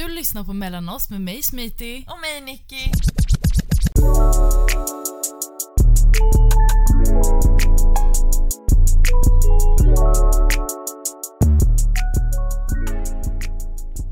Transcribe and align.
Du 0.00 0.08
lyssnar 0.08 0.44
på 0.44 0.52
Mellan 0.52 0.88
oss 0.88 1.10
med 1.10 1.20
mig 1.20 1.42
Smiti. 1.42 2.06
Och 2.08 2.20
mig 2.20 2.40
Nicky. 2.40 2.90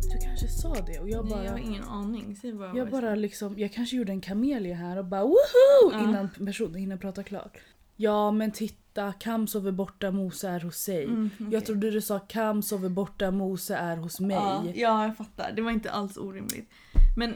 Du 0.03 0.19
kanske 0.27 0.49
sa 0.49 0.75
det 0.75 0.99
och 0.99 1.09
jag 1.11 1.25
Nej, 1.25 1.35
bara... 1.35 1.45
jag 1.45 1.53
har 1.53 1.59
ingen 1.59 1.85
aning. 1.85 2.37
Säg 2.37 2.53
bara 2.53 2.69
Jag 2.77 2.85
vad 2.85 2.91
bara 2.91 3.11
sa. 3.11 3.15
liksom, 3.15 3.59
jag 3.59 3.73
kanske 3.73 3.97
gjorde 3.97 4.13
en 4.13 4.21
kamelia 4.21 4.77
här 4.77 4.97
och 4.97 5.05
bara 5.05 5.25
woho! 5.25 5.93
Ja. 5.93 6.05
Innan 6.05 6.29
personen 6.47 6.75
hinner 6.75 6.97
prata 6.97 7.23
klart. 7.23 7.59
Ja 8.01 8.31
men 8.31 8.53
titta, 8.53 9.13
Kam 9.13 9.47
sover 9.47 9.73
borta, 9.73 10.11
Mose 10.11 10.49
är 10.49 10.61
hos 10.61 10.77
sig. 10.77 11.05
Mm, 11.05 11.31
Jag 11.39 11.47
okej. 11.49 11.61
trodde 11.61 11.91
du 11.91 12.01
sa 12.01 12.19
Kam 12.19 12.63
sover 12.63 12.89
borta, 12.89 13.31
Mose 13.31 13.77
är 13.77 13.97
hos 13.97 14.21
mig. 14.21 14.37
Ja, 14.37 14.65
ja, 14.75 15.05
jag 15.05 15.17
fattar. 15.17 15.53
Det 15.53 15.63
var 15.63 15.71
inte 15.71 15.91
alls 15.91 16.17
orimligt. 16.17 16.71
Men, 17.17 17.35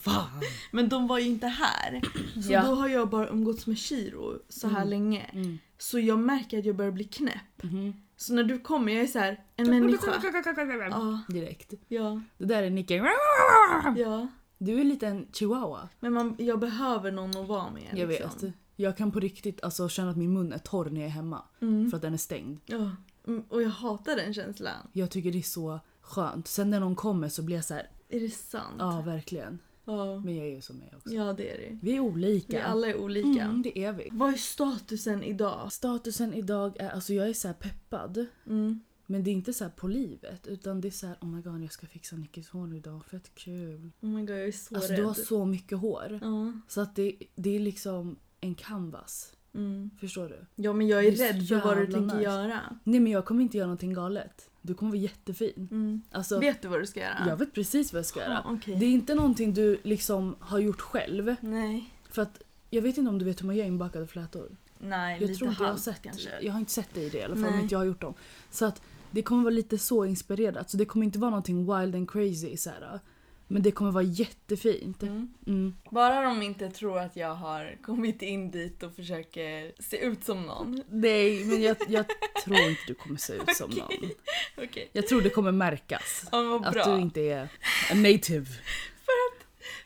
Fan! 0.00 0.40
men 0.70 0.88
de 0.88 1.06
var 1.06 1.18
ju 1.18 1.26
inte 1.26 1.46
här. 1.46 2.00
Så 2.42 2.52
Ja. 2.52 2.62
då 2.62 2.74
har 2.74 2.88
jag 2.88 3.08
bara 3.10 3.28
umgåtts 3.28 3.66
med 3.66 3.78
Shiro 3.78 4.38
så 4.48 4.68
här 4.68 4.76
Mm. 4.76 4.88
länge. 4.88 5.24
Mm. 5.32 5.58
Så 5.78 5.98
jag 5.98 6.18
märker 6.18 6.58
att 6.58 6.64
jag 6.64 6.76
börjar 6.76 6.92
bli 6.92 7.04
knäpp. 7.04 7.62
Mhm. 7.62 7.92
Så 8.16 8.34
när 8.34 8.44
du 8.44 8.58
kommer, 8.58 8.92
jag 8.92 9.02
är 9.02 9.06
så 9.06 9.18
här, 9.18 9.40
en 9.56 9.70
människa. 9.70 10.12
Ja, 10.90 11.20
Direkt. 11.28 11.72
ja, 11.88 12.20
Det 12.38 12.44
där 12.44 12.62
är 12.62 12.70
Nicky. 12.70 12.94
ja. 13.96 14.28
Du 14.58 14.80
är 14.80 14.84
lite 14.84 15.06
en 15.06 15.26
chihuahua. 15.32 15.88
Men 16.00 16.12
man, 16.12 16.34
jag 16.38 16.58
behöver 16.58 17.12
någon 17.12 17.36
att 17.36 17.48
vara 17.48 17.70
med. 17.70 17.88
Jag 17.98 18.08
liksom. 18.08 18.30
vet. 18.42 18.54
Jag 18.80 18.96
kan 18.96 19.10
på 19.12 19.20
riktigt 19.20 19.62
alltså, 19.64 19.88
känna 19.88 20.10
att 20.10 20.16
min 20.16 20.32
mun 20.32 20.52
är 20.52 20.58
torr 20.58 20.90
när 20.90 21.00
jag 21.00 21.06
är 21.06 21.12
hemma. 21.12 21.42
Mm. 21.60 21.90
För 21.90 21.96
att 21.96 22.02
den 22.02 22.12
är 22.14 22.18
stängd. 22.18 22.58
Ja. 22.66 22.90
Mm, 23.26 23.42
Och 23.48 23.62
jag 23.62 23.68
hatar 23.70 24.16
den 24.16 24.34
känslan. 24.34 24.74
Jag 24.92 25.10
tycker 25.10 25.32
det 25.32 25.38
är 25.38 25.42
så 25.42 25.80
skönt. 26.00 26.48
Sen 26.48 26.70
när 26.70 26.80
någon 26.80 26.96
kommer 26.96 27.28
så 27.28 27.42
blir 27.42 27.56
jag 27.56 27.64
så 27.64 27.74
här, 27.74 27.90
Är 28.08 28.20
det 28.20 28.30
sant? 28.30 28.74
ja 28.78 29.00
verkligen. 29.06 29.58
Ja, 29.84 30.20
Men 30.20 30.36
jag 30.36 30.46
är 30.46 30.50
ju 30.54 30.60
som 30.60 30.82
jag 30.90 30.96
också. 30.98 31.14
ja 31.14 31.32
det 31.32 31.50
är 31.54 31.58
det. 31.58 31.78
Vi 31.82 31.96
är 31.96 32.00
olika. 32.00 32.56
Vi 32.56 32.62
alla 32.62 32.86
är 32.88 32.96
olika. 33.00 33.42
Mm, 33.42 33.62
det 33.62 33.78
är 33.78 33.92
vi. 33.92 34.08
Vad 34.12 34.32
är 34.32 34.36
statusen 34.36 35.22
idag? 35.22 35.72
Statusen 35.72 36.34
idag 36.34 36.76
är, 36.80 36.90
alltså 36.90 37.14
jag 37.14 37.28
är 37.28 37.32
så 37.32 37.48
här 37.48 37.54
peppad. 37.54 38.26
Mm. 38.46 38.80
Men 39.06 39.24
det 39.24 39.30
är 39.30 39.32
inte 39.32 39.52
så 39.52 39.64
här 39.64 39.70
på 39.70 39.88
livet. 39.88 40.46
Utan 40.46 40.80
det 40.80 40.88
är 40.88 40.92
så 40.92 41.06
här, 41.06 41.16
oh 41.20 41.28
my 41.28 41.42
god 41.42 41.62
jag 41.62 41.72
ska 41.72 41.86
fixa 41.86 42.16
Nickis 42.16 42.48
hår 42.48 42.74
idag. 42.74 43.04
Fett 43.04 43.34
kul. 43.34 43.90
Oh 44.00 44.08
my 44.08 44.20
god, 44.20 44.30
jag 44.30 44.48
är 44.48 44.52
så 44.52 44.74
Alltså 44.74 44.92
rädd. 44.92 45.00
du 45.00 45.04
har 45.04 45.14
så 45.14 45.44
mycket 45.44 45.78
hår. 45.78 46.18
Ja. 46.22 46.52
Så 46.68 46.80
att 46.80 46.96
det, 46.96 47.16
det 47.34 47.56
är 47.56 47.60
liksom 47.60 48.16
en 48.40 48.54
canvas. 48.54 49.32
Mm. 49.54 49.90
Förstår 50.00 50.28
du? 50.28 50.62
ja, 50.62 50.72
men 50.72 50.88
jag 50.88 51.04
är, 51.04 51.10
Det 51.12 51.28
är 51.28 51.32
rädd 51.32 51.48
för 51.48 51.60
vad 51.60 51.76
du 51.76 51.86
tänker 51.86 52.16
nice. 52.16 52.22
göra. 52.22 52.60
Nej 52.84 53.00
men 53.00 53.12
jag 53.12 53.24
kommer 53.24 53.42
inte 53.42 53.56
göra 53.56 53.66
någonting 53.66 53.92
galet. 53.94 54.50
Du 54.62 54.74
kommer 54.74 54.90
vara 54.92 55.00
jättefin. 55.00 55.68
Mm. 55.70 56.02
Alltså, 56.10 56.38
Vet 56.38 56.62
du 56.62 56.68
vad 56.68 56.80
du 56.80 56.86
ska 56.86 57.00
göra? 57.00 57.24
jag 57.28 57.36
vet 57.36 57.52
precis 57.54 57.92
vad 57.92 57.98
jag 57.98 58.06
ska 58.06 58.20
göra. 58.20 58.42
Ja, 58.44 58.50
okej. 58.54 58.76
Det 58.76 58.86
är 58.86 58.90
inte 58.90 59.14
någonting 59.14 59.54
du 59.54 59.80
liksom 59.82 60.36
har 60.40 60.58
gjort 60.58 60.80
själv. 60.80 61.34
Nej. 61.40 61.94
För 62.10 62.22
att 62.22 62.42
jag 62.70 62.82
vet 62.82 62.98
inte 62.98 63.10
om 63.10 63.18
du 63.18 63.24
vet 63.24 63.42
hur 63.42 63.46
man 63.46 63.56
gör 63.56 63.64
inbakade 63.64 64.06
flätor. 64.06 64.56
Nej, 64.78 65.12
Jag 65.20 65.26
lite 65.28 65.38
tror 65.38 65.50
inte 65.50 65.62
jag 65.62 65.70
har 65.70 65.76
sett 65.76 66.02
kanske. 66.02 66.30
Jag 66.40 66.52
har 66.52 66.60
inte 66.60 66.72
sett 66.72 66.88
det 66.94 67.00
i 67.02 67.08
det 67.08 67.18
i 67.18 67.22
alla 67.22 67.34
fall 67.36 67.52
om 67.54 67.60
inte 67.60 67.74
jag 67.74 67.78
har 67.78 67.86
gjort 67.86 68.00
dem. 68.00 68.14
Så 68.50 68.64
att 68.64 68.82
det 69.10 69.22
kommer 69.22 69.42
vara 69.42 69.54
lite 69.54 69.78
så 69.78 70.04
inspirerat. 70.04 70.70
Så 70.70 70.76
det 70.76 70.84
kommer 70.84 71.06
inte 71.06 71.18
vara 71.18 71.30
någonting 71.30 71.58
wild 71.78 71.94
and 71.94 72.10
crazy 72.10 72.56
så 72.56 72.70
här. 72.70 73.00
Men 73.50 73.62
det 73.62 73.70
kommer 73.70 73.90
vara 73.90 74.04
jättefint. 74.04 75.02
Mm. 75.02 75.28
Mm. 75.46 75.74
Bara 75.90 76.22
de 76.22 76.42
inte 76.42 76.70
tror 76.70 76.98
att 76.98 77.16
jag 77.16 77.34
har 77.34 77.76
kommit 77.82 78.22
in 78.22 78.50
dit 78.50 78.82
och 78.82 78.94
försöker 78.96 79.72
se 79.82 79.96
ut 79.98 80.24
som 80.24 80.42
någon. 80.42 80.82
Nej 80.90 81.44
men 81.44 81.62
jag, 81.62 81.76
jag 81.88 82.04
tror 82.44 82.58
inte 82.58 82.80
du 82.86 82.94
kommer 82.94 83.16
se 83.16 83.32
ut 83.32 83.56
som 83.56 83.70
Okej. 83.70 83.98
någon. 84.00 84.10
Okej. 84.64 84.88
Jag 84.92 85.06
tror 85.06 85.20
det 85.22 85.30
kommer 85.30 85.52
märkas. 85.52 86.24
Ja, 86.32 86.62
Att 86.64 86.84
du 86.84 87.00
inte 87.00 87.20
är 87.20 87.42
a 87.90 87.94
native. 87.94 88.46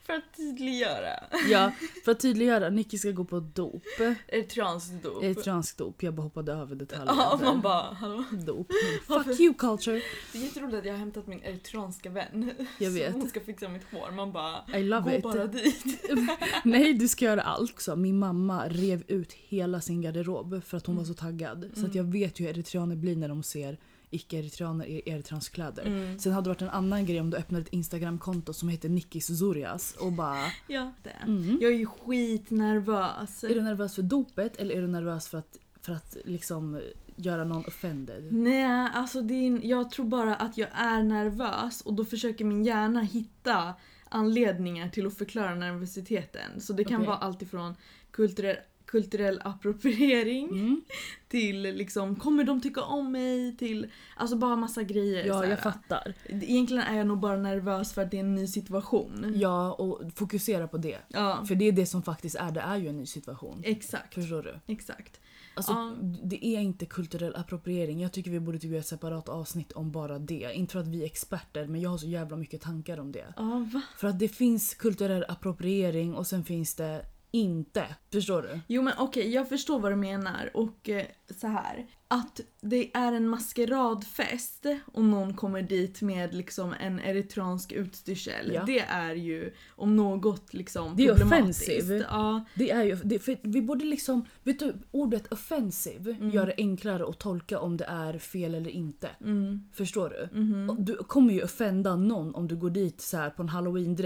För 0.06 0.12
att 0.12 0.36
tydliggöra. 0.36 1.24
Ja, 1.50 1.72
för 2.04 2.12
att 2.12 2.20
tydliggöra, 2.20 2.70
Nicky 2.70 2.98
ska 2.98 3.10
gå 3.10 3.24
på 3.24 3.40
dop. 3.40 3.82
Eritreanskt 4.28 5.02
dop. 5.02 5.22
Eritreansk 5.22 5.78
dop. 5.78 6.02
Jag 6.02 6.14
bara 6.14 6.22
hoppade 6.22 6.52
över 6.52 6.74
detaljer. 6.76 7.06
Ja, 7.14 7.40
man 7.44 7.60
bara 7.60 7.82
hallå. 7.94 8.24
Dop. 8.32 8.66
Varför? 9.06 9.30
Fuck 9.30 9.40
you 9.40 9.54
culture. 9.54 10.02
Det 10.32 10.38
är 10.38 10.42
jätteroligt 10.42 10.78
att 10.78 10.84
jag 10.84 10.92
har 10.92 10.98
hämtat 10.98 11.26
min 11.26 11.42
eritreanska 11.42 12.10
vän. 12.10 12.50
Jag 12.78 12.90
vet. 12.90 13.12
hon 13.12 13.28
ska 13.28 13.40
fixa 13.40 13.68
mitt 13.68 13.84
hår. 13.92 14.10
Man 14.10 14.32
bara 14.32 14.78
I 14.78 14.82
love 14.82 15.10
gå 15.10 15.16
it. 15.16 15.22
bara 15.22 15.46
dit. 15.46 15.84
Nej, 16.64 16.94
du 16.94 17.08
ska 17.08 17.24
göra 17.24 17.42
allt. 17.42 17.72
också. 17.72 17.96
Min 17.96 18.18
mamma 18.18 18.68
rev 18.68 19.02
ut 19.08 19.32
hela 19.32 19.80
sin 19.80 20.00
garderob 20.02 20.62
för 20.64 20.76
att 20.76 20.86
hon 20.86 20.96
var 20.96 21.04
så 21.04 21.14
taggad. 21.14 21.70
Så 21.74 21.86
att 21.86 21.94
jag 21.94 22.04
vet 22.04 22.40
hur 22.40 22.46
eritreaner 22.46 22.96
blir 22.96 23.16
när 23.16 23.28
de 23.28 23.42
ser 23.42 23.78
icke-eritreaner 24.12 24.86
i 24.86 25.02
eritreansk 25.10 25.52
kläder. 25.52 25.86
Mm. 25.86 26.18
Sen 26.18 26.32
hade 26.32 26.44
det 26.44 26.48
varit 26.48 26.62
en 26.62 26.68
annan 26.68 27.06
grej 27.06 27.20
om 27.20 27.30
du 27.30 27.36
öppnade 27.36 27.62
ett 27.62 27.72
instagramkonto 27.72 28.52
som 28.52 28.68
heter 28.68 28.88
Nickis 28.88 29.38
Zurias 29.38 29.96
och 30.00 30.12
bara... 30.12 30.44
Ja, 30.66 30.92
det. 31.02 31.10
Mm. 31.10 31.58
Jag 31.60 31.72
är 31.72 31.76
ju 31.76 31.86
skitnervös. 31.86 33.44
Är 33.44 33.54
du 33.54 33.62
nervös 33.62 33.94
för 33.94 34.02
dopet 34.02 34.56
eller 34.56 34.74
är 34.74 34.82
du 34.82 34.88
nervös 34.88 35.28
för 35.28 35.38
att, 35.38 35.58
för 35.80 35.92
att 35.92 36.16
liksom 36.24 36.80
göra 37.16 37.44
någon 37.44 37.64
offended? 37.66 38.32
Nej, 38.32 38.90
alltså 38.94 39.22
det 39.22 39.34
är, 39.34 39.66
jag 39.66 39.90
tror 39.90 40.06
bara 40.06 40.36
att 40.36 40.56
jag 40.58 40.68
är 40.72 41.02
nervös 41.02 41.80
och 41.80 41.94
då 41.94 42.04
försöker 42.04 42.44
min 42.44 42.64
hjärna 42.64 43.00
hitta 43.00 43.74
anledningar 44.08 44.88
till 44.88 45.06
att 45.06 45.18
förklara 45.18 45.54
nervositeten. 45.54 46.60
Så 46.60 46.72
det 46.72 46.84
kan 46.84 46.96
Okej. 46.96 47.06
vara 47.06 47.16
allt 47.16 47.42
ifrån 47.42 47.74
kulturell, 48.10 48.56
kulturell 48.86 49.40
appropriering 49.44 50.48
Mm. 50.48 50.82
till 51.28 51.62
liksom 51.62 52.16
kommer 52.16 52.44
de 52.44 52.60
tycka 52.60 52.82
om 52.82 53.12
mig 53.12 53.56
till 53.56 53.90
alltså 54.16 54.36
bara 54.36 54.56
massa 54.56 54.82
grejer. 54.82 55.26
Ja, 55.26 55.46
jag 55.46 55.58
fattar. 55.60 56.14
Egentligen 56.28 56.82
är 56.82 56.96
jag 56.98 57.06
nog 57.06 57.18
bara 57.20 57.36
nervös 57.36 57.92
för 57.92 58.02
att 58.02 58.10
det 58.10 58.16
är 58.16 58.20
en 58.20 58.34
ny 58.34 58.46
situation. 58.46 59.32
Ja, 59.36 59.72
och 59.72 60.00
fokusera 60.14 60.68
på 60.68 60.76
det. 60.78 60.98
Ja, 61.08 61.44
För 61.48 61.54
det 61.54 61.64
är 61.68 61.72
det 61.72 61.86
som 61.86 62.02
faktiskt 62.02 62.36
är, 62.36 62.50
det 62.50 62.60
är 62.60 62.76
ju 62.76 62.88
en 62.88 62.96
ny 62.96 63.06
situation. 63.06 63.60
exakt. 63.64 64.14
Förstår 64.14 64.42
du? 64.42 64.72
Exakt. 64.72 65.20
Alltså, 65.54 65.72
Ja. 65.72 65.94
Det 66.22 66.46
är 66.46 66.60
inte 66.60 66.86
kulturell 66.86 67.36
appropriering. 67.36 68.00
Jag 68.00 68.12
tycker 68.12 68.30
vi 68.30 68.40
borde 68.40 68.58
typ 68.58 68.70
göra 68.70 68.80
ett 68.80 68.86
separat 68.86 69.28
avsnitt 69.28 69.72
om 69.72 69.90
bara 69.92 70.18
det. 70.18 70.50
Inte 70.54 70.72
för 70.72 70.80
att 70.80 70.86
vi 70.88 71.02
är 71.02 71.06
experter, 71.06 71.66
men 71.66 71.80
jag 71.80 71.90
har 71.90 71.98
så 71.98 72.06
jävla 72.06 72.36
mycket 72.36 72.60
tankar 72.60 72.98
om 73.00 73.12
det. 73.12 73.34
Va? 73.36 73.80
För 73.96 74.08
att 74.08 74.18
det 74.18 74.28
finns 74.28 74.74
kulturell 74.74 75.24
appropriering 75.28 76.14
och 76.14 76.26
sen 76.26 76.44
finns 76.44 76.74
det 76.74 77.04
inte. 77.32 77.86
Förstår 78.12 78.42
du? 78.42 78.60
Jo 78.66 78.82
men 78.82 78.94
okej, 78.98 79.34
jag 79.34 79.48
förstår 79.48 79.80
vad 79.80 79.92
du 79.92 79.96
menar 79.96 80.50
och 80.54 80.88
eh, 80.88 81.06
så 81.40 81.46
här 81.46 81.86
att 82.14 82.40
det 82.60 82.90
är 82.96 83.12
en 83.12 83.28
maskeradfest 83.28 84.66
och 84.92 85.04
någon 85.04 85.34
kommer 85.34 85.62
dit 85.62 86.02
med 86.02 86.34
liksom 86.34 86.74
en 86.80 87.00
eritreansk 87.00 87.72
utstyrsel. 87.72 88.50
Ja. 88.54 88.62
Det 88.66 88.78
är 88.80 89.14
ju 89.14 89.52
om 89.68 89.96
något 89.96 90.54
liksom 90.54 90.96
Det 90.96 91.02
är 91.04 91.08
problematiskt. 91.14 91.62
offensive. 91.68 92.04
Ja, 92.10 92.44
Det 92.54 92.70
är 92.70 92.82
ju, 92.82 92.94
det, 93.04 93.18
för 93.18 93.36
vi 93.42 93.62
borde 93.62 93.84
liksom, 93.84 94.24
vet 94.42 94.58
du, 94.58 94.74
ordet 94.90 95.32
offensive 95.32 96.10
Mm. 96.10 96.30
gör 96.30 96.46
det 96.46 96.54
enklare 96.56 97.04
att 97.08 97.18
tolka 97.18 97.58
om 97.60 97.76
det 97.76 97.84
är 97.84 98.18
fel 98.18 98.54
eller 98.54 98.70
inte. 98.70 99.08
mm, 99.20 99.68
Förstår 99.72 100.08
du? 100.10 100.68
Och 100.72 100.80
Du 100.82 100.96
kommer 100.96 101.34
ju 101.34 101.42
offenda 101.42 101.96
någon 101.96 102.34
om 102.34 102.48
du 102.48 102.56
går 102.56 102.70
dit 102.70 103.00
så 103.00 103.30
på 103.36 103.42
en 103.42 103.48
halloween 103.48 103.96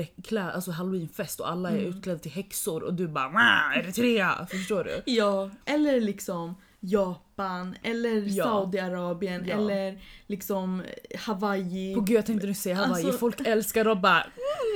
alltså 0.54 0.70
halloweenfest 0.70 1.40
och 1.40 1.50
alla 1.50 1.70
är 1.70 1.78
Mm. 1.78 1.86
utklädda 1.88 2.18
till 2.18 2.30
häxor 2.32 2.82
och 2.82 2.94
du 2.94 3.08
bara 3.08 3.28
"Wah, 3.28 3.78
Eritrea! 3.78 4.46
Förstår 4.50 4.84
du? 4.84 5.12
Ja, 5.12 5.50
eller 5.64 6.00
liksom 6.00 6.54
Japan 6.90 7.74
eller 7.82 8.22
Ja. 8.36 8.44
Saudiarabien 8.44 9.44
Ja. 9.48 9.54
eller 9.56 9.98
liksom 10.26 10.82
Hawaii. 11.18 11.94
På 11.94 12.00
gud 12.00 12.16
jag 12.16 12.26
tänkte 12.26 12.46
nu 12.46 12.54
säga 12.54 12.74
Hawaii, 12.76 13.04
Alltså- 13.04 13.18
folk 13.18 13.40
älskar 13.46 13.86
att 13.86 14.02
bara 14.02 14.26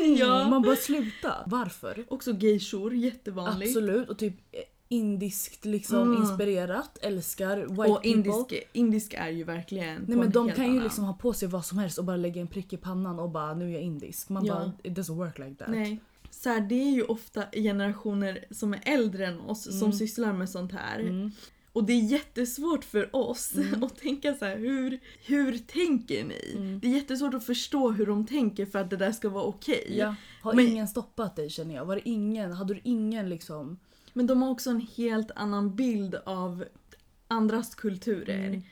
mm, 0.00 0.16
Ja. 0.16 0.48
Man 0.48 0.62
bara 0.62 0.76
sluta. 0.76 1.34
Varför? 1.46 2.04
Också 2.08 2.32
geishor, 2.32 2.94
jättevanligt. 2.94 3.70
Absolut 3.70 4.08
och 4.10 4.18
typ 4.18 4.34
eh, 4.52 4.60
indiskt 4.88 5.64
liksom 5.64 6.02
Mm. 6.02 6.22
inspirerat, 6.22 6.98
älskar 7.02 7.56
white 7.56 7.72
Och 7.82 8.02
people. 8.02 8.10
indisk, 8.10 8.68
indisk 8.72 9.14
är 9.14 9.28
ju 9.28 9.44
verkligen 9.44 10.04
Nej 10.08 10.16
men 10.16 10.26
en 10.26 10.30
de 10.32 10.52
kan 10.52 10.64
ju 10.64 10.70
annan. 10.70 10.84
liksom 10.84 11.04
ha 11.04 11.12
på 11.14 11.32
sig 11.32 11.48
vad 11.48 11.64
som 11.64 11.78
helst 11.78 11.98
och 11.98 12.04
bara 12.04 12.16
lägga 12.16 12.40
en 12.40 12.46
prick 12.46 12.72
i 12.72 12.76
pannan 12.76 13.18
och 13.18 13.30
bara 13.30 13.54
nu 13.54 13.68
är 13.68 13.72
jag 13.72 13.82
indisk. 13.82 14.28
Man 14.28 14.44
Ja. 14.44 14.54
bara 14.54 14.72
it 14.82 14.98
doesn't 14.98 15.14
work 15.16 15.38
like 15.38 15.54
that. 15.54 15.68
Nej. 15.68 16.00
Så 16.30 16.48
här, 16.48 16.60
det 16.60 16.74
är 16.74 16.90
ju 16.90 17.02
ofta 17.02 17.44
generationer 17.52 18.44
som 18.50 18.74
är 18.74 18.80
äldre 18.84 19.26
än 19.26 19.40
oss 19.40 19.62
som 19.64 19.78
Mm. 19.88 19.92
sysslar 19.92 20.32
med 20.32 20.50
sånt 20.50 20.72
här. 20.72 21.00
Mm. 21.00 21.32
Och 21.72 21.84
det 21.84 21.92
är 21.92 22.00
jättesvårt 22.00 22.84
för 22.84 23.16
oss 23.16 23.52
Mm. 23.56 23.82
att 23.84 23.96
tänka 23.98 24.34
så 24.34 24.44
här, 24.44 24.56
hur, 24.56 24.98
hur 25.26 25.58
tänker 25.58 26.24
ni? 26.24 26.54
Mm. 26.56 26.80
Det 26.80 26.86
är 26.88 26.92
jättesvårt 26.92 27.34
att 27.34 27.46
förstå 27.46 27.90
hur 27.90 28.06
de 28.06 28.26
tänker 28.26 28.66
för 28.66 28.78
att 28.78 28.90
det 28.90 28.96
där 28.96 29.12
ska 29.12 29.28
vara 29.28 29.44
okej. 29.44 29.94
Ja. 29.98 30.14
Har 30.42 30.54
Men- 30.54 30.66
ingen 30.68 30.88
stoppat 30.88 31.36
dig 31.36 31.50
känner 31.50 31.74
jag? 31.74 31.84
Var 31.84 31.96
det 31.96 32.08
ingen? 32.08 32.52
Hade 32.52 32.74
du 32.74 32.80
ingen 32.84 33.28
liksom? 33.28 33.78
Men 34.12 34.26
de 34.26 34.42
har 34.42 34.50
också 34.50 34.70
en 34.70 34.86
helt 34.96 35.30
annan 35.30 35.76
bild 35.76 36.14
av 36.14 36.64
andras 37.28 37.74
kulturer. 37.74 38.46
Mm. 38.46 38.62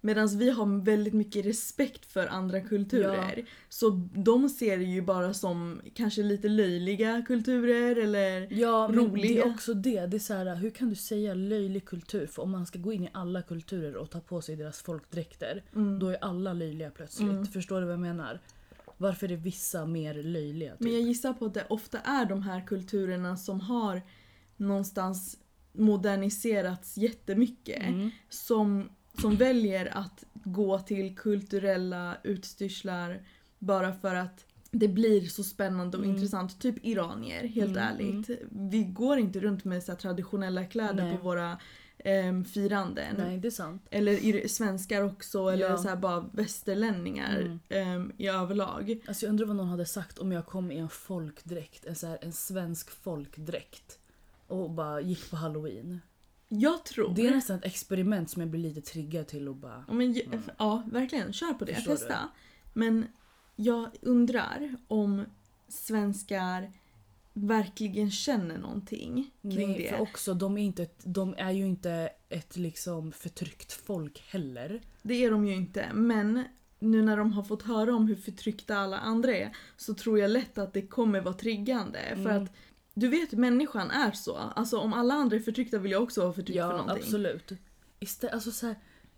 Medan 0.00 0.38
vi 0.38 0.50
har 0.50 0.84
väldigt 0.84 1.14
mycket 1.14 1.46
respekt 1.46 2.12
för 2.12 2.26
andra 2.26 2.60
kulturer. 2.60 3.44
Så 3.68 3.90
de 4.14 4.48
ser 4.48 4.78
det 4.78 4.84
ju 4.84 5.02
bara 5.02 5.34
som 5.34 5.80
kanske 5.94 6.22
lite 6.22 6.48
löjliga 6.48 7.22
kulturer 7.26 7.96
eller 7.96 8.46
Ja, 8.52 8.90
Roliga. 8.92 9.22
det 9.28 9.38
är 9.38 9.54
också 9.54 9.74
det. 9.74 10.06
det 10.06 10.16
är 10.16 10.18
så 10.18 10.34
här, 10.34 10.54
hur 10.56 10.70
kan 10.70 10.88
du 10.88 10.94
säga 10.94 11.34
löjlig 11.34 11.84
kultur? 11.84 12.26
För 12.26 12.42
om 12.42 12.50
man 12.50 12.66
ska 12.66 12.78
gå 12.78 12.92
in 12.92 13.04
i 13.04 13.10
alla 13.12 13.42
kulturer 13.42 13.96
och 13.96 14.10
ta 14.10 14.20
på 14.20 14.40
sig 14.42 14.56
deras 14.56 14.82
folkdräkter, 14.82 15.64
Mm. 15.74 15.98
då 15.98 16.08
är 16.08 16.24
alla 16.24 16.52
löjliga 16.52 16.90
plötsligt. 16.90 17.30
Mm. 17.30 17.46
Förstår 17.46 17.80
du 17.80 17.86
vad 17.86 17.92
jag 17.92 18.00
menar? 18.00 18.40
Varför 18.96 19.32
är 19.32 19.36
vissa 19.36 19.86
mer 19.86 20.14
löjliga? 20.22 20.70
Typ? 20.72 20.80
Men 20.80 20.92
jag 20.92 21.02
gissar 21.02 21.32
på 21.32 21.44
att 21.46 21.54
det 21.54 21.66
ofta 21.70 21.98
är 21.98 22.24
de 22.24 22.42
här 22.42 22.66
kulturerna 22.66 23.36
som 23.36 23.60
har 23.60 24.02
någonstans 24.56 25.38
moderniserats 25.72 26.96
jättemycket. 26.96 27.82
Mm. 27.88 28.10
Som, 28.28 28.88
som 29.20 29.36
väljer 29.36 29.96
att 29.98 30.24
gå 30.34 30.78
till 30.78 31.16
kulturella 31.16 32.16
utstyrslar 32.24 33.20
bara 33.58 33.92
för 33.92 34.14
att 34.14 34.44
det 34.70 34.88
blir 34.88 35.26
så 35.26 35.44
spännande 35.44 35.96
och 35.96 36.04
Mm. 36.04 36.16
intressant. 36.16 36.60
Typ 36.60 36.86
iranier, 36.86 37.44
helt 37.48 37.76
Mm, 37.76 37.82
ärligt. 37.82 38.30
Vi 38.50 38.84
går 38.84 39.18
inte 39.18 39.40
runt 39.40 39.64
med 39.64 39.82
så 39.82 39.94
traditionella 39.94 40.64
kläder 40.64 41.04
Nej. 41.04 41.16
på 41.16 41.22
våra 41.24 41.58
um, 42.04 42.44
firanden. 42.44 43.14
Nej, 43.18 43.38
det 43.38 43.48
är 43.48 43.52
sant. 43.52 43.86
Eller 43.90 44.48
svenskar 44.48 45.02
också, 45.02 45.48
eller 45.48 45.70
Ja. 45.70 45.76
så 45.76 45.88
här 45.88 45.96
bara 45.96 46.20
västerlänningar 46.32 47.40
Mm. 47.40 47.58
ehm, 47.68 48.12
i 48.18 48.28
överlag. 48.28 48.98
Alltså 49.08 49.26
jag 49.26 49.30
undrar 49.30 49.46
vad 49.46 49.56
någon 49.56 49.68
hade 49.68 49.86
sagt 49.86 50.18
om 50.18 50.32
jag 50.32 50.46
kom 50.46 50.70
i 50.72 50.78
en 50.78 50.88
folkdräkt, 50.88 51.86
en, 51.86 51.94
så 51.94 52.06
här, 52.06 52.18
en 52.22 52.32
svensk 52.32 52.90
folkdräkt 52.90 53.98
och 54.46 54.70
bara 54.70 55.00
gick 55.00 55.30
på 55.30 55.36
halloween. 55.36 56.00
Jag 56.48 56.84
tror... 56.84 57.14
Det 57.14 57.26
är 57.26 57.30
nästan 57.30 57.58
ett 57.58 57.64
experiment 57.64 58.30
som 58.30 58.42
jag 58.42 58.50
blir 58.50 58.60
lite 58.60 58.80
triggad 58.80 59.26
till 59.26 59.48
och 59.48 59.56
bara... 59.56 59.84
Ja, 59.88 59.94
men, 59.94 60.12
ju- 60.12 60.28
ja, 60.58 60.82
verkligen. 60.86 61.32
Kör 61.32 61.52
på 61.54 61.64
det. 61.64 61.74
Förstår 61.74 61.92
Testa. 61.96 62.28
Men 62.72 63.06
jag 63.56 63.90
undrar 64.02 64.76
om 64.88 65.24
svenskar 65.68 66.72
verkligen 67.32 68.10
känner 68.10 68.58
någonting 68.58 69.30
kring 69.42 69.68
Nej, 69.70 69.78
det. 69.82 69.88
för 69.96 70.00
också 70.00 70.34
de 70.34 70.58
är, 70.58 70.62
inte 70.62 70.86
de 71.04 71.34
är 71.38 71.50
ju 71.50 71.66
inte 71.66 72.08
ett 72.28 72.56
liksom 72.56 73.12
förtryckt 73.12 73.72
folk 73.72 74.20
heller. 74.28 74.80
Det 75.02 75.24
är 75.24 75.30
de 75.30 75.46
ju 75.46 75.54
inte. 75.54 75.86
Men 75.94 76.44
nu 76.78 77.02
när 77.02 77.16
de 77.16 77.32
har 77.32 77.42
fått 77.42 77.62
höra 77.62 77.94
om 77.94 78.06
hur 78.08 78.16
förtryckta 78.16 78.76
alla 78.76 78.98
andra 78.98 79.36
är 79.36 79.56
så 79.76 79.94
tror 79.94 80.18
jag 80.18 80.30
lätt 80.30 80.58
att 80.58 80.72
det 80.72 80.82
kommer 80.86 81.20
vara 81.20 81.34
triggande. 81.34 81.98
För 82.08 82.20
Mm. 82.30 82.42
att 82.42 82.50
du 83.00 83.08
vet, 83.08 83.32
människan 83.32 83.90
är 83.90 84.12
så. 84.12 84.36
Alltså 84.36 84.78
om 84.78 84.92
alla 84.92 85.14
andra 85.14 85.36
är 85.36 85.40
förtryckta 85.40 85.78
vill 85.78 85.92
jag 85.92 86.02
också 86.02 86.20
vara 86.22 86.32
förtryckt 86.32 86.60
för 86.60 86.66
Ja, 86.70 86.76
någonting. 86.76 86.96
absolut. 87.04 87.52
Istä- 88.00 88.30
alltså 88.32 88.50
så 88.50 88.66
här, 88.66 88.76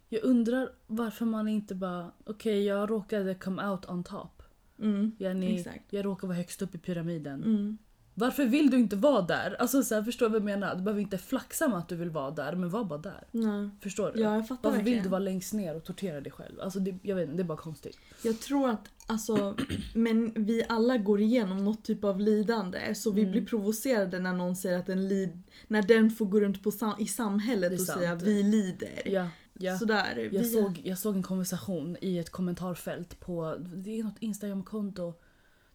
jag 0.09 0.25
undrar 0.25 0.73
varför 0.87 1.25
man 1.27 1.49
inte 1.49 1.75
bara, 1.75 2.11
okej 2.25 2.65
jag 2.65 2.91
råkade 2.91 3.35
come 3.35 3.67
out 3.69 3.87
on 3.87 4.05
top. 4.05 4.43
Mm. 4.79 5.13
Yani, 5.19 5.59
Exakt. 5.59 5.93
jag 5.93 6.05
råkar 6.05 6.29
vara 6.29 6.37
högst 6.39 6.63
upp 6.63 6.75
i 6.75 6.79
pyramiden. 6.79 7.45
Mm. 7.45 7.79
Varför 8.21 8.45
vill 8.45 8.71
du 8.71 8.79
inte 8.79 8.97
vara 8.97 9.23
där? 9.23 9.57
Alltså 9.59 9.83
så 9.83 9.95
här, 9.95 10.03
förstår 10.03 10.27
du 10.27 10.33
vad 10.33 10.37
jag 10.41 10.45
menar? 10.45 10.75
Du 10.75 10.83
behöver 10.83 11.01
inte 11.03 11.19
flaxa 11.19 11.69
med 11.69 11.79
att 11.79 11.89
du 11.89 11.97
vill 11.97 12.11
vara 12.11 12.31
där, 12.31 12.55
men 12.57 12.71
var 12.71 12.85
bara 12.85 12.99
där. 12.99 13.25
Nej. 13.31 13.69
Förstår 13.83 14.13
du? 14.15 14.21
Ja, 14.21 14.35
jag 14.35 14.49
fattar 14.49 14.71
Varför 14.71 14.85
vill 14.85 15.03
du 15.03 15.09
vara 15.09 15.19
längst 15.19 15.53
ner 15.53 15.77
och 15.77 15.85
tortera 15.85 16.21
dig 16.21 16.33
själv? 16.33 16.61
Alltså 16.61 16.81
det, 16.81 16.95
jag 17.03 17.17
vet 17.17 17.25
inte, 17.25 17.37
det 17.37 17.43
är 17.43 17.45
bara 17.45 17.59
konstigt. 17.59 17.99
Jag 18.23 18.41
tror 18.41 18.71
att 18.71 18.89
alltså, 19.07 19.57
men 19.95 20.33
vi 20.45 20.65
alla 20.69 20.99
går 20.99 21.21
igenom 21.21 21.65
något 21.65 21.85
typ 21.85 22.05
av 22.05 22.21
lidande 22.21 22.95
så 22.95 23.11
vi 23.11 23.21
Mm. 23.21 23.33
blir 23.33 23.47
provocerade 23.47 24.19
när 24.19 24.33
någon 24.33 24.57
säger 24.57 24.79
att 24.79 24.87
den 24.87 25.09
lid, 25.09 25.43
när 25.69 25.83
den 25.83 26.11
får 26.11 26.27
gå 26.27 26.41
runt 26.41 26.63
på 26.63 26.71
sam- 26.71 26.97
i 26.99 27.07
samhället 27.07 27.73
och 27.73 27.81
sant. 27.81 27.99
säga 27.99 28.15
vi 28.15 28.43
lider. 28.43 29.03
Ja, 29.05 29.29
ja. 29.59 29.79
Sådär. 29.79 30.29
Jag, 30.33 30.41
vi, 30.41 30.45
såg, 30.45 30.81
jag 30.85 30.99
såg 30.99 31.17
en 31.17 31.23
konversation 31.23 31.97
i 32.01 32.19
ett 32.19 32.31
kommentarfält 32.31 33.21
på 33.21 33.57
det 33.59 33.99
är 33.99 34.05
något 34.05 34.19
Instagramkonto 34.21 35.15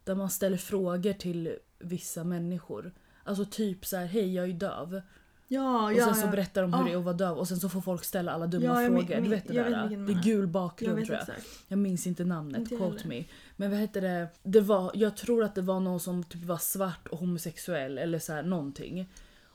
där 0.04 0.14
man 0.14 0.30
ställer 0.30 0.56
frågor 0.56 1.12
till 1.12 1.56
vissa 1.78 2.24
människor. 2.24 2.92
Alltså 3.24 3.44
typ 3.44 3.86
så 3.86 3.96
här, 3.96 4.06
hej 4.06 4.34
jag 4.34 4.48
är 4.48 4.52
döv. 4.52 5.02
ja, 5.48 5.84
Och 5.84 5.92
ja, 5.92 6.04
sen 6.04 6.14
så 6.14 6.26
ja. 6.26 6.30
berättar 6.30 6.62
de 6.62 6.72
hur 6.74 6.84
det 6.84 6.92
är 6.92 6.96
att 6.96 7.04
vara 7.04 7.14
döv 7.16 7.38
och 7.38 7.48
sen 7.48 7.60
så 7.60 7.68
får 7.68 7.80
folk 7.80 8.04
ställa 8.04 8.32
alla 8.32 8.46
dumma 8.46 8.64
Ja, 8.64 8.82
jag 8.82 8.92
frågor. 8.92 9.14
Du 9.14 9.20
men- 9.20 9.30
vet 9.30 9.48
det 9.48 9.54
jag 9.54 9.64
vet 9.64 9.72
där? 9.72 9.82
vilken 9.88 10.06
det 10.06 10.12
du 10.12 10.18
är 10.18 10.22
gul 10.22 10.38
jag 10.40 10.48
bakgrund 10.48 10.96
vet 10.96 11.06
tror 11.06 11.18
jag. 11.18 11.28
exakt. 11.28 11.46
Jag 11.68 11.78
minns 11.78 12.06
inte 12.06 12.24
namnet, 12.24 12.58
Inte 12.60 12.74
jag 12.74 12.80
quote 12.80 13.02
heller. 13.02 13.16
me. 13.16 13.24
Men 13.56 13.70
vad 13.70 13.80
heter 13.80 14.00
det? 14.00 14.28
det 14.42 14.60
var, 14.60 14.90
jag 14.94 15.16
tror 15.16 15.44
att 15.44 15.54
det 15.54 15.62
var 15.62 15.80
någon 15.80 16.00
som 16.00 16.24
typ 16.24 16.44
var 16.44 16.58
svart 16.58 17.08
och 17.08 17.18
homosexuell 17.18 17.98
eller 17.98 18.18
så 18.18 18.32
här 18.32 18.42
någonting. 18.42 19.10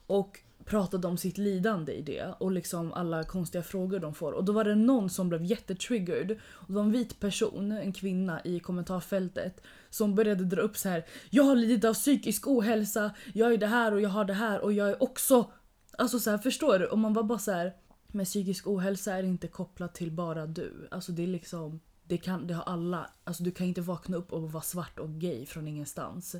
Och 0.08 0.40
pratade 0.66 1.08
om 1.08 1.18
sitt 1.18 1.38
lidande 1.38 1.92
i 1.94 2.02
det 2.02 2.34
och 2.38 2.52
liksom 2.52 2.94
alla 2.94 3.24
konstiga 3.24 3.64
frågor 3.64 4.00
de 4.00 4.14
får. 4.14 4.32
Och 4.32 4.44
då 4.44 4.52
var 4.52 4.64
det 4.64 4.76
någon 4.76 5.10
som 5.10 5.30
blev 5.30 5.44
jättetriggered. 5.46 6.32
Och 6.52 6.66
det 6.68 6.74
var 6.74 6.82
en 6.84 6.92
vit 6.92 7.20
person, 7.20 7.72
en 7.72 7.94
kvinna 7.94 8.42
i 8.44 8.60
kommentarfältet 8.60 9.62
som 9.92 10.16
började 10.16 10.46
dra 10.46 10.62
upp 10.62 10.78
så 10.78 10.90
här. 10.90 11.06
Jag 11.30 11.44
har 11.44 11.56
lidit 11.56 11.86
av 11.86 11.94
psykisk 11.94 12.48
ohälsa, 12.48 13.12
jag 13.34 13.54
är 13.54 13.58
det 13.58 13.68
här 13.68 13.94
och 13.94 14.02
jag 14.02 14.10
har 14.10 14.26
det 14.26 14.34
här 14.34 14.62
och 14.62 14.74
jag 14.74 14.90
är 14.90 15.04
också... 15.04 15.52
Alltså 15.98 16.20
så 16.20 16.30
här, 16.30 16.38
förstår 16.38 16.80
du? 16.80 16.86
Och 16.86 17.00
man 17.00 17.14
var 17.14 17.24
bara 17.24 17.40
så 17.40 17.52
här. 17.52 17.76
Men 18.08 18.26
psykisk 18.26 18.68
ohälsa 18.68 19.14
är 19.14 19.24
inte 19.24 19.48
kopplat 19.48 19.96
till 19.96 20.12
bara 20.12 20.48
du. 20.48 20.88
Alltså 20.92 21.12
det 21.12 21.24
är 21.24 21.28
liksom... 21.28 21.80
Det, 22.04 22.18
kan, 22.18 22.48
det 22.48 22.54
har 22.54 22.64
alla. 22.64 23.10
Alltså 23.24 23.44
du 23.44 23.52
kan 23.52 23.68
inte 23.68 23.82
vakna 23.82 24.18
upp 24.18 24.34
och 24.34 24.52
vara 24.52 24.64
svart 24.64 25.00
och 25.00 25.10
gay 25.10 25.46
från 25.46 25.68
ingenstans. 25.68 26.36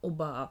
Och 0.00 0.12
bara... 0.12 0.48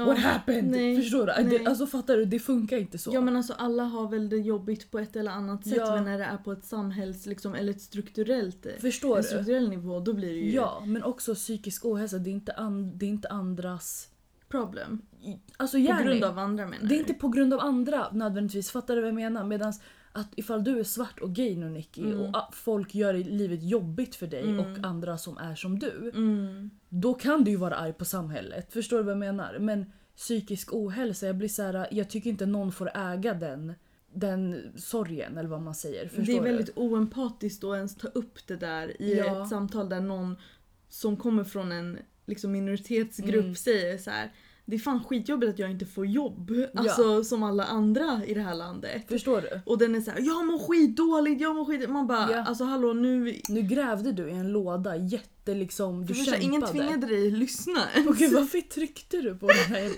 Ja, 0.00 0.06
What 0.06 0.18
happened? 0.18 0.70
nej, 0.70 0.96
Förstår 1.02 1.26
du? 1.26 1.44
nej. 1.44 1.66
Alltså 1.66 1.86
fattar 1.86 2.16
du? 2.16 2.24
Det 2.24 2.38
funkar 2.38 2.76
inte 2.76 2.98
så. 2.98 3.10
Ja 3.14 3.20
men 3.20 3.36
alltså 3.36 3.52
alla 3.52 3.82
har 3.84 4.08
väl 4.08 4.28
det 4.28 4.36
jobbigt 4.36 4.90
på 4.90 4.98
ett 4.98 5.16
eller 5.16 5.30
annat 5.30 5.64
sätt 5.64 5.74
Ja. 5.76 5.94
men 5.94 6.04
när 6.04 6.18
det 6.18 6.24
är 6.24 6.36
på 6.36 6.52
ett 6.52 6.64
samhälls 6.64 7.26
liksom, 7.26 7.54
eller 7.54 7.72
ett 7.72 7.80
strukturellt 7.82 8.66
Förstår 8.80 9.16
en 9.16 9.22
du? 9.22 9.28
strukturell 9.28 9.68
nivå 9.70 10.00
då 10.00 10.12
blir 10.12 10.28
det 10.32 10.40
ju 10.40 10.50
Ja, 10.50 10.82
men 10.86 11.02
också 11.02 11.34
psykisk 11.34 11.84
ohälsa. 11.84 12.18
Det 12.18 12.30
är 12.30 12.32
inte, 12.32 12.52
an, 12.52 12.98
det 12.98 13.06
är 13.06 13.10
inte 13.10 13.28
andras... 13.28 14.08
problem. 14.48 15.02
Alltså 15.56 15.76
På 15.76 16.02
grund 16.02 16.24
av 16.24 16.38
andra 16.38 16.64
menar 16.66 16.78
Det 16.80 16.94
är 16.94 16.96
du? 16.96 16.96
inte 16.98 17.14
på 17.14 17.28
grund 17.28 17.54
av 17.54 17.60
andra 17.60 18.06
nödvändigtvis. 18.12 18.70
Fattar 18.70 18.94
du 18.96 19.00
vad 19.00 19.08
jag 19.08 19.14
menar? 19.14 19.44
Medan 19.44 19.72
att 20.12 20.28
ifall 20.36 20.64
du 20.64 20.78
är 20.80 20.84
svart 20.84 21.20
och 21.20 21.34
gay 21.34 21.56
nu 21.56 21.68
Nicky 21.70 22.02
Mm. 22.02 22.20
och 22.20 22.54
folk 22.54 22.94
gör 22.94 23.14
livet 23.14 23.62
jobbigt 23.62 24.14
för 24.14 24.26
dig 24.26 24.42
Mm. 24.42 24.58
och 24.60 24.84
andra 24.86 25.18
som 25.18 25.38
är 25.38 25.54
som 25.54 25.78
du. 25.78 26.10
Mm. 26.14 26.70
Då 26.88 27.14
kan 27.14 27.44
du 27.44 27.50
ju 27.50 27.56
vara 27.56 27.74
arg 27.76 27.92
på 27.92 28.04
samhället. 28.04 28.72
Förstår 28.72 28.96
du 28.96 29.02
vad 29.02 29.12
jag 29.12 29.18
menar? 29.18 29.58
Men 29.58 29.92
psykisk 30.16 30.74
ohälsa, 30.74 31.26
jag 31.26 31.36
blir 31.36 31.48
så 31.48 31.62
här, 31.62 31.88
jag 31.90 32.10
tycker 32.10 32.30
inte 32.30 32.46
någon 32.46 32.72
får 32.72 32.90
äga 32.94 33.34
den, 33.34 33.72
den 34.12 34.72
sorgen 34.76 35.36
eller 35.38 35.48
vad 35.48 35.62
man 35.62 35.74
säger. 35.74 36.08
Förstår 36.08 36.22
Det 36.24 36.32
är 36.32 36.42
du? 36.42 36.48
väldigt 36.48 36.76
oempatiskt 36.76 37.64
att 37.64 37.76
ens 37.76 37.96
ta 37.96 38.08
upp 38.08 38.46
det 38.46 38.56
där 38.56 39.02
i 39.02 39.14
Ja. 39.18 39.42
ett 39.42 39.48
samtal 39.48 39.88
där 39.88 40.00
någon 40.00 40.36
som 40.88 41.16
kommer 41.16 41.44
från 41.44 41.72
en 41.72 41.98
liksom, 42.26 42.52
minoritetsgrupp 42.52 43.44
Mm. 43.44 43.54
säger 43.54 43.98
så 43.98 44.10
här. 44.10 44.32
Det 44.64 44.76
är 44.76 44.80
fan 44.80 45.04
skitjobbigt 45.04 45.50
att 45.52 45.58
jag 45.58 45.70
inte 45.70 45.86
får 45.86 46.06
jobb. 46.06 46.52
Alltså 46.74 47.24
som 47.24 47.42
alla 47.42 47.64
andra 47.64 48.20
i 48.26 48.34
det 48.34 48.40
här 48.40 48.54
landet. 48.54 49.02
Förstår 49.08 49.40
du? 49.40 49.60
Och 49.66 49.78
den 49.78 49.94
är 49.94 50.00
så 50.00 50.10
här, 50.10 50.20
jag 50.20 50.46
mår 50.46 50.58
skitdåligt, 50.58 51.40
jag 51.40 51.56
mår 51.56 51.64
skit 51.64 51.90
Man 51.90 52.06
bara, 52.06 52.28
Ja. 52.32 52.44
alltså 52.44 52.64
hallå 52.64 52.92
nu... 52.92 53.40
Nu 53.48 53.62
grävde 53.62 54.12
du 54.12 54.28
i 54.28 54.32
en 54.32 54.52
låda 54.52 54.96
jätte 54.96 55.54
liksom, 55.54 56.06
du 56.06 56.14
första, 56.14 56.24
kämpade. 56.24 56.44
ingen 56.44 56.62
tvingade 56.62 57.06
dig 57.06 57.26
att 57.32 57.38
lyssna. 57.38 57.80
Okej 58.08 58.28
varför 58.34 58.60
tryckte 58.60 59.16
du 59.20 59.34
på 59.34 59.46
den 59.46 59.76
här? 59.76 59.90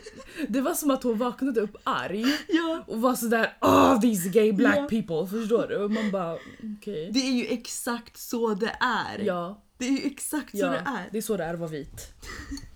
Det 0.48 0.60
var 0.60 0.74
som 0.74 0.90
att 0.90 1.02
hon 1.02 1.18
vaknade 1.18 1.60
upp 1.60 1.76
arg 1.84 2.24
Ja. 2.48 2.84
och 2.86 3.00
var 3.00 3.14
sådär 3.14 3.56
oh 3.60 4.00
these 4.00 4.28
gay 4.28 4.52
black 4.52 4.76
Ja. 4.78 4.86
people, 4.88 5.38
förstår 5.40 5.66
du? 5.68 5.76
Och 5.76 5.90
man 5.90 6.10
bara 6.10 6.34
okej. 6.78 7.10
Det 7.12 7.20
är 7.20 7.32
ju 7.32 7.46
exakt 7.46 8.16
så 8.18 8.54
det 8.54 8.76
är. 8.80 9.18
Ja, 9.24 9.62
Det 9.78 9.84
är 9.86 9.90
ju 9.92 10.06
exakt 10.06 10.50
så 10.58 10.66
det 10.66 10.82
är. 10.86 11.08
det 11.12 11.18
är 11.18 11.22
så 11.22 11.36
det 11.36 11.44
är 11.44 11.54
att 11.54 11.60
vara 11.60 11.70
vit. 11.70 12.14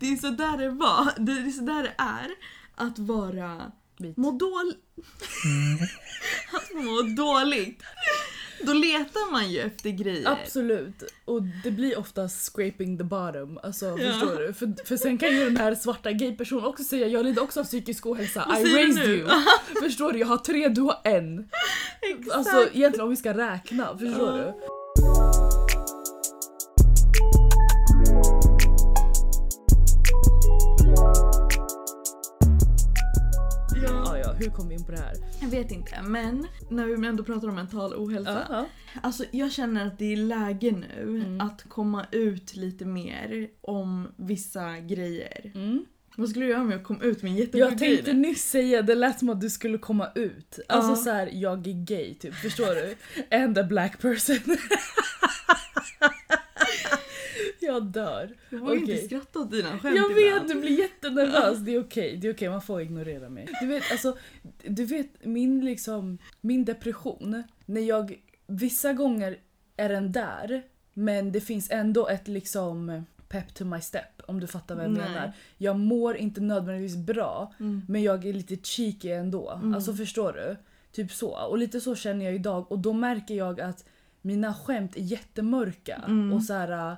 Det 0.00 0.06
är 0.12 0.16
så 0.16 0.30
där 0.30 0.56
det 0.58 0.68
var. 0.70 1.12
Det 1.18 1.32
är 1.32 1.50
så 1.50 1.62
där 1.62 1.82
det 1.82 1.94
är 1.98 2.30
att 2.74 2.98
vara 2.98 3.72
Vit. 3.98 4.16
må 4.16 4.30
dåligt. 4.30 4.78
att 6.52 6.74
må 6.84 7.02
dåligt. 7.24 7.82
Då 8.66 8.72
letar 8.72 9.32
man 9.32 9.50
ju 9.52 9.58
efter 9.60 9.90
grejer. 9.90 10.28
Absolut. 10.28 11.02
Och 11.24 11.42
det 11.64 11.70
blir 11.70 11.98
ofta 11.98 12.28
scraping 12.28 12.98
the 12.98 13.04
bottom. 13.04 13.58
Alltså, 13.62 13.86
Ja. 13.86 13.96
förstår 14.12 14.40
du? 14.46 14.52
För, 14.52 14.86
för 14.86 14.96
sen 14.96 15.18
kan 15.18 15.28
ju 15.36 15.44
den 15.44 15.56
här 15.56 15.74
svarta 15.74 16.12
gay-personen 16.12 16.64
också 16.64 16.84
säga 16.84 17.06
jag 17.06 17.24
lider 17.24 17.42
också 17.42 17.60
av 17.60 17.64
psykisk 17.64 18.06
ohälsa. 18.06 18.44
Vad 18.48 18.58
I 18.60 18.74
raised 18.74 19.08
you. 19.08 19.28
förstår 19.82 20.12
du? 20.12 20.18
Jag 20.18 20.26
har 20.26 20.36
tre, 20.36 20.68
du 20.68 20.80
har 20.80 21.00
en. 21.04 21.48
Exakt. 22.02 22.36
Alltså 22.36 22.68
egentligen 22.72 23.00
om 23.04 23.10
vi 23.10 23.16
ska 23.16 23.34
räkna, 23.36 23.98
förstår 23.98 24.38
Ja. 24.38 24.44
du? 24.44 25.39
Ja, 34.32 34.36
hur 34.38 34.50
kom 34.50 34.68
vi 34.68 34.74
in 34.74 34.84
på 34.84 34.92
det 34.92 34.98
här? 34.98 35.12
Jag 35.40 35.48
vet 35.48 35.72
inte, 35.72 36.02
men 36.02 36.46
när 36.70 36.86
vi 36.86 37.06
ändå 37.06 37.24
pratar 37.24 37.48
om 37.48 37.54
mental 37.54 37.94
ohälsa. 37.94 38.46
Ja, 38.50 38.66
Alltså 39.02 39.24
jag 39.30 39.52
känner 39.52 39.86
att 39.86 39.98
det 39.98 40.12
är 40.12 40.16
läge 40.16 40.70
nu 40.70 41.02
Mm. 41.20 41.40
att 41.40 41.64
komma 41.68 42.06
ut 42.12 42.56
lite 42.56 42.84
mer 42.84 43.48
om 43.60 44.08
vissa 44.16 44.78
grejer. 44.78 45.52
Mm. 45.54 45.84
Vad 46.16 46.28
skulle 46.28 46.44
du 46.44 46.50
göra 46.50 46.60
om 46.62 46.70
jag 46.70 46.84
kom 46.84 47.02
ut 47.02 47.22
med 47.22 47.30
en 47.30 47.36
jättebra 47.36 47.60
Jag 47.60 47.78
tänkte 47.78 48.10
grej? 48.10 48.14
nyss 48.20 48.50
säga 48.50 48.82
det 48.82 48.94
lät 48.94 49.18
som 49.18 49.28
att 49.30 49.40
du 49.40 49.50
skulle 49.50 49.78
komma 49.78 50.08
ut. 50.14 50.58
Alltså 50.68 50.90
Ja. 50.92 50.96
så 50.96 51.10
här, 51.10 51.30
jag 51.32 51.66
är 51.66 51.84
gay 51.84 52.14
typ, 52.14 52.34
förstår 52.34 52.74
du? 52.74 52.96
And 53.36 53.58
a 53.58 53.62
black 53.62 53.98
person. 54.00 54.36
jag 57.72 57.82
dör. 57.84 58.36
Jag 58.50 58.58
vågar 58.58 58.74
inte 58.74 58.84
Okej. 58.92 59.06
skratta 59.06 59.38
åt 59.40 59.50
dina 59.50 59.78
skämt 59.78 59.96
Jag 59.96 60.14
vet, 60.14 60.48
du 60.48 60.54
blir 60.60 60.78
jättenervös. 60.78 61.58
Det 61.58 61.74
är 61.74 61.80
okej, 61.80 62.16
det 62.16 62.28
är 62.28 62.32
okej, 62.34 62.48
man 62.50 62.62
får 62.62 62.80
ignorera 62.82 63.28
mig. 63.28 63.48
Du 63.60 63.66
vet, 63.66 63.92
alltså, 63.92 64.16
du 64.64 64.84
vet 64.84 65.24
min 65.24 65.64
liksom, 65.64 66.18
min 66.40 66.64
depression, 66.64 67.42
när 67.66 67.80
jag, 67.80 68.14
vissa 68.46 68.92
gånger 68.92 69.36
är 69.76 69.88
den 69.88 70.12
där, 70.12 70.62
men 70.94 71.32
det 71.32 71.40
finns 71.40 71.70
ändå 71.70 72.08
ett 72.08 72.28
liksom, 72.28 73.04
pepp 73.28 73.54
to 73.54 73.64
my 73.64 73.80
step 73.80 74.22
om 74.26 74.40
du 74.40 74.46
fattar 74.46 74.74
vad 74.74 74.84
jag 74.84 74.92
Nej. 74.92 75.08
menar. 75.08 75.32
Jag 75.58 75.78
mår 75.78 76.16
inte 76.16 76.40
nödvändigtvis 76.40 76.96
bra 77.06 77.52
Mm. 77.60 77.82
men 77.88 78.02
jag 78.02 78.24
är 78.26 78.32
lite 78.32 78.56
cheeky 78.56 79.08
ändå. 79.08 79.50
Mm. 79.50 79.74
Alltså 79.74 79.94
förstår 79.94 80.32
du? 80.32 80.56
Typ 80.92 81.12
så. 81.12 81.30
Och 81.30 81.58
lite 81.58 81.80
så 81.80 81.94
känner 81.94 82.24
jag 82.24 82.34
idag 82.34 82.72
och 82.72 82.78
då 82.78 82.92
märker 82.92 83.34
jag 83.34 83.60
att 83.60 83.84
mina 84.22 84.54
skämt 84.54 84.96
är 84.96 85.00
jättemörka 85.00 86.02
Mm. 86.06 86.32
och 86.32 86.42
så 86.42 86.52
här 86.54 86.96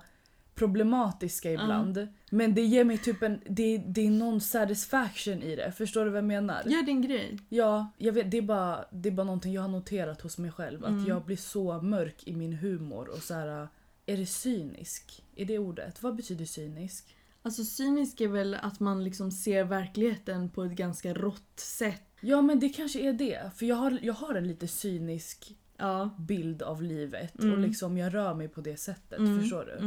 problematiska 0.54 1.52
ibland. 1.52 2.08
Men 2.30 2.54
det 2.54 2.62
ger 2.62 2.84
mig 2.84 2.98
typ 2.98 3.22
en, 3.22 3.40
det, 3.48 3.78
det 3.78 4.06
är 4.06 4.10
någon 4.10 4.40
satisfaction 4.40 5.42
i 5.42 5.56
det. 5.56 5.72
Förstår 5.72 6.04
du 6.04 6.10
vad 6.10 6.18
jag 6.18 6.24
menar? 6.24 6.62
Gör 6.66 6.82
din 6.82 7.02
grej. 7.02 7.38
Ja, 7.48 7.92
jag 7.98 8.12
vet, 8.12 8.30
det, 8.30 8.38
är 8.38 8.42
bara, 8.42 8.84
det 8.90 9.08
är 9.08 9.12
bara 9.12 9.24
någonting 9.26 9.52
jag 9.52 9.62
har 9.62 9.68
noterat 9.68 10.20
hos 10.20 10.38
mig 10.38 10.50
själv. 10.52 10.84
Mm. 10.84 11.00
Att 11.02 11.08
jag 11.08 11.24
blir 11.24 11.36
så 11.36 11.82
mörk 11.82 12.26
i 12.26 12.36
min 12.36 12.52
humor 12.52 13.08
och 13.08 13.22
så 13.22 13.34
här. 13.34 13.68
Är 14.06 14.16
det 14.16 14.26
cynisk? 14.26 15.24
Är 15.36 15.44
det 15.44 15.58
ordet? 15.58 16.02
Vad 16.02 16.16
betyder 16.16 16.44
cynisk? 16.44 17.16
Alltså 17.42 17.64
cynisk 17.64 18.20
är 18.20 18.28
väl 18.28 18.54
att 18.54 18.80
man 18.80 19.04
liksom 19.04 19.30
ser 19.30 19.64
verkligheten 19.64 20.50
på 20.50 20.64
ett 20.64 20.72
ganska 20.72 21.14
rått 21.14 21.52
sätt. 21.60 22.02
Ja 22.20 22.42
men 22.42 22.60
det 22.60 22.68
kanske 22.68 23.00
är 23.08 23.12
det. 23.12 23.50
För 23.56 23.66
jag 23.66 23.76
har, 23.76 23.98
jag 24.02 24.14
har 24.14 24.34
en 24.34 24.46
lite 24.48 24.68
cynisk 24.68 25.56
Ja. 25.76 26.10
bild 26.18 26.62
av 26.62 26.82
livet 26.82 27.34
och 27.34 27.44
Mm. 27.44 27.62
liksom 27.62 27.98
jag 27.98 28.14
rör 28.14 28.34
mig 28.34 28.48
på 28.48 28.60
det 28.60 28.76
sättet. 28.76 29.18
Mm. 29.18 29.40
Förstår 29.40 29.64
du? 29.64 29.86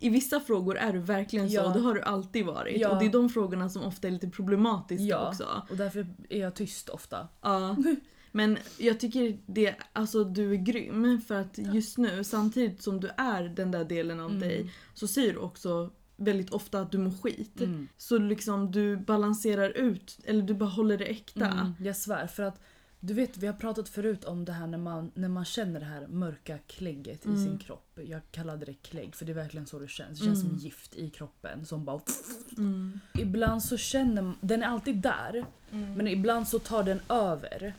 I 0.00 0.08
vissa 0.08 0.40
frågor 0.40 0.76
är 0.76 0.92
du 0.92 0.98
verkligen 0.98 1.48
så, 1.50 1.54
Ja. 1.56 1.68
det 1.68 1.80
har 1.80 1.94
du 1.94 2.02
alltid 2.02 2.46
varit. 2.46 2.80
Ja. 2.80 2.88
Och 2.90 2.98
det 2.98 3.06
är 3.06 3.12
de 3.12 3.28
frågorna 3.28 3.68
som 3.68 3.82
ofta 3.82 4.06
är 4.08 4.12
lite 4.12 4.28
problematiska 4.30 5.04
Ja. 5.04 5.28
också. 5.28 5.62
Och 5.70 5.76
därför 5.76 6.06
är 6.28 6.40
jag 6.40 6.54
tyst 6.54 6.88
ofta. 6.88 7.28
Ja. 7.42 7.76
Men 8.32 8.58
jag 8.78 9.00
tycker 9.00 9.38
det, 9.46 9.74
alltså 9.92 10.24
du 10.24 10.52
är 10.52 10.56
grym 10.56 11.20
för 11.20 11.34
att 11.34 11.58
just 11.58 11.98
nu 11.98 12.24
samtidigt 12.24 12.82
som 12.82 13.00
du 13.00 13.08
är 13.16 13.42
den 13.42 13.70
där 13.70 13.84
delen 13.84 14.20
av 14.20 14.26
Mm. 14.30 14.40
dig 14.40 14.70
så 14.94 15.06
säger 15.08 15.32
du 15.32 15.38
också 15.38 15.90
väldigt 16.16 16.50
ofta 16.50 16.80
att 16.80 16.92
du 16.92 16.98
mår 16.98 17.10
skit. 17.22 17.60
Mm. 17.60 17.88
Så 17.96 18.18
liksom 18.18 18.70
du 18.70 18.96
balanserar 18.96 19.70
ut, 19.70 20.18
eller 20.24 20.42
du 20.42 20.54
bara 20.54 20.68
håller 20.70 20.98
det 20.98 21.04
äkta. 21.04 21.46
Mm, 21.46 21.74
jag 21.80 21.96
svär. 21.96 22.26
För 22.26 22.42
att 22.42 22.60
du 23.00 23.14
vet, 23.14 23.36
vi 23.36 23.46
har 23.46 23.54
pratat 23.54 23.88
förut 23.88 24.24
om 24.24 24.44
det 24.44 24.52
här 24.52 24.66
när 24.66 24.78
man, 24.78 25.10
när 25.14 25.28
man 25.28 25.44
känner 25.44 25.80
det 25.80 25.86
här 25.86 26.06
mörka 26.06 26.58
klägget 26.66 27.24
i 27.26 27.28
Mm. 27.28 27.44
sin 27.44 27.58
kropp. 27.58 27.98
Jag 28.04 28.20
kallade 28.30 28.66
det 28.66 28.74
klägg 28.74 29.14
för 29.14 29.24
det 29.24 29.32
är 29.32 29.34
verkligen 29.34 29.66
så 29.66 29.78
det 29.78 29.88
känns. 29.88 30.18
Det 30.18 30.24
känns 30.24 30.42
Mm. 30.44 30.50
som 30.56 30.64
gift 30.64 30.96
i 30.96 31.10
kroppen 31.10 31.66
som 31.66 31.84
bara... 31.84 32.00
Mm. 32.58 33.00
Ibland 33.14 33.62
så 33.62 33.76
känner 33.76 34.22
man, 34.22 34.34
den 34.40 34.62
är 34.62 34.66
alltid 34.66 34.96
där 34.96 35.44
Mm. 35.72 35.94
men 35.94 36.08
ibland 36.08 36.48
så 36.48 36.58
tar 36.58 36.82
den 36.84 37.00
över. 37.08 37.74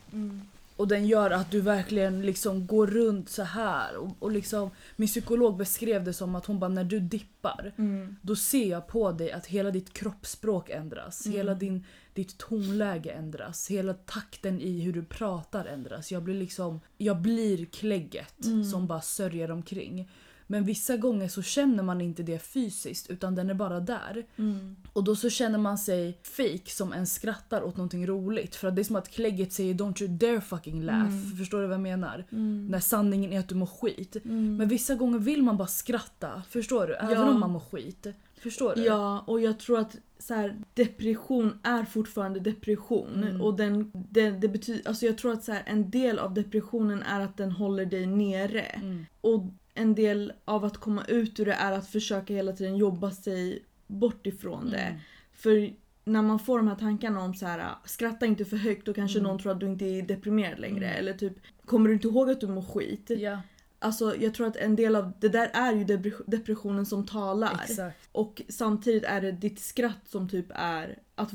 Och 0.79 0.87
den 0.87 1.07
gör 1.07 1.31
att 1.31 1.51
du 1.51 1.61
verkligen 1.61 2.21
liksom 2.21 2.67
går 2.67 2.87
runt 2.87 3.29
så 3.29 3.43
här 3.43 3.95
och, 3.97 4.15
och 4.19 4.31
liksom 4.31 4.69
Min 4.95 5.07
psykolog 5.07 5.57
beskrev 5.57 6.03
det 6.03 6.13
som 6.13 6.35
att 6.35 6.45
hon 6.45 6.59
bara 6.59 6.69
när 6.69 6.83
du 6.83 6.99
dippar 6.99 7.73
Mm. 7.77 8.15
då 8.21 8.35
ser 8.35 8.69
jag 8.69 8.87
på 8.87 9.11
dig 9.11 9.31
att 9.31 9.45
hela 9.45 9.71
ditt 9.71 9.93
kroppsspråk 9.93 10.69
ändras. 10.69 11.25
Mm. 11.25 11.37
Hela 11.37 11.53
din, 11.53 11.85
ditt 12.13 12.37
tonläge 12.37 13.11
ändras. 13.11 13.67
Hela 13.71 13.93
takten 13.93 14.61
i 14.61 14.79
hur 14.81 14.93
du 14.93 15.03
pratar 15.05 15.65
ändras. 15.65 16.11
Jag 16.11 16.23
blir 16.23 16.35
liksom, 16.35 16.79
jag 16.97 17.17
blir 17.21 17.65
klägget 17.65 18.45
Mm. 18.45 18.63
som 18.63 18.87
bara 18.87 19.01
sörjer 19.01 19.51
omkring. 19.51 20.09
Men 20.51 20.63
vissa 20.63 20.97
gånger 20.97 21.27
så 21.27 21.41
känner 21.41 21.83
man 21.83 22.01
inte 22.01 22.23
det 22.23 22.39
fysiskt 22.39 23.09
utan 23.09 23.35
den 23.35 23.49
är 23.49 23.53
bara 23.53 23.79
där. 23.79 24.25
Mm. 24.35 24.75
Och 24.93 25.03
då 25.03 25.15
så 25.15 25.29
känner 25.29 25.57
man 25.57 25.77
sig 25.77 26.17
fake 26.23 26.69
som 26.69 26.93
en 26.93 27.07
skrattar 27.07 27.61
åt 27.61 27.77
någonting 27.77 28.07
roligt. 28.07 28.55
För 28.55 28.67
att 28.67 28.75
det 28.75 28.81
är 28.81 28.83
som 28.83 28.95
att 28.95 29.09
klägget 29.09 29.53
säger 29.53 29.73
don't 29.73 30.03
you 30.03 30.17
dare 30.17 30.41
fucking 30.41 30.83
laugh. 30.83 31.07
Mm. 31.17 31.37
Förstår 31.37 31.61
du 31.61 31.67
vad 31.67 31.73
jag 31.73 31.81
menar? 31.81 32.25
Mm. 32.31 32.67
När 32.67 32.79
sanningen 32.79 33.33
är 33.33 33.39
att 33.39 33.49
du 33.49 33.55
mår 33.55 33.65
skit. 33.65 34.15
Mm. 34.25 34.57
Men 34.57 34.67
vissa 34.67 34.95
gånger 34.95 35.19
vill 35.19 35.43
man 35.43 35.57
bara 35.57 35.67
skratta. 35.67 36.43
Förstår 36.49 36.87
du? 36.87 36.93
Även 36.93 37.11
Ja. 37.11 37.29
om 37.29 37.39
man 37.39 37.51
mår 37.51 37.59
skit. 37.59 38.07
Förstår 38.41 38.75
du? 38.75 38.83
Ja, 38.83 39.23
och 39.27 39.41
jag 39.41 39.59
tror 39.59 39.79
att 39.79 39.95
så 40.19 40.33
här, 40.33 40.55
depression 40.73 41.59
är 41.63 41.85
fortfarande 41.85 42.39
depression. 42.39 43.23
Mm. 43.23 43.41
Och 43.41 43.53
den, 43.57 43.91
den, 43.93 44.39
det 44.39 44.47
betyder, 44.47 44.87
alltså 44.89 45.05
jag 45.05 45.17
tror 45.17 45.33
att 45.33 45.43
så 45.43 45.51
här, 45.51 45.63
en 45.65 45.89
del 45.89 46.19
av 46.19 46.33
depressionen 46.33 47.03
är 47.03 47.19
att 47.19 47.37
den 47.37 47.51
håller 47.51 47.85
dig 47.85 48.05
nere. 48.05 48.61
Mm. 48.61 49.05
Och 49.21 49.43
en 49.79 49.95
del 49.95 50.33
av 50.45 50.65
att 50.65 50.77
komma 50.77 51.03
ut 51.07 51.39
ur 51.39 51.45
det 51.45 51.53
är 51.53 51.71
att 51.71 51.87
försöka 51.87 52.33
hela 52.33 52.51
tiden 52.51 52.77
jobba 52.77 53.11
sig 53.11 53.63
bort 53.87 54.27
ifrån 54.27 54.69
det. 54.69 54.77
Mm. 54.77 54.99
För 55.33 55.73
när 56.05 56.21
man 56.21 56.39
får 56.39 56.57
de 56.57 56.67
här 56.67 56.75
tankarna 56.75 57.19
om 57.21 57.33
så 57.33 57.45
här, 57.45 57.69
skratta 57.85 58.25
inte 58.25 58.45
för 58.45 58.57
högt 58.57 58.85
då 58.85 58.93
kanske 58.93 59.19
Mm. 59.19 59.29
någon 59.31 59.39
tror 59.39 59.51
att 59.51 59.59
du 59.59 59.65
inte 59.65 59.85
är 59.85 60.01
deprimerad 60.01 60.59
längre. 60.59 60.85
Mm. 60.85 60.99
Eller 60.99 61.13
typ, 61.13 61.33
kommer 61.65 61.87
du 61.87 61.93
inte 61.93 62.07
ihåg 62.07 62.29
att 62.29 62.41
du 62.41 62.47
mår 62.47 62.61
skit? 62.61 63.09
Ja, 63.17 63.39
Alltså 63.81 64.15
jag 64.15 64.33
tror 64.33 64.47
att 64.47 64.55
en 64.55 64.75
del 64.75 64.95
av 64.95 65.11
det 65.19 65.29
där 65.29 65.49
är 65.53 65.73
ju 65.73 65.83
depre- 65.83 66.23
depressionen 66.27 66.85
som 66.85 67.05
talar. 67.05 67.59
exakt. 67.63 68.09
Och 68.11 68.41
samtidigt 68.49 69.03
är 69.03 69.21
det 69.21 69.31
ditt 69.31 69.59
skratt 69.59 69.99
som 70.09 70.29
typ 70.29 70.45
är 70.49 70.99
att 71.15 71.31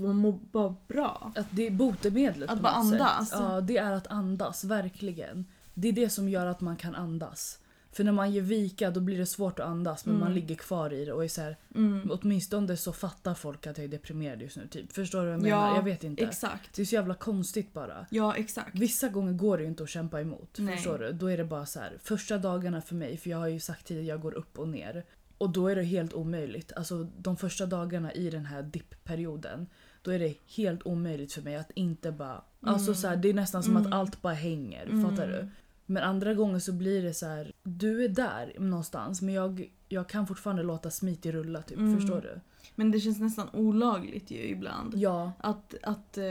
bara 0.53 0.75
bra. 0.89 1.33
Att 1.37 1.47
det 1.51 1.67
är 1.67 1.71
botemedlet 1.71 2.51
Att 2.51 2.57
på 2.57 2.63
något 2.63 2.73
andas. 2.75 3.29
Sätt. 3.31 3.39
Ja, 3.43 3.61
det 3.61 3.77
är 3.77 3.93
att 3.93 4.07
andas, 4.07 4.65
verkligen. 4.65 5.45
Det 5.75 5.89
är 5.89 5.93
det 5.93 6.09
som 6.11 6.29
gör 6.29 6.47
att 6.47 6.61
man 6.61 6.77
kan 6.77 6.95
andas. 6.95 7.59
För 7.97 8.05
när 8.05 8.13
man 8.13 8.33
ger 8.33 8.41
vika 8.43 8.91
då 8.91 9.01
blir 9.01 9.19
det 9.19 9.27
svårt 9.27 9.59
att 9.61 9.67
andas 9.67 10.07
men 10.07 10.15
Mm. 10.15 10.25
man 10.27 10.35
ligger 10.35 10.55
kvar 10.55 10.93
i 10.93 11.05
det 11.05 11.13
och 11.13 11.25
är 11.25 11.29
så 11.29 11.41
här, 11.41 11.57
Mm. 11.75 12.11
åtminstone 12.13 12.77
så 12.77 12.93
fattar 12.93 13.35
folk 13.35 13.67
att 13.67 13.79
jag 13.79 13.85
är 13.85 13.89
deprimerad 13.89 14.43
just 14.43 14.57
nu. 14.57 14.67
Typ. 14.69 14.93
Förstår 14.93 15.21
du 15.21 15.27
vad 15.27 15.35
jag 15.41 15.49
Ja, 15.49 15.61
menar? 15.61 15.77
Jag 15.77 15.83
vet 15.83 16.05
inte. 16.05 16.25
Exakt. 16.25 16.77
Det 16.77 16.83
är 16.83 16.87
så 16.87 16.95
jävla 16.95 17.15
konstigt 17.15 17.73
bara. 17.73 18.07
Ja 18.11 18.37
exakt. 18.37 18.79
Vissa 18.79 19.09
gånger 19.09 19.33
går 19.33 19.57
det 19.57 19.63
ju 19.63 19.69
inte 19.69 19.83
att 19.83 19.89
kämpa 19.89 20.21
emot. 20.21 20.57
Nej. 20.59 20.77
Förstår 20.77 20.99
du? 20.99 21.13
Då 21.13 21.27
är 21.27 21.37
det 21.37 21.45
bara 21.45 21.67
så 21.67 21.81
här. 21.81 21.99
Första 22.03 22.39
dagarna 22.39 22.81
för 22.83 22.95
mig, 22.95 23.17
för 23.17 23.31
jag 23.31 23.39
har 23.39 23.49
ju 23.49 23.61
sagt 23.61 23.87
tidigare 23.87 24.07
jag 24.09 24.21
går 24.21 24.35
upp 24.35 24.59
och 24.59 24.69
ner. 24.69 25.05
Och 25.39 25.51
då 25.51 25.69
är 25.69 25.77
det 25.77 25.83
helt 25.83 26.13
omöjligt. 26.15 26.73
Alltså 26.77 27.07
de 27.19 27.37
första 27.37 27.67
dagarna 27.67 28.13
i 28.13 28.31
den 28.31 28.47
här 28.47 28.63
dippperioden. 28.63 29.67
Då 30.03 30.11
är 30.11 30.19
det 30.19 30.35
helt 30.57 30.87
omöjligt 30.87 31.33
för 31.33 31.43
mig 31.43 31.57
att 31.57 31.71
inte 31.75 32.13
bara... 32.13 32.43
Alltså 32.61 32.87
Mm. 32.91 32.95
så 32.95 33.09
här, 33.09 33.17
det 33.17 33.29
är 33.29 33.35
nästan 33.35 33.63
som 33.63 33.77
Mm. 33.77 33.87
att 33.87 33.93
allt 33.93 34.23
bara 34.23 34.33
hänger. 34.35 34.87
Mm. 34.87 35.11
Fattar 35.11 35.27
du? 35.29 35.49
Men 35.87 36.03
andra 36.03 36.35
gånger 36.35 36.59
så 36.59 36.73
blir 36.73 37.03
det 37.03 37.15
så 37.15 37.27
här. 37.27 37.53
Du 37.63 38.05
är 38.05 38.09
där 38.09 38.53
någonstans 38.59 39.23
men 39.23 39.35
jag, 39.35 39.71
jag 39.89 40.09
kan 40.09 40.27
fortfarande 40.27 40.63
låta 40.63 40.91
smitig 40.91 41.35
rulla 41.35 41.63
typ. 41.63 41.79
Mm. 41.79 42.01
Förstår 42.01 42.21
du? 42.21 42.41
Men 42.75 42.91
det 42.91 43.01
känns 43.01 43.21
nästan 43.21 43.49
olagligt 43.53 44.31
ju 44.31 44.39
ibland. 44.49 44.95
Ja. 44.97 45.33
Att, 45.39 45.75
att 45.83 46.19
eh, 46.19 46.25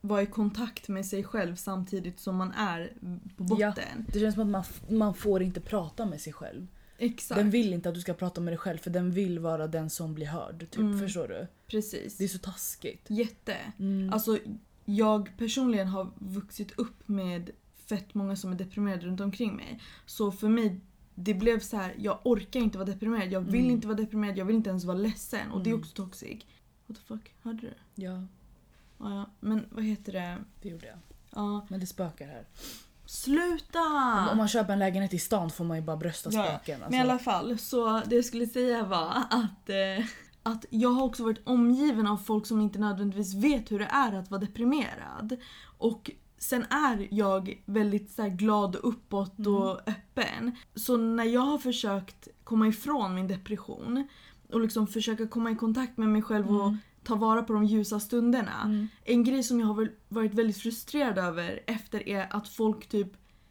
vara 0.00 0.22
i 0.22 0.26
kontakt 0.26 0.88
med 0.88 1.06
sig 1.06 1.24
själv 1.24 1.56
samtidigt 1.56 2.20
som 2.20 2.36
man 2.36 2.52
är 2.52 2.92
på 3.36 3.56
Ja. 3.58 3.68
botten. 3.68 4.06
Det 4.12 4.20
känns 4.20 4.34
som 4.34 4.54
att 4.54 4.80
man, 4.88 4.98
man 4.98 5.14
får 5.14 5.42
inte 5.42 5.60
prata 5.60 6.06
med 6.06 6.20
sig 6.20 6.32
själv. 6.32 6.66
Exakt. 6.98 7.38
Den 7.38 7.50
vill 7.50 7.72
inte 7.72 7.88
att 7.88 7.94
du 7.94 8.00
ska 8.00 8.14
prata 8.14 8.40
med 8.40 8.52
dig 8.52 8.58
själv 8.58 8.78
för 8.78 8.90
den 8.90 9.10
vill 9.10 9.38
vara 9.38 9.66
den 9.66 9.90
som 9.90 10.14
blir 10.14 10.26
hörd. 10.26 10.58
Typ. 10.70 10.76
Mm. 10.76 10.98
Förstår 11.00 11.28
du? 11.28 11.46
Precis. 11.66 12.16
Det 12.16 12.24
är 12.24 12.28
så 12.28 12.38
taskigt. 12.38 13.06
Jätte. 13.08 13.56
Mm. 13.78 14.12
Alltså 14.12 14.38
jag 14.84 15.30
personligen 15.38 15.88
har 15.88 16.10
vuxit 16.18 16.78
upp 16.78 17.08
med 17.08 17.50
fett 17.88 18.14
många 18.14 18.36
som 18.36 18.52
är 18.52 18.56
deprimerade 18.56 19.06
runt 19.06 19.20
omkring 19.20 19.56
mig. 19.56 19.80
Så 20.06 20.32
för 20.32 20.48
mig 20.48 20.80
det 21.14 21.34
blev 21.34 21.60
så 21.60 21.76
här, 21.76 21.94
jag 21.98 22.18
orkar 22.24 22.60
inte 22.60 22.78
vara 22.78 22.86
deprimerad, 22.88 23.32
jag 23.32 23.40
vill 23.40 23.60
Mm. 23.60 23.70
inte 23.70 23.86
vara 23.86 23.96
deprimerad, 23.98 24.38
jag 24.38 24.44
vill 24.44 24.56
inte 24.56 24.70
ens 24.70 24.84
vara 24.84 24.96
ledsen. 24.98 25.50
Och 25.52 25.62
det 25.62 25.70
är 25.70 25.74
Mm. 25.74 25.80
också 25.80 25.94
toxic. 25.94 26.44
What 26.86 26.98
the 26.98 27.04
fuck, 27.04 27.34
hörde 27.42 27.60
du? 27.60 27.72
ja, 27.94 28.22
Ja, 28.98 29.14
ja. 29.14 29.30
Men 29.40 29.66
vad 29.70 29.84
heter 29.84 30.12
det? 30.12 30.38
det 30.62 30.68
gjorde 30.68 30.86
jag. 30.86 30.98
Ja. 31.34 31.66
Men 31.70 31.80
det 31.80 31.86
spökar 31.86 32.26
här. 32.26 32.46
Sluta! 33.06 33.78
Om- 33.78 34.28
Om 34.32 34.38
man 34.38 34.48
köper 34.48 34.72
en 34.72 34.78
lägenhet 34.78 35.14
i 35.14 35.18
stan 35.18 35.50
får 35.50 35.64
man 35.64 35.76
ju 35.76 35.82
bara 35.82 35.96
brösta 35.96 36.30
Ja, 36.32 36.44
spöken. 36.46 36.74
Alltså. 36.82 36.90
Men 36.90 37.06
i 37.06 37.10
alla 37.10 37.18
fall, 37.18 37.58
så 37.58 38.00
det 38.06 38.16
jag 38.16 38.24
skulle 38.24 38.46
säga 38.46 38.82
var 38.84 39.22
att, 39.30 39.68
eh, 39.70 40.06
att 40.42 40.64
jag 40.70 40.88
har 40.88 41.02
också 41.04 41.24
varit 41.24 41.40
omgiven 41.44 42.06
av 42.06 42.16
folk 42.16 42.46
som 42.46 42.60
inte 42.60 42.78
nödvändigtvis 42.78 43.34
vet 43.34 43.70
hur 43.70 43.78
det 43.78 43.84
är 43.90 44.12
att 44.12 44.30
vara 44.30 44.40
deprimerad. 44.40 45.36
Och 45.78 46.10
sen 46.38 46.62
är 46.62 47.08
jag 47.10 47.62
väldigt 47.64 48.10
så 48.10 48.28
glad 48.28 48.76
och 48.76 48.88
uppåt 48.88 49.38
Mm. 49.38 49.52
och 49.54 49.88
öppen. 49.88 50.52
Så 50.74 50.96
när 50.96 51.24
jag 51.24 51.40
har 51.40 51.58
försökt 51.58 52.28
komma 52.44 52.68
ifrån 52.68 53.14
min 53.14 53.28
depression 53.28 54.08
och 54.52 54.60
liksom 54.60 54.86
försöka 54.86 55.26
komma 55.26 55.50
i 55.50 55.56
kontakt 55.56 55.96
med 55.96 56.08
mig 56.08 56.22
själv 56.22 56.48
och 56.56 56.66
Mm. 56.66 56.78
ta 57.04 57.14
vara 57.14 57.42
på 57.42 57.52
de 57.52 57.64
ljusa 57.64 58.00
stunderna. 58.00 58.62
Mm. 58.64 58.88
En 59.04 59.24
grej 59.24 59.42
som 59.42 59.60
jag 59.60 59.66
har 59.66 59.88
varit 60.08 60.34
väldigt 60.34 60.56
frustrerad 60.58 61.18
över 61.18 61.60
efter 61.66 62.08
är 62.08 62.26
att 62.36 62.48
folk 62.48 62.86
typ 62.88 63.08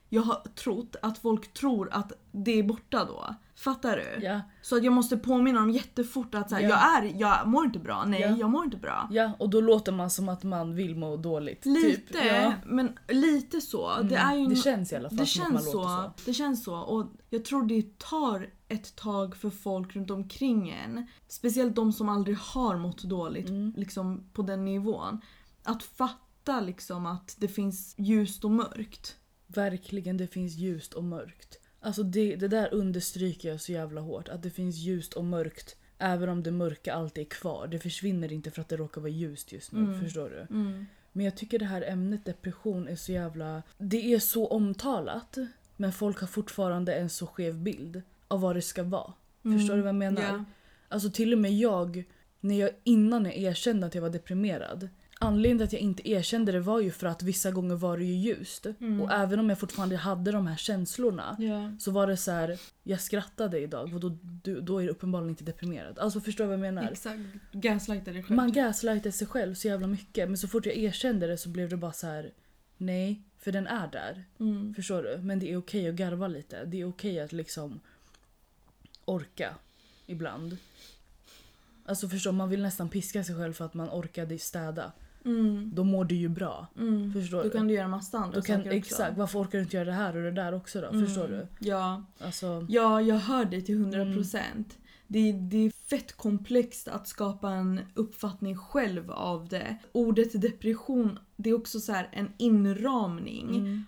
jag 0.10 0.22
har 0.22 0.36
trott 0.56 0.96
att 1.02 1.18
folk 1.18 1.54
tror 1.54 1.90
att 1.92 2.12
det 2.32 2.60
är 2.60 2.64
borta 2.64 3.06
då. 3.06 3.36
Fattar 3.58 3.98
du? 3.98 4.26
Ja, 4.26 4.42
Så 4.62 4.78
att 4.78 4.84
jag 4.84 4.94
måste 4.94 5.18
påminna 5.18 5.60
dem 5.60 5.70
jättefort 5.70 6.36
att 6.36 6.50
så 6.50 6.56
här, 6.56 6.62
Ja. 6.62 6.70
jag, 6.70 7.06
är, 7.06 7.20
jag 7.20 7.48
mår 7.48 7.66
inte 7.66 7.80
bra. 7.80 8.06
Nej, 8.06 8.22
Ja. 8.22 8.36
jag 8.40 8.50
mår 8.50 8.64
inte 8.66 8.78
bra. 8.78 9.08
ja, 9.12 9.32
och 9.40 9.50
då 9.50 9.62
låter 9.62 9.92
man 9.92 10.10
som 10.10 10.30
att 10.30 10.44
man 10.44 10.76
vill 10.76 10.96
må 10.96 11.18
dåligt. 11.18 11.66
Lite, 11.66 12.14
Typ. 12.14 12.26
Ja. 12.26 12.54
men 12.66 12.98
lite 13.08 13.62
så. 13.62 14.02
Det, 14.02 14.16
är 14.16 14.32
ju 14.34 14.40
Mm. 14.40 14.50
det 14.50 14.56
känns 14.56 14.92
i 14.92 14.96
alla 14.96 15.10
fall 15.10 15.18
det 15.18 15.26
som 15.26 15.44
att 15.46 15.52
man 15.54 15.62
känns 15.62 15.74
låter 15.74 15.88
så. 15.88 16.14
så. 16.18 16.26
Det 16.26 16.34
känns 16.34 16.64
så. 16.64 16.76
Och 16.76 17.06
jag 17.30 17.46
tror 17.46 17.64
det 17.66 17.98
tar 17.98 18.50
ett 18.68 18.96
tag 18.96 19.36
för 19.36 19.50
folk 19.50 19.96
runt 19.96 20.12
omkring 20.12 20.70
en. 20.70 21.08
Speciellt 21.28 21.76
de 21.76 21.94
som 21.94 22.10
aldrig 22.10 22.38
har 22.38 22.78
mått 22.78 23.04
dåligt 23.04 23.50
Mm. 23.50 23.74
liksom 23.78 24.30
på 24.34 24.42
den 24.42 24.66
nivån. 24.66 25.22
Att 25.64 25.84
fatta 25.84 26.60
liksom 26.62 27.06
att 27.06 27.36
det 27.40 27.48
finns 27.48 27.96
ljust 27.98 28.46
och 28.46 28.52
mörkt. 28.52 29.16
Verkligen, 29.48 30.18
det 30.18 30.28
finns 30.28 30.54
ljust 30.56 30.94
och 30.94 31.04
mörkt. 31.04 31.60
Alltså 31.86 32.04
det, 32.04 32.36
det 32.36 32.48
där 32.48 32.74
understryker 32.74 33.50
jag 33.50 33.62
så 33.62 33.72
jävla 33.72 34.02
hårt. 34.02 34.30
Att 34.30 34.44
det 34.44 34.50
finns 34.50 34.76
ljust 34.76 35.14
och 35.14 35.26
mörkt 35.26 35.78
Även 35.98 36.30
om 36.30 36.44
det 36.44 36.52
mörka 36.52 36.94
alltid 36.94 37.22
är 37.22 37.30
kvar. 37.30 37.68
Det 37.68 37.80
försvinner 37.80 38.34
inte 38.34 38.52
för 38.52 38.62
att 38.62 38.70
det 38.70 38.78
råkar 38.78 39.02
vara 39.02 39.12
ljust 39.12 39.52
just 39.52 39.72
nu. 39.72 39.80
Mm. 39.80 40.02
Förstår 40.02 40.30
du? 40.30 40.56
Mm. 40.56 40.86
Men 41.12 41.26
jag 41.26 41.36
tycker 41.36 41.60
det 41.60 41.66
här 41.66 41.82
ämnet 41.82 42.26
depression 42.26 42.88
är 42.88 42.96
så 42.96 43.12
jävla... 43.12 43.64
Det 43.78 44.14
är 44.14 44.20
så 44.20 44.48
omtalat. 44.48 45.38
Men 45.78 45.94
folk 45.94 46.20
har 46.20 46.28
fortfarande 46.28 46.96
en 46.96 47.10
så 47.10 47.28
skev 47.28 47.58
bild 47.58 48.02
av 48.28 48.42
vad 48.42 48.56
det 48.56 48.62
ska 48.62 48.84
vara. 48.84 49.14
Förstår 49.44 49.76
du 49.76 49.82
vad 49.82 49.88
jag 49.88 49.96
menar? 49.96 50.22
Ja. 50.22 50.46
Alltså 50.90 51.10
till 51.10 51.34
och 51.34 51.40
med 51.40 51.54
jag, 51.54 52.04
när 52.40 52.60
jag 52.60 52.70
innan 52.84 53.26
jag 53.26 53.38
erkände 53.38 53.88
att 53.88 53.96
jag 53.96 54.02
var 54.02 54.10
deprimerad. 54.10 54.90
Anledningen 55.20 55.58
till 55.58 55.66
att 55.66 55.74
jag 55.74 55.82
inte 55.82 56.10
erkände 56.10 56.52
det 56.52 56.60
var 56.60 56.80
ju 56.80 56.92
för 56.92 57.08
att 57.08 57.24
vissa 57.24 57.52
gånger 57.52 57.76
var 57.76 57.98
det 57.98 58.04
ju 58.06 58.14
ljust. 58.16 58.66
Mm. 58.66 59.02
Och 59.02 59.12
även 59.12 59.40
om 59.40 59.50
jag 59.50 59.60
fortfarande 59.60 59.96
hade 59.98 60.32
de 60.32 60.48
här 60.48 60.56
känslorna 60.58 61.36
Ja. 61.40 61.72
så 61.80 61.92
var 61.92 62.08
det 62.08 62.18
så 62.18 62.32
här, 62.32 62.60
jag 62.84 63.02
skrattade 63.02 63.60
idag 63.60 63.94
och 63.94 64.00
då, 64.00 64.18
du- 64.44 64.62
då 64.62 64.78
är 64.82 64.84
du 64.86 64.90
uppenbarligen 64.90 65.30
inte 65.30 65.44
deprimerad. 65.44 66.00
Alltså 66.00 66.22
förstår 66.22 66.44
du 66.44 66.48
vad 66.48 66.54
jag 66.54 66.62
menar? 66.62 66.92
Exakt. 66.92 67.20
Gaslighta 67.52 68.12
dig 68.12 68.24
själv. 68.24 68.36
Man 68.36 68.52
gaslightar 68.52 69.12
sig 69.12 69.28
själv 69.28 69.56
så 69.56 69.68
jävla 69.68 69.88
mycket 69.88 70.30
men 70.30 70.38
så 70.38 70.48
fort 70.48 70.66
jag 70.66 70.76
erkände 70.78 71.28
det 71.28 71.38
så 71.38 71.50
blev 71.50 71.70
det 71.70 71.78
bara 71.78 71.94
så 71.94 72.08
här. 72.08 72.32
nej, 72.78 73.22
för 73.40 73.52
den 73.52 73.68
är 73.68 73.88
där. 73.92 74.24
Mm. 74.40 74.74
Förstår 74.74 75.04
du? 75.04 75.18
Men 75.22 75.40
det 75.40 75.52
är 75.52 75.58
okej 75.58 75.90
att 75.90 75.96
garva 75.96 76.28
lite. 76.28 76.66
Det 76.66 76.82
är 76.82 76.86
okej 76.90 77.20
att 77.20 77.34
liksom 77.34 77.80
orka 79.06 79.56
ibland. 80.06 80.58
Alltså 81.86 82.10
förstår 82.10 82.32
man 82.32 82.50
vill 82.50 82.62
nästan 82.62 82.90
piska 82.90 83.24
sig 83.24 83.36
själv 83.36 83.54
för 83.54 83.66
att 83.66 83.74
man 83.74 83.90
orkade 83.90 84.40
städa. 84.40 84.92
Mm. 85.26 85.72
Då 85.76 85.84
mår 85.84 86.06
du 86.06 86.16
ju 86.16 86.30
bra. 86.30 86.68
Mm. 86.78 87.14
Förstår 87.14 87.38
Då 87.38 87.44
du? 87.44 87.50
kan 87.50 87.68
du 87.68 87.74
göra 87.74 87.88
massa 87.88 88.18
andra 88.18 88.36
Då 88.36 88.42
kan, 88.42 88.58
saker 88.58 88.70
också. 88.70 88.78
exakt, 88.78 89.18
varför 89.18 89.40
orkar 89.40 89.58
du 89.58 89.64
inte 89.64 89.78
göra 89.78 89.86
det 89.86 89.92
här 89.92 90.16
och 90.16 90.24
det 90.24 90.32
där 90.32 90.54
också 90.54 90.82
då? 90.82 90.88
Mm. 90.88 91.06
Förstår 91.06 91.28
du? 91.28 91.48
Ja. 91.60 92.06
Alltså, 92.20 92.66
ja, 92.70 93.02
jag 93.02 93.16
hör 93.16 93.46
dig 93.46 93.62
till 93.62 93.78
100%. 93.78 94.02
Mm. 94.02 94.14
procent. 94.14 94.78
Det, 95.08 95.32
det 95.32 95.58
är 95.58 95.70
fett 95.70 96.18
komplext 96.18 96.88
att 96.88 97.08
skapa 97.08 97.50
en 97.52 97.80
uppfattning 97.94 98.58
själv 98.58 99.12
av 99.12 99.48
det. 99.48 99.78
Ordet 99.92 100.42
depression, 100.42 101.20
det 101.36 101.50
är 101.50 101.54
också 101.54 101.80
så 101.80 101.92
här 101.92 102.10
en 102.12 102.32
inramning 102.38 103.56
mm, 103.56 103.86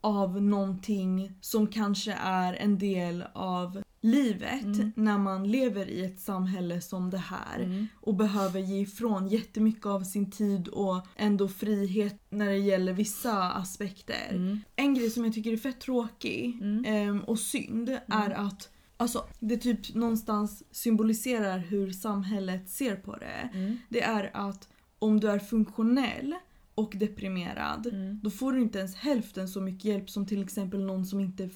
av 0.00 0.42
någonting 0.42 1.32
som 1.40 1.66
kanske 1.66 2.12
är 2.12 2.54
en 2.54 2.78
del 2.78 3.24
av 3.32 3.82
livet 4.02 4.62
Mm. 4.62 4.92
när 4.96 5.18
man 5.18 5.50
lever 5.50 5.88
i 5.90 6.04
ett 6.04 6.20
samhälle 6.20 6.80
som 6.80 7.10
det 7.10 7.18
här 7.18 7.58
mm, 7.60 7.86
och 7.94 8.14
behöver 8.14 8.60
ge 8.60 8.80
ifrån 8.80 9.28
jättemycket 9.28 9.86
av 9.86 10.00
sin 10.04 10.30
tid 10.30 10.68
och 10.68 11.06
ändå 11.16 11.48
frihet 11.48 12.20
när 12.30 12.46
det 12.46 12.56
gäller 12.58 12.92
vissa 12.92 13.42
aspekter. 13.52 14.28
mm, 14.30 14.60
En 14.76 14.94
grej 14.94 15.10
som 15.10 15.24
jag 15.24 15.34
tycker 15.34 15.52
är 15.52 15.56
fett 15.56 15.80
tråkig 15.80 16.58
Mm. 16.60 16.84
ehm, 16.84 17.20
och 17.20 17.38
synd 17.38 17.88
är 18.08 18.30
att 18.30 18.68
alltså, 18.96 19.24
det 19.40 19.56
typ 19.56 19.94
någonstans 19.94 20.62
symboliserar 20.70 21.58
hur 21.58 21.90
samhället 21.92 22.68
ser 22.70 22.96
på 22.96 23.16
det. 23.16 23.50
mm, 23.54 23.76
Det 23.88 24.02
är 24.02 24.30
att 24.34 24.68
om 24.98 25.20
du 25.20 25.30
är 25.30 25.38
funktionell 25.38 26.34
och 26.74 26.92
deprimerad 26.96 27.86
mm. 27.86 28.20
då 28.22 28.30
får 28.30 28.52
du 28.52 28.60
inte 28.60 28.78
ens 28.78 28.94
hälften 28.96 29.48
så 29.48 29.60
mycket 29.60 29.84
hjälp 29.84 30.10
som 30.10 30.26
till 30.26 30.42
exempel 30.42 30.80
någon 30.84 31.06
som 31.06 31.20
inte 31.20 31.50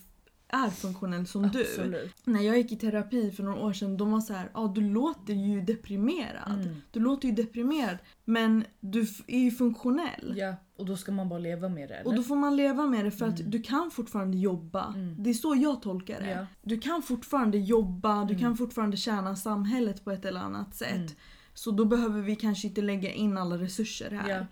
är 0.55 0.71
funktionell 0.71 1.27
som 1.27 1.43
du. 1.43 1.61
Absolut. 1.61 2.13
När 2.25 2.41
jag 2.43 2.57
gick 2.57 2.73
i 2.73 2.77
terapi 2.77 3.31
för 3.31 3.43
några 3.43 3.61
år 3.61 3.73
sedan, 3.73 3.97
de 3.97 4.11
var 4.13 4.21
så 4.21 4.33
här, 4.33 4.51
ah, 4.53 4.69
du 4.69 4.81
låter 4.81 5.35
ju 5.35 5.61
deprimerad. 5.61 6.61
Mm. 6.61 6.77
Du 6.91 7.01
låter 7.01 7.29
ju 7.29 7.35
deprimerad, 7.35 7.99
men 8.25 8.65
du 8.81 9.07
är 9.27 9.39
ju 9.39 9.51
funktionell. 9.51 10.35
Ja, 10.37 10.55
och 10.77 10.87
då 10.87 10.97
ska 10.97 11.13
man 11.13 11.29
bara 11.29 11.39
leva 11.39 11.69
med 11.69 11.89
det 11.89 11.95
eller? 11.95 12.07
Och 12.07 12.15
då 12.17 12.23
får 12.23 12.37
man 12.37 12.57
leva 12.57 12.87
med 12.87 13.05
det 13.05 13.11
för 13.11 13.27
att 13.27 13.51
du 13.51 13.63
kan 13.63 13.91
fortfarande 13.91 14.37
jobba. 14.37 14.87
Mm. 14.95 15.23
Det 15.23 15.31
är 15.31 15.35
så 15.35 15.55
jag 15.57 15.83
tolkar 15.83 16.21
det. 16.21 16.31
Ja. 16.31 16.47
Du 16.63 16.79
kan 16.81 17.03
fortfarande 17.03 17.59
jobba, 17.59 18.25
du 18.25 18.33
Mm. 18.35 18.39
kan 18.41 18.57
fortfarande 18.57 18.97
tjäna 18.97 19.37
samhället 19.37 20.05
på 20.05 20.11
ett 20.11 20.25
eller 20.25 20.41
annat 20.41 20.75
sätt. 20.75 20.95
Mm. 20.95 21.09
Så 21.55 21.71
då 21.71 21.85
behöver 21.85 22.21
vi 22.21 22.37
kanske 22.37 22.69
inte 22.69 22.81
lägga 22.83 23.13
in 23.13 23.39
alla 23.39 23.59
resurser 23.59 24.11
här. 24.11 24.31
Ja, 24.31 24.47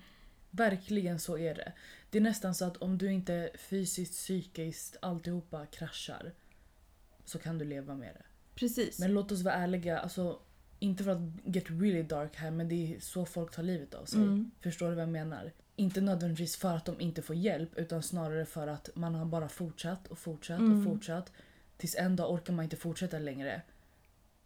verkligen 0.50 1.18
så 1.18 1.38
är 1.38 1.54
det. 1.54 1.72
Det 2.12 2.18
är 2.18 2.22
nästan 2.22 2.54
så 2.54 2.64
att 2.64 2.76
om 2.76 2.98
du 2.98 3.12
inte 3.12 3.50
fysiskt, 3.54 4.12
psykiskt, 4.12 4.96
alltihopa 5.02 5.66
kraschar 5.66 6.32
så 7.24 7.38
kan 7.38 7.58
du 7.58 7.64
leva 7.64 7.94
med 7.94 8.14
det. 8.14 8.22
Precis. 8.54 8.98
Men 8.98 9.12
låt 9.14 9.32
oss 9.32 9.42
vara 9.42 9.54
ärliga, 9.54 9.98
alltså 9.98 10.38
inte 10.78 11.04
för 11.04 11.10
att 11.10 11.20
get 11.44 11.70
really 11.70 12.02
dark 12.02 12.36
här 12.36 12.50
men 12.50 12.68
det 12.68 12.94
är 12.94 13.00
så 13.00 13.26
folk 13.26 13.52
tar 13.54 13.62
livet 13.62 13.94
av 13.94 14.04
sig. 14.04 14.20
Mm. 14.20 14.50
Förstår 14.60 14.88
du 14.88 14.94
vad 14.94 15.02
jag 15.02 15.08
menar? 15.08 15.52
Inte 15.76 16.00
nödvändigtvis 16.00 16.56
för 16.56 16.76
att 16.76 16.84
de 16.84 17.00
inte 17.00 17.22
får 17.22 17.36
hjälp 17.36 17.78
utan 17.78 18.02
snarare 18.02 18.46
för 18.46 18.66
att 18.66 18.90
man 18.94 19.14
har 19.14 19.24
bara 19.24 19.48
fortsatt 19.48 20.08
och 20.08 20.18
fortsatt 20.18 20.58
Mm. 20.60 20.78
och 20.78 20.92
fortsatt. 20.92 21.32
Tills 21.76 21.94
en 21.94 22.16
dag 22.16 22.32
orkar 22.32 22.52
man 22.52 22.64
inte 22.64 22.76
fortsätta 22.76 23.18
längre. 23.18 23.62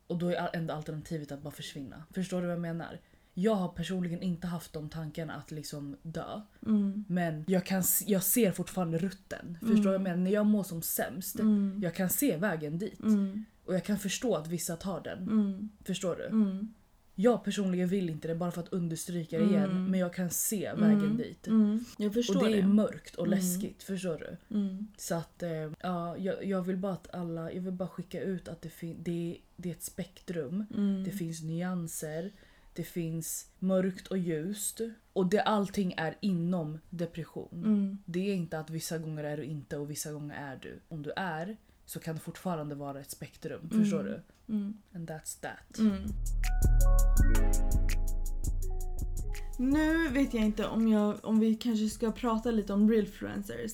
Och 0.06 0.18
då 0.18 0.28
är 0.28 0.56
enda 0.56 0.74
alternativet 0.74 1.32
att 1.32 1.42
bara 1.42 1.50
försvinna. 1.54 2.04
Förstår 2.14 2.40
du 2.40 2.46
vad 2.46 2.54
jag 2.56 2.60
menar? 2.60 3.00
Jag 3.38 3.54
har 3.54 3.68
personligen 3.68 4.22
inte 4.22 4.46
haft 4.46 4.72
de 4.72 4.88
tankarna 4.88 5.34
att 5.34 5.50
liksom 5.50 5.96
dö. 6.02 6.40
Mm. 6.66 7.04
Men 7.08 7.44
jag, 7.48 7.66
kan, 7.66 7.82
jag 8.06 8.22
ser 8.22 8.52
fortfarande 8.52 8.98
rutten. 8.98 9.58
Förstår 9.60 9.74
du 9.76 9.82
vad 9.82 9.94
jag 9.94 10.02
menar? 10.02 10.16
När 10.16 10.30
jag 10.30 10.46
mår 10.46 10.62
som 10.64 10.82
sämst, 10.82 11.38
Mm. 11.40 11.80
jag 11.82 11.94
kan 11.94 12.10
se 12.10 12.36
vägen 12.36 12.78
dit. 12.78 13.00
Mm. 13.02 13.44
Och 13.64 13.74
jag 13.74 13.84
kan 13.84 13.98
förstå 13.98 14.34
att 14.36 14.46
vissa 14.48 14.76
tar 14.76 15.00
den. 15.00 15.18
Mm. 15.22 15.68
Förstår 15.84 16.16
du? 16.16 16.24
Mm. 16.26 16.74
Jag 17.18 17.44
personligen 17.44 17.88
vill 17.88 18.10
inte 18.10 18.28
det 18.28 18.34
bara 18.34 18.50
för 18.50 18.60
att 18.62 18.68
understryka 18.72 19.38
det 19.38 19.44
igen. 19.44 19.64
Mm. 19.70 19.90
Men 19.90 20.00
jag 20.00 20.14
kan 20.14 20.30
se 20.30 20.72
vägen 20.74 21.00
Mm. 21.04 21.16
dit. 21.16 21.46
Mm. 21.46 21.84
Jag 21.98 22.14
förstår 22.14 22.36
Och 22.36 22.44
det 22.44 22.52
är 22.58 22.62
det. 22.62 22.68
mörkt 22.68 23.14
och 23.14 23.26
Mm. 23.26 23.38
läskigt, 23.38 23.82
förstår 23.82 24.18
du? 24.48 24.56
Mm. 24.56 24.86
Så 24.96 25.14
att, 25.14 25.42
eh, 25.42 25.50
ja, 25.82 26.16
jag, 26.18 26.44
jag 26.44 26.62
vill 26.62 26.76
bara 26.76 26.92
att 26.92 27.14
alla, 27.14 27.52
jag 27.52 27.62
vill 27.62 27.72
bara 27.72 27.88
skicka 27.88 28.20
ut 28.22 28.48
att 28.48 28.62
det, 28.62 28.68
fin- 28.70 28.96
det, 29.02 29.38
det 29.56 29.68
är 29.70 29.74
ett 29.74 29.82
spektrum. 29.82 30.64
Mm. 30.76 31.04
Det 31.04 31.10
finns 31.10 31.42
nyanser. 31.42 32.32
Det 32.76 32.84
finns 32.84 33.46
mörkt 33.58 34.06
och 34.06 34.18
ljust. 34.18 34.80
Och 35.12 35.26
det, 35.26 35.42
allting 35.42 35.94
är 35.96 36.16
inom 36.20 36.78
depression. 36.90 37.64
Mm. 37.64 37.98
Det 38.04 38.30
är 38.30 38.34
inte 38.34 38.58
att 38.58 38.70
vissa 38.70 38.98
gånger 38.98 39.24
är 39.24 39.36
du 39.36 39.44
inte 39.44 39.76
och 39.76 39.90
vissa 39.90 40.12
gånger 40.12 40.34
är 40.34 40.56
du. 40.56 40.80
Om 40.88 41.02
du 41.02 41.12
är 41.16 41.56
så 41.86 42.00
kan 42.00 42.14
det 42.14 42.20
fortfarande 42.20 42.74
vara 42.74 43.00
ett 43.00 43.10
spektrum. 43.10 43.70
Mm. 43.72 43.84
Förstår 43.84 44.02
du? 44.02 44.22
Mm. 44.54 44.78
And 44.94 45.10
that's 45.10 45.40
that. 45.40 45.78
Mm. 45.78 46.02
Nu 49.58 50.08
vet 50.08 50.34
jag 50.34 50.44
inte 50.44 50.66
om, 50.66 50.88
jag, 50.88 51.16
om 51.22 51.40
vi 51.40 51.54
kanske 51.54 51.88
ska 51.88 52.12
prata 52.12 52.50
lite 52.50 52.72
om 52.72 52.90
realfluencers. 52.90 53.72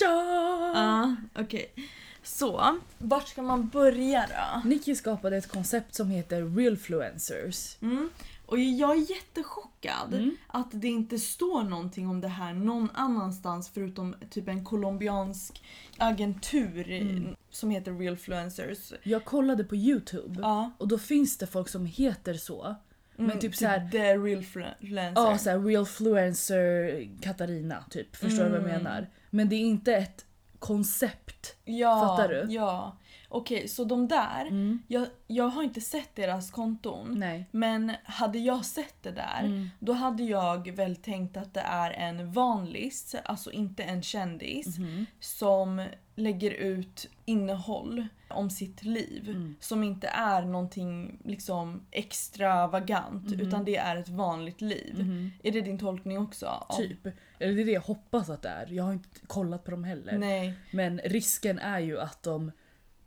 Ja! 0.00 0.72
Ja, 0.74 1.16
okej. 1.42 1.74
Så, 2.22 2.78
vart 2.98 3.28
ska 3.28 3.42
man 3.42 3.68
börja 3.68 4.26
då? 4.28 4.68
Nicky 4.68 4.94
skapade 4.94 5.36
ett 5.36 5.48
koncept 5.48 5.94
som 5.94 6.10
heter 6.10 6.56
realfluencers. 6.56 7.76
Mm. 7.82 8.10
Och 8.52 8.58
jag 8.58 8.90
är 8.96 9.10
jättechockad 9.10 10.14
Mm. 10.14 10.36
att 10.46 10.68
det 10.72 10.88
inte 10.88 11.18
står 11.18 11.62
någonting 11.62 12.08
om 12.08 12.20
det 12.20 12.28
här 12.28 12.52
någon 12.52 12.88
annanstans 12.94 13.70
förutom 13.74 14.14
typ 14.30 14.48
en 14.48 14.64
colombiansk 14.64 15.62
agentur 15.98 16.90
Mm. 16.90 17.36
som 17.50 17.70
heter 17.70 17.92
Realfluencers. 17.92 18.92
Jag 19.02 19.24
kollade 19.24 19.64
på 19.64 19.76
Youtube 19.76 20.38
Ja. 20.42 20.70
och 20.78 20.88
då 20.88 20.98
finns 20.98 21.38
det 21.38 21.46
folk 21.46 21.68
som 21.68 21.86
heter 21.86 22.34
så. 22.34 22.74
Men 23.16 23.26
Mm, 23.26 23.38
typ 23.38 23.56
så 23.56 23.66
här- 23.66 23.90
The 23.90 24.16
Realfluencer. 24.16 25.12
Ja, 25.22 25.38
såhär 25.38 25.58
realfluencer 25.58 27.08
Katarina 27.22 27.84
typ. 27.90 28.16
Förstår 28.16 28.44
du 28.44 28.50
vad 28.50 28.60
jag 28.60 28.68
Mm. 28.70 28.82
menar? 28.82 29.10
Men 29.30 29.48
det 29.48 29.56
är 29.56 29.60
inte 29.60 29.94
ett 29.94 30.24
koncept. 30.58 31.56
ja, 31.64 32.00
Fattar 32.00 32.28
du? 32.28 32.52
Ja. 32.54 32.96
Okej, 33.34 33.68
så 33.68 33.84
de 33.84 34.08
där, 34.08 34.46
Mm. 34.46 34.82
jag, 34.88 35.06
jag 35.26 35.48
har 35.48 35.62
inte 35.62 35.80
sett 35.80 36.14
deras 36.16 36.50
konton. 36.50 37.18
Nej. 37.18 37.48
Men 37.50 37.92
hade 38.04 38.38
jag 38.38 38.64
sett 38.64 38.94
det 39.02 39.10
där, 39.10 39.40
Mm. 39.44 39.68
då 39.78 39.92
hade 39.92 40.22
jag 40.22 40.72
väl 40.76 40.96
tänkt 40.96 41.36
att 41.36 41.54
det 41.54 41.60
är 41.60 41.90
en 41.90 42.32
vanlis, 42.32 43.14
alltså 43.24 43.52
inte 43.52 43.82
en 43.82 44.02
kändis, 44.02 44.78
Mhm. 44.78 45.06
som 45.20 45.86
lägger 46.14 46.50
ut 46.50 47.08
innehåll 47.24 48.06
om 48.30 48.50
sitt 48.50 48.82
liv. 48.84 49.28
Mm. 49.28 49.54
Som 49.60 49.82
inte 49.84 50.08
är 50.08 50.42
någonting 50.42 51.18
liksom 51.24 51.82
extravagant, 51.90 53.30
Mhm. 53.30 53.40
utan 53.40 53.64
det 53.64 53.76
är 53.76 53.96
ett 53.96 54.08
vanligt 54.08 54.60
liv. 54.60 54.94
Mhm. 54.98 55.30
Är 55.42 55.52
det 55.52 55.60
din 55.60 55.78
tolkning 55.78 56.18
också? 56.18 56.66
Typ. 56.78 57.06
Eller 57.38 57.54
det 57.54 57.62
är 57.62 57.66
det 57.66 57.72
jag 57.72 57.80
hoppas 57.80 58.30
att 58.30 58.42
det 58.42 58.48
är. 58.48 58.66
Jag 58.72 58.84
har 58.84 58.92
inte 58.92 59.08
kollat 59.26 59.64
på 59.64 59.70
dem 59.70 59.84
heller. 59.84 60.18
Nej. 60.18 60.54
Men 60.70 60.98
risken 61.04 61.58
är 61.58 61.78
ju 61.80 62.00
att 62.00 62.22
de 62.22 62.52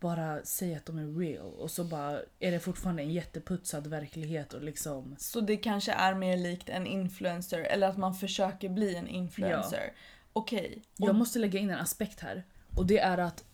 bara 0.00 0.44
säger 0.44 0.76
att 0.76 0.86
de 0.86 0.98
är 0.98 1.18
real 1.18 1.52
och 1.54 1.70
så 1.70 1.84
bara 1.84 2.20
är 2.40 2.50
det 2.50 2.60
fortfarande 2.60 3.02
en 3.02 3.12
jätteputsad 3.12 3.86
verklighet 3.86 4.52
och 4.54 4.62
liksom... 4.62 5.16
Så 5.18 5.40
det 5.40 5.56
kanske 5.56 5.92
är 5.92 6.14
mer 6.14 6.36
likt 6.36 6.68
en 6.68 6.86
influencer, 6.86 7.60
eller 7.60 7.88
att 7.88 7.96
man 7.96 8.14
försöker 8.14 8.68
bli 8.68 8.94
en 8.94 9.08
influencer. 9.08 9.92
Okej. 10.32 10.82
Jag 10.96 11.08
Och- 11.08 11.14
måste 11.14 11.38
lägga 11.38 11.58
in 11.58 11.70
en 11.70 11.78
aspekt 11.78 12.20
här. 12.20 12.44
Och 12.76 12.86
det 12.86 12.98
är 12.98 13.18
att 13.18 13.44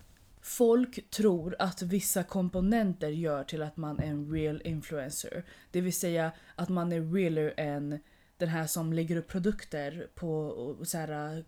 folk 0.41 1.11
tror 1.11 1.57
att 1.59 1.83
vissa 1.83 2.23
komponenter 2.23 3.09
gör 3.09 3.45
till 3.45 3.63
att 3.63 3.77
man 3.77 3.99
är 3.99 4.07
en 4.07 4.33
real 4.33 4.63
influencer. 4.65 5.45
Det 5.71 5.81
vill 5.81 5.93
säga 5.93 6.33
att 6.55 6.69
man 6.69 6.93
är 6.93 7.13
realer 7.15 7.55
än 7.57 7.99
den 8.37 8.49
här 8.49 8.67
som 8.67 8.93
lägger 8.93 9.17
upp 9.17 9.29
produkter 9.29 10.09
på 10.15 10.77
så 10.85 10.99
här, 10.99 11.45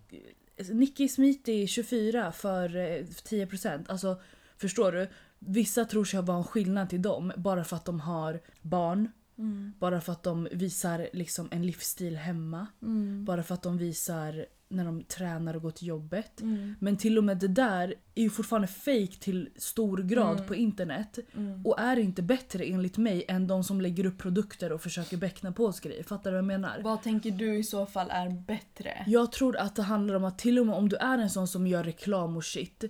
eh, 0.56 0.66
Nicky 0.68 1.08
Smitty 1.08 1.66
24 1.66 2.32
för 2.32 2.76
eh, 2.76 3.04
10%. 3.04 3.84
Alltså 3.88 4.20
förstår 4.56 4.92
du? 4.92 5.08
vissa 5.46 5.84
tror 5.84 6.04
sig 6.04 6.22
vara 6.22 6.38
en 6.38 6.44
skillnad 6.44 6.90
till 6.90 7.02
dem 7.02 7.32
bara 7.36 7.64
för 7.64 7.76
att 7.76 7.84
de 7.84 8.00
har 8.00 8.40
barn. 8.62 9.08
Mm. 9.38 9.72
Bara 9.78 10.00
för 10.00 10.12
att 10.12 10.22
de 10.22 10.48
visar 10.52 11.08
liksom 11.12 11.48
en 11.50 11.66
livsstil 11.66 12.16
hemma. 12.16 12.66
Mm. 12.82 13.24
Bara 13.24 13.42
för 13.42 13.54
att 13.54 13.62
de 13.62 13.78
visar 13.78 14.46
när 14.68 14.84
de 14.84 15.02
tränar 15.02 15.56
och 15.56 15.62
går 15.62 15.70
till 15.70 15.88
jobbet. 15.88 16.40
Mm. 16.40 16.74
Men 16.80 16.96
till 16.96 17.18
och 17.18 17.24
med 17.24 17.38
det 17.38 17.48
där 17.48 17.94
är 18.14 18.22
ju 18.22 18.30
fortfarande 18.30 18.68
fake 18.68 19.16
till 19.20 19.48
stor 19.56 19.98
grad 19.98 20.36
Mm. 20.36 20.46
på 20.46 20.54
internet. 20.54 21.18
Mm. 21.36 21.66
Och 21.66 21.80
är 21.80 21.98
inte 21.98 22.22
bättre 22.22 22.64
enligt 22.64 22.96
mig 22.96 23.24
än 23.28 23.46
de 23.46 23.64
som 23.64 23.80
lägger 23.80 24.06
upp 24.06 24.18
produkter 24.18 24.72
och 24.72 24.80
försöker 24.82 25.16
beckna 25.16 25.52
på 25.52 25.66
oss 25.66 25.80
grejer. 25.80 26.02
Fattar 26.02 26.30
du 26.30 26.34
vad 26.34 26.38
jag 26.38 26.44
menar? 26.44 26.80
Vad 26.82 27.02
tänker 27.02 27.30
du 27.30 27.58
i 27.58 27.64
så 27.64 27.86
fall 27.86 28.10
är 28.10 28.30
bättre? 28.30 29.04
Jag 29.06 29.32
tror 29.32 29.56
att 29.56 29.76
det 29.76 29.82
handlar 29.82 30.14
om 30.14 30.24
att 30.24 30.38
till 30.38 30.58
och 30.58 30.66
med 30.66 30.74
om 30.74 30.88
du 30.88 30.96
är 30.96 31.18
en 31.18 31.30
sån 31.30 31.48
som 31.48 31.66
gör 31.66 31.84
reklam 31.84 32.36
och 32.36 32.44
shit. 32.44 32.84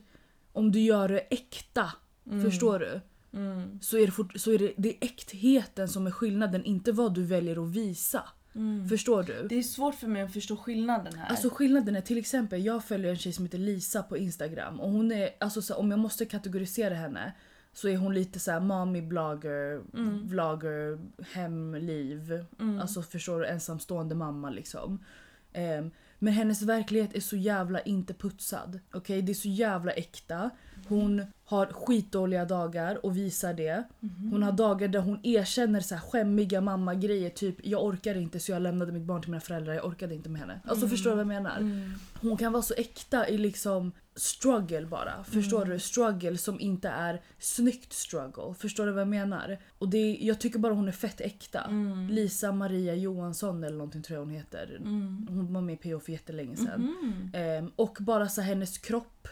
Om 0.55 0.73
du 0.73 0.81
gör 0.81 1.09
det 1.09 1.19
äkta, 1.19 1.93
Mm. 2.31 2.43
förstår 2.51 2.79
du? 2.79 3.01
Mm. 3.39 3.79
Så 3.83 3.99
är, 3.99 4.07
det 4.07 4.13
fort, 4.13 4.33
så 4.41 4.53
är 4.53 4.59
det, 4.59 4.73
det 4.77 4.89
är 4.89 4.97
äktheten 5.05 5.89
som 5.89 6.07
är 6.07 6.11
skillnaden, 6.11 6.65
inte 6.65 6.93
vad 6.93 7.15
du 7.15 7.23
väljer 7.23 7.63
att 7.65 7.71
visa. 7.77 8.23
Mm. 8.55 8.89
Förstår 8.89 9.23
du? 9.23 9.47
Det 9.49 9.55
är 9.59 9.63
svårt 9.63 9.95
för 9.95 10.07
mig 10.07 10.23
att 10.23 10.33
förstå 10.33 10.57
skillnaden 10.57 11.15
här. 11.15 11.31
Alltså 11.31 11.51
skillnaden 11.51 11.97
är 11.97 12.01
till 12.01 12.19
exempel, 12.19 12.65
jag 12.65 12.85
följer 12.85 13.11
en 13.11 13.17
tjej 13.17 13.33
som 13.33 13.45
heter 13.45 13.59
Lisa 13.59 14.03
på 14.03 14.17
Instagram 14.17 14.81
och 14.81 14.91
hon 14.91 15.13
är, 15.13 15.31
alltså 15.41 15.63
så, 15.63 15.75
om 15.75 15.91
jag 15.91 16.01
måste 16.01 16.25
kategorisera 16.25 16.95
henne 16.95 17.33
så 17.73 17.89
är 17.89 17.97
hon 17.97 18.15
lite 18.15 18.39
så 18.41 18.51
här 18.51 18.61
mommy 18.61 19.03
blogger, 19.03 19.83
Mm. 19.95 20.27
vlogger, 20.29 20.99
hemliv. 21.33 22.45
Mm. 22.61 22.81
Alltså 22.81 23.03
förstår 23.03 23.41
du, 23.41 23.47
ensamstående 23.47 24.15
mamma 24.15 24.51
liksom. 24.51 25.05
Ehm, 25.53 25.91
men 26.25 26.33
hennes 26.33 26.63
verklighet 26.63 27.15
är 27.15 27.21
så 27.21 27.37
jävla 27.37 27.81
inte 27.81 28.15
putsad. 28.15 28.81
Okej, 28.95 29.23
det 29.23 29.33
är 29.33 29.35
så 29.35 29.49
jävla 29.49 29.93
äkta. 29.93 30.51
Hon 30.89 31.27
har 31.45 31.67
skitdåliga 31.67 32.45
dagar 32.45 33.07
och 33.07 33.17
visar 33.17 33.55
det. 33.55 33.85
Mhm. 34.01 34.31
Hon 34.33 34.43
har 34.43 34.53
dagar 34.53 34.89
där 34.89 34.99
hon 35.01 35.21
erkänner 35.23 35.81
så 35.81 35.95
här 35.95 36.03
skämmiga 36.03 36.61
mammagrejer. 36.61 37.31
Typ 37.31 37.57
jag 37.67 37.85
orkar 37.85 38.15
inte 38.17 38.41
så 38.41 38.53
jag 38.53 38.63
lämnade 38.63 38.93
mitt 38.93 39.03
barn 39.03 39.23
till 39.23 39.31
mina 39.31 39.41
föräldrar. 39.41 39.75
Jag 39.75 39.85
orkade 39.85 40.15
inte 40.15 40.29
med 40.29 40.41
henne. 40.41 40.61
Alltså 40.65 40.85
Mm. 40.87 40.91
förstår 40.91 41.11
du 41.11 41.17
vad 41.17 41.21
jag 41.21 41.43
menar? 41.43 41.57
Mm. 41.57 41.93
Hon 42.21 42.37
kan 42.37 42.53
vara 42.53 42.63
så 42.63 42.75
äkta 42.77 43.29
i 43.29 43.39
liksom 43.39 43.93
struggle 44.17 44.87
bara. 44.87 45.25
Förstår 45.25 45.63
Mm. 45.63 45.69
du? 45.71 45.79
Struggle 45.79 46.39
som 46.39 46.61
inte 46.61 46.89
är 46.89 47.23
snyggt 47.39 47.93
struggle. 47.93 48.55
Förstår 48.59 48.87
du 48.87 48.93
vad 48.93 49.01
jag 49.01 49.09
menar? 49.09 49.59
Och 49.79 49.89
det, 49.89 50.19
jag 50.21 50.41
tycker 50.41 50.59
bara 50.59 50.75
hon 50.75 50.89
är 50.89 50.93
fett 50.93 51.21
äkta. 51.21 51.61
Mm. 51.61 52.09
Lisa 52.09 52.53
Maria 52.53 52.95
Johansson 52.95 53.65
eller 53.65 53.77
någonting 53.77 54.03
tror 54.03 54.15
jag 54.19 54.25
hon 54.25 54.35
heter. 54.35 54.77
Mm. 54.81 55.27
Hon 55.31 55.53
var 55.55 55.61
med 55.61 55.75
i 55.75 55.77
PO 55.77 56.01
för 56.01 56.13
jättelänge 56.13 56.57
sedan. 56.57 56.95
Ehm, 57.35 57.71
och 57.77 57.97
bara 58.01 58.29
så 58.29 58.41
hennes 58.41 58.79
kropp. 58.79 59.29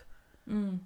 Mm. 0.47 0.79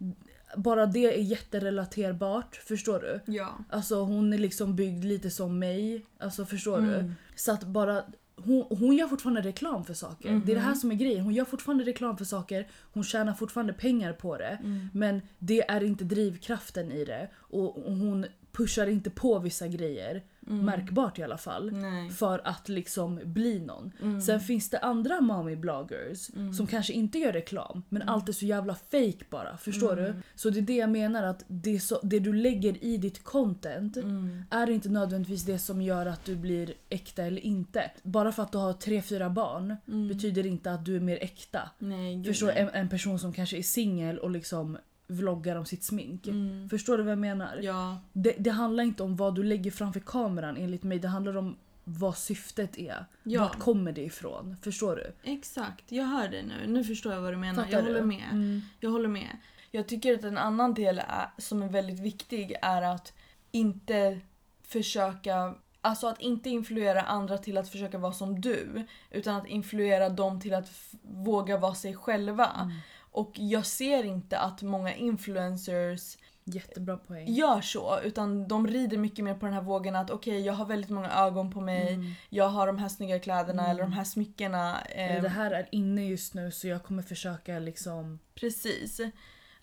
Bara 0.56 0.86
det 0.86 1.14
är 1.18 1.22
jätterelaterbart. 1.22 2.56
Förstår 2.56 3.00
du? 3.26 3.32
Ja. 3.32 3.58
Alltså 3.70 4.02
hon 4.02 4.32
är 4.32 4.38
liksom 4.38 4.76
byggd 4.76 5.04
lite 5.04 5.30
som 5.30 5.58
mig. 5.58 6.06
Alltså 6.18 6.46
förstår 6.46 6.80
du? 6.80 6.94
Mm. 6.94 7.14
Så 7.36 7.52
att 7.52 7.64
bara 7.64 8.02
hon, 8.44 8.66
hon 8.78 8.96
gör 8.96 9.06
fortfarande 9.08 9.40
reklam 9.40 9.84
för 9.84 9.94
saker. 9.94 10.42
Det 10.46 10.52
är 10.52 10.56
det 10.56 10.60
här 10.60 10.68
Mhm. 10.70 10.76
som 10.76 10.90
är 10.90 10.94
grejen. 10.94 11.24
Hon 11.24 11.34
gör 11.34 11.44
fortfarande 11.44 11.84
reklam 11.84 12.16
för 12.16 12.24
saker. 12.24 12.68
Hon 12.92 13.04
tjänar 13.04 13.32
fortfarande 13.34 13.72
pengar 13.72 14.12
på 14.12 14.36
det. 14.36 14.58
Mm. 14.62 14.88
Men 14.94 15.20
det 15.38 15.70
är 15.70 15.82
inte 15.84 16.04
drivkraften 16.04 16.92
i 16.92 17.04
det. 17.04 17.28
Och 17.36 17.74
hon 17.92 18.26
pushar 18.56 18.86
inte 18.86 19.10
på 19.10 19.38
vissa 19.38 19.68
grejer. 19.68 20.22
Mm. 20.48 20.64
Märkbart 20.64 21.18
i 21.18 21.22
alla 21.22 21.38
fall. 21.38 21.72
Nej. 21.72 22.10
För 22.10 22.40
att 22.44 22.68
liksom 22.68 23.20
bli 23.24 23.60
någon. 23.60 23.92
Mm. 24.02 24.20
Sen 24.20 24.40
finns 24.40 24.70
det 24.70 24.78
andra 24.78 25.20
mommy 25.20 25.56
bloggers 25.56 26.30
Mm. 26.36 26.52
som 26.54 26.66
kanske 26.66 26.92
inte 26.92 27.18
gör 27.18 27.32
reklam 27.32 27.82
men 27.88 28.02
allt 28.08 28.28
är 28.28 28.32
så 28.32 28.44
jävla 28.46 28.74
fake 28.74 29.24
bara. 29.30 29.56
Förstår 29.56 29.92
Mm. 29.98 30.04
du? 30.16 30.22
Så 30.34 30.50
det 30.50 30.58
är 30.58 30.62
det 30.62 30.76
jag 30.76 30.90
menar 30.90 31.22
att 31.22 31.44
det, 31.48 31.80
så, 31.80 32.00
det 32.02 32.18
du 32.18 32.32
lägger 32.32 32.84
i 32.84 32.96
ditt 32.96 33.24
content 33.24 33.96
Mm. 33.96 34.42
är 34.50 34.70
inte 34.70 34.88
nödvändigtvis 34.88 35.42
det 35.44 35.58
som 35.58 35.82
gör 35.82 36.06
att 36.06 36.24
du 36.24 36.36
blir 36.36 36.74
äkta 36.88 37.22
eller 37.24 37.40
inte. 37.46 37.90
Bara 38.02 38.32
för 38.32 38.42
att 38.42 38.52
du 38.52 38.58
har 38.58 38.72
tre, 38.72 39.02
fyra 39.02 39.30
barn 39.30 39.76
Mm. 39.88 40.08
betyder 40.08 40.46
inte 40.46 40.72
att 40.72 40.84
du 40.84 40.96
är 40.96 41.00
mer 41.00 41.18
äkta. 41.22 41.70
Nej, 41.78 42.24
Förstår 42.24 42.50
en, 42.52 42.68
en 42.68 42.88
person 42.88 43.18
som 43.18 43.32
kanske 43.32 43.58
är 43.58 43.62
singel 43.62 44.18
och 44.18 44.30
liksom 44.30 44.78
vloggar 45.06 45.56
om 45.56 45.66
sitt 45.66 45.84
smink. 45.84 46.26
Mm. 46.26 46.68
Förstår 46.68 46.98
du 46.98 47.02
vad 47.02 47.12
jag 47.12 47.18
menar? 47.18 47.60
Ja. 47.62 47.98
Det, 48.12 48.34
det 48.38 48.50
handlar 48.50 48.84
inte 48.84 49.02
om 49.02 49.16
vad 49.16 49.34
du 49.34 49.42
lägger 49.42 49.70
framför 49.70 50.00
kameran 50.00 50.56
enligt 50.56 50.82
mig. 50.82 50.98
Det 50.98 51.08
handlar 51.08 51.36
om 51.36 51.56
vad 51.84 52.16
syftet 52.16 52.78
är. 52.78 53.06
Ja. 53.22 53.40
Vart 53.40 53.58
kommer 53.58 53.92
det 53.92 54.02
ifrån? 54.02 54.56
Förstår 54.62 54.96
du? 54.96 55.32
Exakt, 55.32 55.92
jag 55.92 56.04
hör 56.04 56.28
dig 56.28 56.42
nu. 56.42 56.72
Nu 56.72 56.84
förstår 56.84 57.12
jag 57.12 57.20
vad 57.20 57.32
du 57.32 57.36
menar. 57.36 57.64
Fattar 57.64 57.78
jag 57.78 57.84
du? 57.84 57.92
håller 57.92 58.06
med. 58.06 58.28
Mm. 58.32 58.60
Jag 58.80 58.90
håller 58.90 59.08
med. 59.08 59.36
Jag 59.70 59.88
tycker 59.88 60.14
att 60.14 60.24
en 60.24 60.38
annan 60.38 60.74
del 60.74 60.98
är, 60.98 61.30
som 61.38 61.62
är 61.62 61.68
väldigt 61.68 62.00
viktig 62.00 62.56
är 62.62 62.82
att 62.82 63.12
inte 63.50 64.20
försöka 64.62 65.54
Alltså 65.80 66.06
att 66.06 66.20
inte 66.20 66.50
influera 66.50 67.02
andra 67.02 67.38
till 67.38 67.58
att 67.58 67.68
försöka 67.68 67.98
vara 67.98 68.12
som 68.12 68.40
du. 68.40 68.86
Utan 69.10 69.36
att 69.36 69.46
influera 69.46 70.08
dem 70.08 70.40
till 70.40 70.54
att 70.54 70.70
våga 71.02 71.58
vara 71.58 71.74
sig 71.74 71.94
själva. 71.96 72.46
Mm. 72.46 72.76
Och 73.16 73.32
jag 73.34 73.66
ser 73.66 74.04
inte 74.04 74.38
att 74.38 74.62
många 74.62 74.94
influencers 74.94 76.16
Jättebra 76.44 76.96
poäng. 76.96 77.34
gör 77.34 77.60
så. 77.60 78.00
Utan 78.00 78.48
de 78.48 78.66
rider 78.66 78.98
mycket 78.98 79.24
mer 79.24 79.34
på 79.34 79.46
den 79.46 79.54
här 79.54 79.62
vågen 79.62 79.96
att 79.96 80.10
okej 80.10 80.40
jag 80.40 80.52
har 80.52 80.66
väldigt 80.66 80.90
många 80.90 81.10
ögon 81.12 81.52
på 81.52 81.60
mig. 81.60 81.92
Mm. 81.94 82.12
Jag 82.30 82.48
har 82.48 82.66
de 82.66 82.78
här 82.78 82.88
snygga 82.88 83.18
kläderna 83.18 83.62
Mm. 83.62 83.70
eller 83.70 83.82
de 83.82 83.92
här 83.92 84.04
smyckena. 84.04 84.80
Ehm, 84.80 85.22
Det 85.22 85.28
här 85.28 85.50
är 85.50 85.68
inne 85.72 86.04
just 86.06 86.34
nu 86.34 86.50
så 86.50 86.68
jag 86.68 86.82
kommer 86.82 87.02
försöka 87.02 87.58
liksom... 87.58 88.18
Precis. 88.34 89.00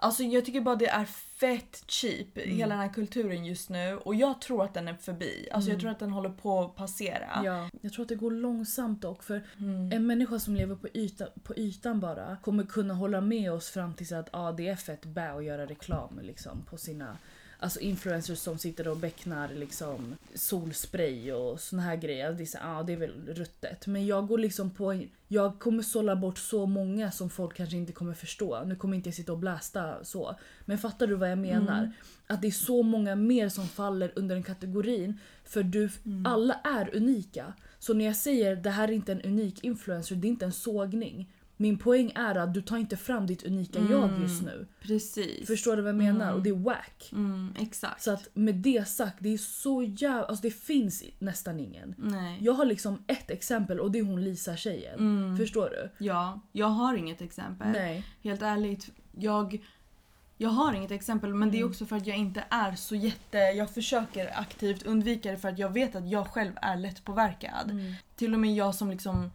Alltså 0.04 0.24
jag 0.24 0.46
tycker 0.46 0.62
bara 0.62 0.76
det 0.76 0.88
är 0.88 1.06
fett 1.06 1.84
cheap, 1.88 2.38
Mm. 2.38 2.58
hela 2.58 2.76
den 2.76 2.84
här 2.84 2.94
kulturen 2.94 3.46
just 3.46 3.70
nu. 3.70 3.98
Och 3.98 4.16
jag 4.16 4.42
tror 4.42 4.63
att 4.63 4.74
den 4.74 4.88
är 4.88 4.94
förbi. 4.94 5.48
Alltså 5.52 5.70
jag 5.70 5.74
Mm. 5.74 5.82
tror 5.82 5.92
att 5.92 6.00
den 6.00 6.12
håller 6.12 6.30
på 6.30 6.60
att 6.62 6.76
passera. 6.76 7.42
Ja. 7.46 7.70
Jag 7.82 7.94
tror 7.94 8.04
att 8.04 8.10
det 8.10 8.16
går 8.16 8.32
långsamt 8.32 9.02
dock 9.02 9.24
för 9.24 9.44
Mm. 9.60 9.92
en 9.92 10.08
människa 10.08 10.39
som 10.39 10.56
lever 10.56 10.76
på, 10.76 10.88
yta, 10.94 11.26
på 11.44 11.56
ytan 11.58 12.00
bara 12.00 12.38
kommer 12.42 12.63
kunna 12.63 12.94
hålla 12.94 13.22
med 13.22 13.52
oss 13.52 13.70
fram 13.70 13.94
tills 13.94 14.12
att 14.12 14.30
ah, 14.32 14.52
det 14.52 14.68
är 14.68 14.76
fett 14.76 15.06
bä 15.06 15.32
att 15.32 15.44
göra 15.46 15.66
reklam 15.66 16.20
liksom, 16.24 16.62
på 16.70 16.78
sina 16.78 17.18
Alltså 17.63 17.80
influencers 17.80 18.39
som 18.39 18.58
sitter 18.58 18.88
och 18.88 18.97
becknar 18.97 19.49
liksom 19.54 20.15
solspray 20.36 21.32
och 21.32 21.60
såna 21.60 21.82
här 21.82 21.95
grejer. 21.95 22.34
Det 22.34 22.43
är, 22.43 22.45
så, 22.45 22.58
ah, 22.62 22.84
det 22.84 22.93
är 22.93 22.97
väl 22.97 23.13
ruttet. 23.28 23.88
Men 23.88 24.06
jag 24.06 24.28
går 24.28 24.38
liksom 24.38 24.71
på... 24.71 25.04
Jag 25.28 25.60
kommer 25.60 25.84
sålla 25.84 26.15
bort 26.15 26.38
så 26.38 26.65
många 26.65 27.12
som 27.12 27.30
folk 27.30 27.56
kanske 27.58 27.78
inte 27.78 27.93
kommer 27.93 28.13
förstå. 28.13 28.63
Nu 28.65 28.76
kommer 28.76 28.95
inte 28.97 29.10
jag 29.10 29.15
sitta 29.15 29.32
och 29.32 29.38
blästa 29.38 30.04
så. 30.04 30.36
Men 30.65 30.78
fattar 30.78 31.08
du 31.08 31.15
vad 31.15 31.32
jag 31.32 31.38
menar? 31.38 31.80
Mm. 31.80 31.91
Att 32.28 32.41
det 32.41 32.47
är 32.47 32.52
så 32.52 32.84
många 32.84 33.15
mer 33.15 33.49
som 33.49 33.67
faller 33.67 34.12
under 34.15 34.36
den 34.36 34.43
kategorin. 34.43 35.19
För 35.43 35.63
du, 35.63 35.89
Mm. 36.06 36.26
alla 36.26 36.54
är 36.63 36.95
unika. 36.95 37.54
Så 37.80 37.93
när 37.93 38.06
jag 38.06 38.15
säger 38.15 38.56
det 38.56 38.69
här 38.69 38.88
är 38.88 38.91
inte 38.91 39.12
en 39.12 39.21
unik 39.21 39.63
influencer, 39.63 40.15
det 40.15 40.28
är 40.28 40.30
inte 40.30 40.45
en 40.45 40.52
sågning. 40.52 41.30
Min 41.63 41.78
poäng 41.78 42.12
är 42.15 42.36
att 42.36 42.54
du 42.54 42.62
tar 42.62 42.78
inte 42.78 42.97
fram 42.97 43.28
ditt 43.28 43.43
unika 43.43 43.80
jag 43.89 44.04
Mm. 44.10 44.21
just 44.21 44.41
nu. 44.43 44.67
Precis. 44.82 45.47
Förstår 45.47 45.76
du 45.76 45.82
vad 45.82 45.89
jag 45.89 45.95
menar? 45.95 46.26
Mm. 46.26 46.36
Och 46.36 46.41
det 46.43 46.49
är 46.49 46.54
wack. 46.54 47.10
Mm, 47.12 47.54
exakt. 47.60 48.02
Så 48.04 48.12
att 48.12 48.28
med 48.34 48.56
det 48.56 48.88
sagt, 48.88 49.15
det 49.19 49.34
är 49.34 49.38
så 49.38 49.84
jävla... 49.84 50.23
Alltså 50.26 50.41
det 50.43 50.52
finns 50.52 51.04
nästan 51.19 51.60
ingen. 51.60 51.95
Nej. 51.97 52.38
Jag 52.41 52.54
har 52.54 52.65
liksom 52.65 53.04
ett 53.08 53.30
exempel 53.32 53.80
och 53.80 53.91
det 53.91 53.99
är 53.99 54.04
hon 54.04 54.23
Lisa 54.23 54.56
tjejen. 54.56 54.99
Mm. 54.99 55.38
Förstår 55.38 55.69
du? 55.69 56.06
Ja, 56.06 56.39
jag 56.52 56.67
har 56.67 56.93
inget 56.95 57.21
exempel. 57.21 57.67
Nej. 57.71 58.06
Helt 58.23 58.41
ärligt. 58.41 58.89
Jag, 59.17 59.63
jag 60.38 60.49
har 60.49 60.73
inget 60.73 60.91
exempel 60.91 61.34
men 61.34 61.52
det 61.52 61.58
är 61.58 61.60
Mm. 61.60 61.69
också 61.69 61.86
för 61.86 61.95
att 61.95 62.08
jag 62.08 62.17
inte 62.17 62.43
är 62.49 62.76
så 62.76 62.95
jätte... 62.95 63.38
Jag 63.38 63.69
försöker 63.69 64.39
aktivt 64.39 64.84
undvika 64.84 65.32
det 65.32 65.38
för 65.38 65.49
att 65.49 65.60
jag 65.60 65.69
vet 65.73 65.95
att 65.95 66.10
jag 66.10 66.28
själv 66.28 66.52
är 66.62 66.78
lätt 66.78 67.04
påverkad. 67.06 67.71
Mm. 67.71 67.93
Till 68.15 68.34
och 68.34 68.39
med 68.39 68.56
jag 68.56 68.76
som 68.76 68.89
liksom... 68.89 69.32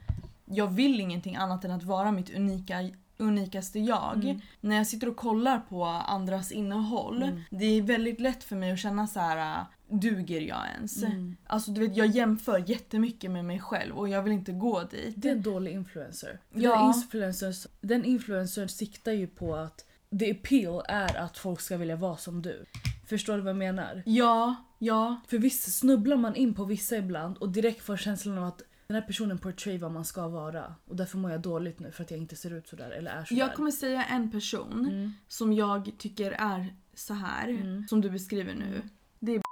Jag 0.50 0.66
vill 0.66 1.00
ingenting 1.00 1.36
annat 1.36 1.64
än 1.64 1.70
att 1.70 1.82
vara 1.82 2.12
mitt 2.12 2.36
unika, 2.36 2.90
unikaste 3.16 3.78
jag. 3.78 4.24
Mm. 4.24 4.40
När 4.60 4.76
jag 4.76 4.86
sitter 4.86 5.08
och 5.08 5.16
kollar 5.16 5.58
på 5.58 5.84
andras 5.84 6.52
innehåll, 6.52 7.22
Mm. 7.22 7.40
det 7.50 7.64
är 7.64 7.82
väldigt 7.82 8.20
lätt 8.20 8.44
för 8.44 8.56
mig 8.56 8.72
att 8.72 8.78
känna 8.78 9.06
så 9.06 9.20
här. 9.20 9.64
duger 9.90 10.40
jag 10.40 10.66
ens? 10.74 11.02
Mm. 11.02 11.36
Alltså 11.46 11.70
du 11.70 11.80
vet, 11.80 11.96
jag 11.96 12.06
jämför 12.06 12.64
jättemycket 12.70 13.30
med 13.30 13.44
mig 13.44 13.60
själv 13.60 13.98
och 13.98 14.08
jag 14.08 14.22
vill 14.22 14.32
inte 14.32 14.52
gå 14.52 14.82
dit. 14.82 15.14
Det 15.16 15.28
är 15.28 15.32
en 15.32 15.42
dålig 15.42 15.72
influencer. 15.72 16.40
Ja. 16.54 16.76
Den, 16.78 16.86
influencers, 16.94 17.66
den 17.80 18.04
influencern 18.04 18.68
siktar 18.68 19.12
ju 19.12 19.26
på 19.26 19.54
att 19.56 19.84
the 20.18 20.30
appeal 20.30 20.82
är 20.88 21.16
att 21.16 21.38
folk 21.38 21.60
ska 21.60 21.76
vilja 21.76 21.96
vara 21.96 22.16
som 22.16 22.42
du. 22.42 22.64
Förstår 23.06 23.36
du 23.36 23.40
vad 23.40 23.50
jag 23.50 23.56
menar? 23.56 24.02
Ja, 24.06 24.54
ja. 24.78 25.20
För 25.28 25.38
visst 25.38 25.78
snubblar 25.78 26.16
man 26.16 26.36
in 26.36 26.54
på 26.54 26.64
vissa 26.64 26.96
ibland 26.96 27.36
och 27.36 27.48
direkt 27.48 27.82
får 27.82 27.96
känslan 27.96 28.38
av 28.38 28.44
att 28.44 28.62
den 28.88 28.94
här 28.94 29.06
personen 29.06 29.38
portray 29.38 29.78
vad 29.78 29.92
man 29.92 30.04
ska 30.04 30.28
vara. 30.28 30.74
Och 30.84 30.96
därför 30.96 31.18
mår 31.18 31.30
jag 31.30 31.40
dåligt 31.40 31.80
nu 31.80 31.90
för 31.92 32.04
att 32.04 32.10
jag 32.10 32.20
inte 32.20 32.36
ser 32.36 32.52
ut 32.52 32.68
sådär 32.68 32.90
eller 32.90 33.10
är 33.10 33.24
sådär. 33.24 33.40
Jag 33.40 33.54
kommer 33.54 33.70
säga 33.70 34.04
en 34.04 34.30
person 34.30 34.88
mm. 34.88 35.12
som 35.28 35.52
jag 35.52 35.92
tycker 35.98 36.32
är 36.32 36.74
så 36.94 37.14
här 37.14 37.48
Mm. 37.48 37.88
som 37.88 38.00
du 38.00 38.10
beskriver 38.10 38.54
nu. 38.54 38.82
Det 39.18 39.34
är 39.34 39.42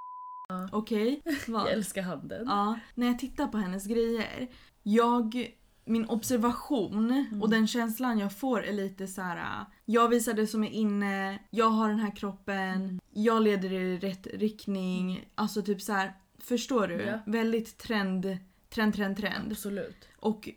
Ja. 0.48 0.68
Okej? 0.72 1.22
Vad? 1.48 1.62
Jag 1.62 1.72
älskar 1.72 2.02
handeln. 2.02 2.46
Ja, 2.48 2.78
när 2.94 3.06
jag 3.06 3.18
tittar 3.18 3.46
på 3.46 3.58
hennes 3.58 3.86
grejer. 3.86 4.48
Jag, 4.82 5.54
min 5.84 6.06
observation 6.08 7.26
och 7.42 7.50
den 7.50 7.66
känslan 7.66 8.18
jag 8.18 8.38
får 8.38 8.62
är 8.64 8.72
lite 8.72 9.06
så 9.06 9.22
här. 9.22 9.64
Jag 9.84 10.08
visar 10.08 10.34
det 10.34 10.46
som 10.46 10.64
är 10.64 10.70
inne, 10.70 11.38
jag 11.50 11.70
har 11.70 11.88
den 11.88 11.98
här 11.98 12.16
kroppen, 12.16 13.00
jag 13.10 13.42
leder 13.42 13.72
i 13.72 13.98
rätt 13.98 14.26
riktning. 14.26 15.28
Alltså 15.34 15.62
typ 15.62 15.82
så 15.82 15.92
här, 15.92 16.12
förstår 16.38 16.88
du? 16.88 17.02
Ja. 17.02 17.18
Väldigt 17.26 17.78
trend, 17.78 18.38
trend, 18.68 18.94
trend, 18.94 19.16
trend. 19.16 19.52
Absolut. 19.52 20.08
Och, 20.20 20.48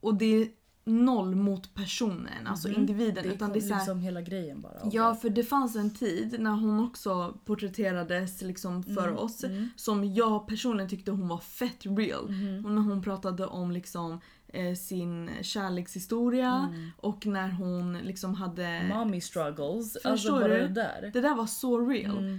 och 0.00 0.14
det 0.14 0.24
är 0.42 0.48
noll 0.86 1.34
mot 1.34 1.74
personen, 1.74 2.46
alltså 2.46 2.68
Mhm. 2.68 2.76
individen. 2.80 3.22
Det 3.24 3.34
utan 3.34 3.52
det 3.52 3.58
är 3.58 3.62
här, 3.70 3.78
liksom 3.78 4.00
hela 4.00 4.20
grejen 4.22 4.60
bara. 4.60 4.80
Ja, 4.92 5.14
för 5.14 5.30
det 5.30 5.44
fanns 5.44 5.76
en 5.76 5.90
tid 5.94 6.36
när 6.40 6.50
hon 6.50 6.84
också 6.88 7.38
porträtterades 7.44 8.42
liksom 8.42 8.82
för 8.82 9.08
Mm, 9.08 9.18
oss 9.18 9.44
mm. 9.44 9.68
som 9.76 10.14
jag 10.14 10.48
personligen 10.48 10.90
tyckte 10.90 11.10
hon 11.10 11.28
var 11.28 11.38
fett 11.38 11.86
real. 11.86 12.30
Mhm. 12.30 12.64
Och 12.66 12.70
när 12.70 12.82
hon 12.82 13.02
pratade 13.02 13.46
om 13.46 13.70
liksom 13.70 14.20
eh, 14.48 14.74
sin 14.74 15.30
kärlekshistoria 15.42 16.68
Mm. 16.72 16.90
och 16.96 17.26
när 17.26 17.48
hon 17.50 17.98
liksom 17.98 18.34
hade... 18.34 18.82
Mommy 18.94 19.20
struggles. 19.20 19.92
Förstår 19.92 20.10
alltså 20.10 20.38
du? 20.38 20.48
det 20.48 20.68
där. 20.68 21.10
Det 21.12 21.20
där 21.20 21.34
var 21.34 21.46
så 21.46 21.86
real. 21.88 22.38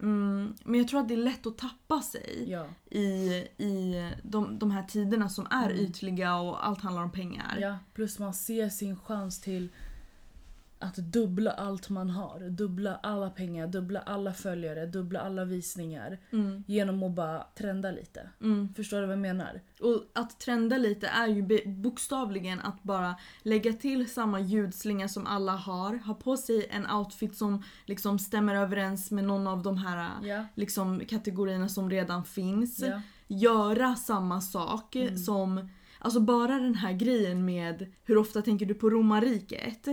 Mm, 0.00 0.54
men 0.64 0.80
jag 0.80 0.88
tror 0.88 1.00
att 1.00 1.08
det 1.08 1.14
är 1.14 1.18
lätt 1.18 1.46
att 1.46 1.58
tappa 1.58 2.00
sig 2.02 2.44
ja. 2.46 2.66
i, 2.90 3.00
i 3.56 3.94
de, 4.22 4.58
de 4.58 4.70
här 4.70 4.82
tiderna 4.82 5.28
som 5.28 5.46
är 5.50 5.70
Mm. 5.70 5.84
ytliga 5.84 6.36
och 6.36 6.66
allt 6.66 6.80
handlar 6.80 7.02
om 7.02 7.12
pengar. 7.12 7.58
ja. 7.60 7.78
Plus 7.94 8.18
man 8.18 8.34
ser 8.34 8.68
sin 8.68 8.96
chans 8.96 9.40
till 9.40 9.68
att 10.78 10.96
dubbla 10.96 11.50
allt 11.50 11.88
man 11.88 12.10
har. 12.10 12.40
Dubbla 12.50 12.96
alla 13.02 13.30
pengar, 13.30 13.66
dubbla 13.66 14.00
alla 14.00 14.32
följare, 14.32 14.86
dubbla 14.86 15.20
alla 15.20 15.44
visningar. 15.44 16.18
Mm, 16.32 16.64
Genom 16.66 17.02
att 17.02 17.12
bara 17.12 17.42
trenda 17.58 17.90
lite. 17.90 18.30
mm. 18.42 18.74
Förstår 18.74 19.00
du 19.00 19.06
vad 19.06 19.12
jag 19.12 19.18
menar? 19.22 19.60
Och 19.80 20.02
att 20.12 20.40
trenda 20.40 20.78
lite 20.78 21.06
är 21.06 21.26
ju 21.26 21.42
bokstavligen 21.66 22.60
att 22.60 22.82
bara 22.82 23.16
lägga 23.42 23.72
till 23.72 24.10
samma 24.10 24.40
ljudslinga 24.40 25.08
som 25.08 25.26
alla 25.26 25.52
har, 25.52 25.94
ha 26.06 26.14
på 26.14 26.36
sig 26.36 26.66
en 26.70 26.90
outfit 26.90 27.36
som 27.36 27.62
liksom 27.86 28.18
stämmer 28.18 28.54
överens 28.54 29.10
med 29.10 29.24
någon 29.24 29.46
av 29.46 29.62
de 29.62 29.76
här 29.78 30.10
Ja. 30.22 30.44
liksom, 30.54 31.00
kategorierna 31.08 31.68
som 31.68 31.90
redan 31.90 32.24
finns. 32.24 32.78
Ja. 32.82 33.00
Göra 33.28 33.94
samma 33.94 34.40
sak 34.40 34.96
Mm. 34.96 35.16
som 35.16 35.68
Alltså 35.98 36.20
bara 36.20 36.58
den 36.58 36.74
här 36.74 36.92
grejen 36.92 37.44
med 37.44 37.92
hur 38.04 38.18
ofta 38.18 38.42
tänker 38.42 38.66
du 38.66 38.74
på 38.74 38.90
romarriket? 38.90 39.86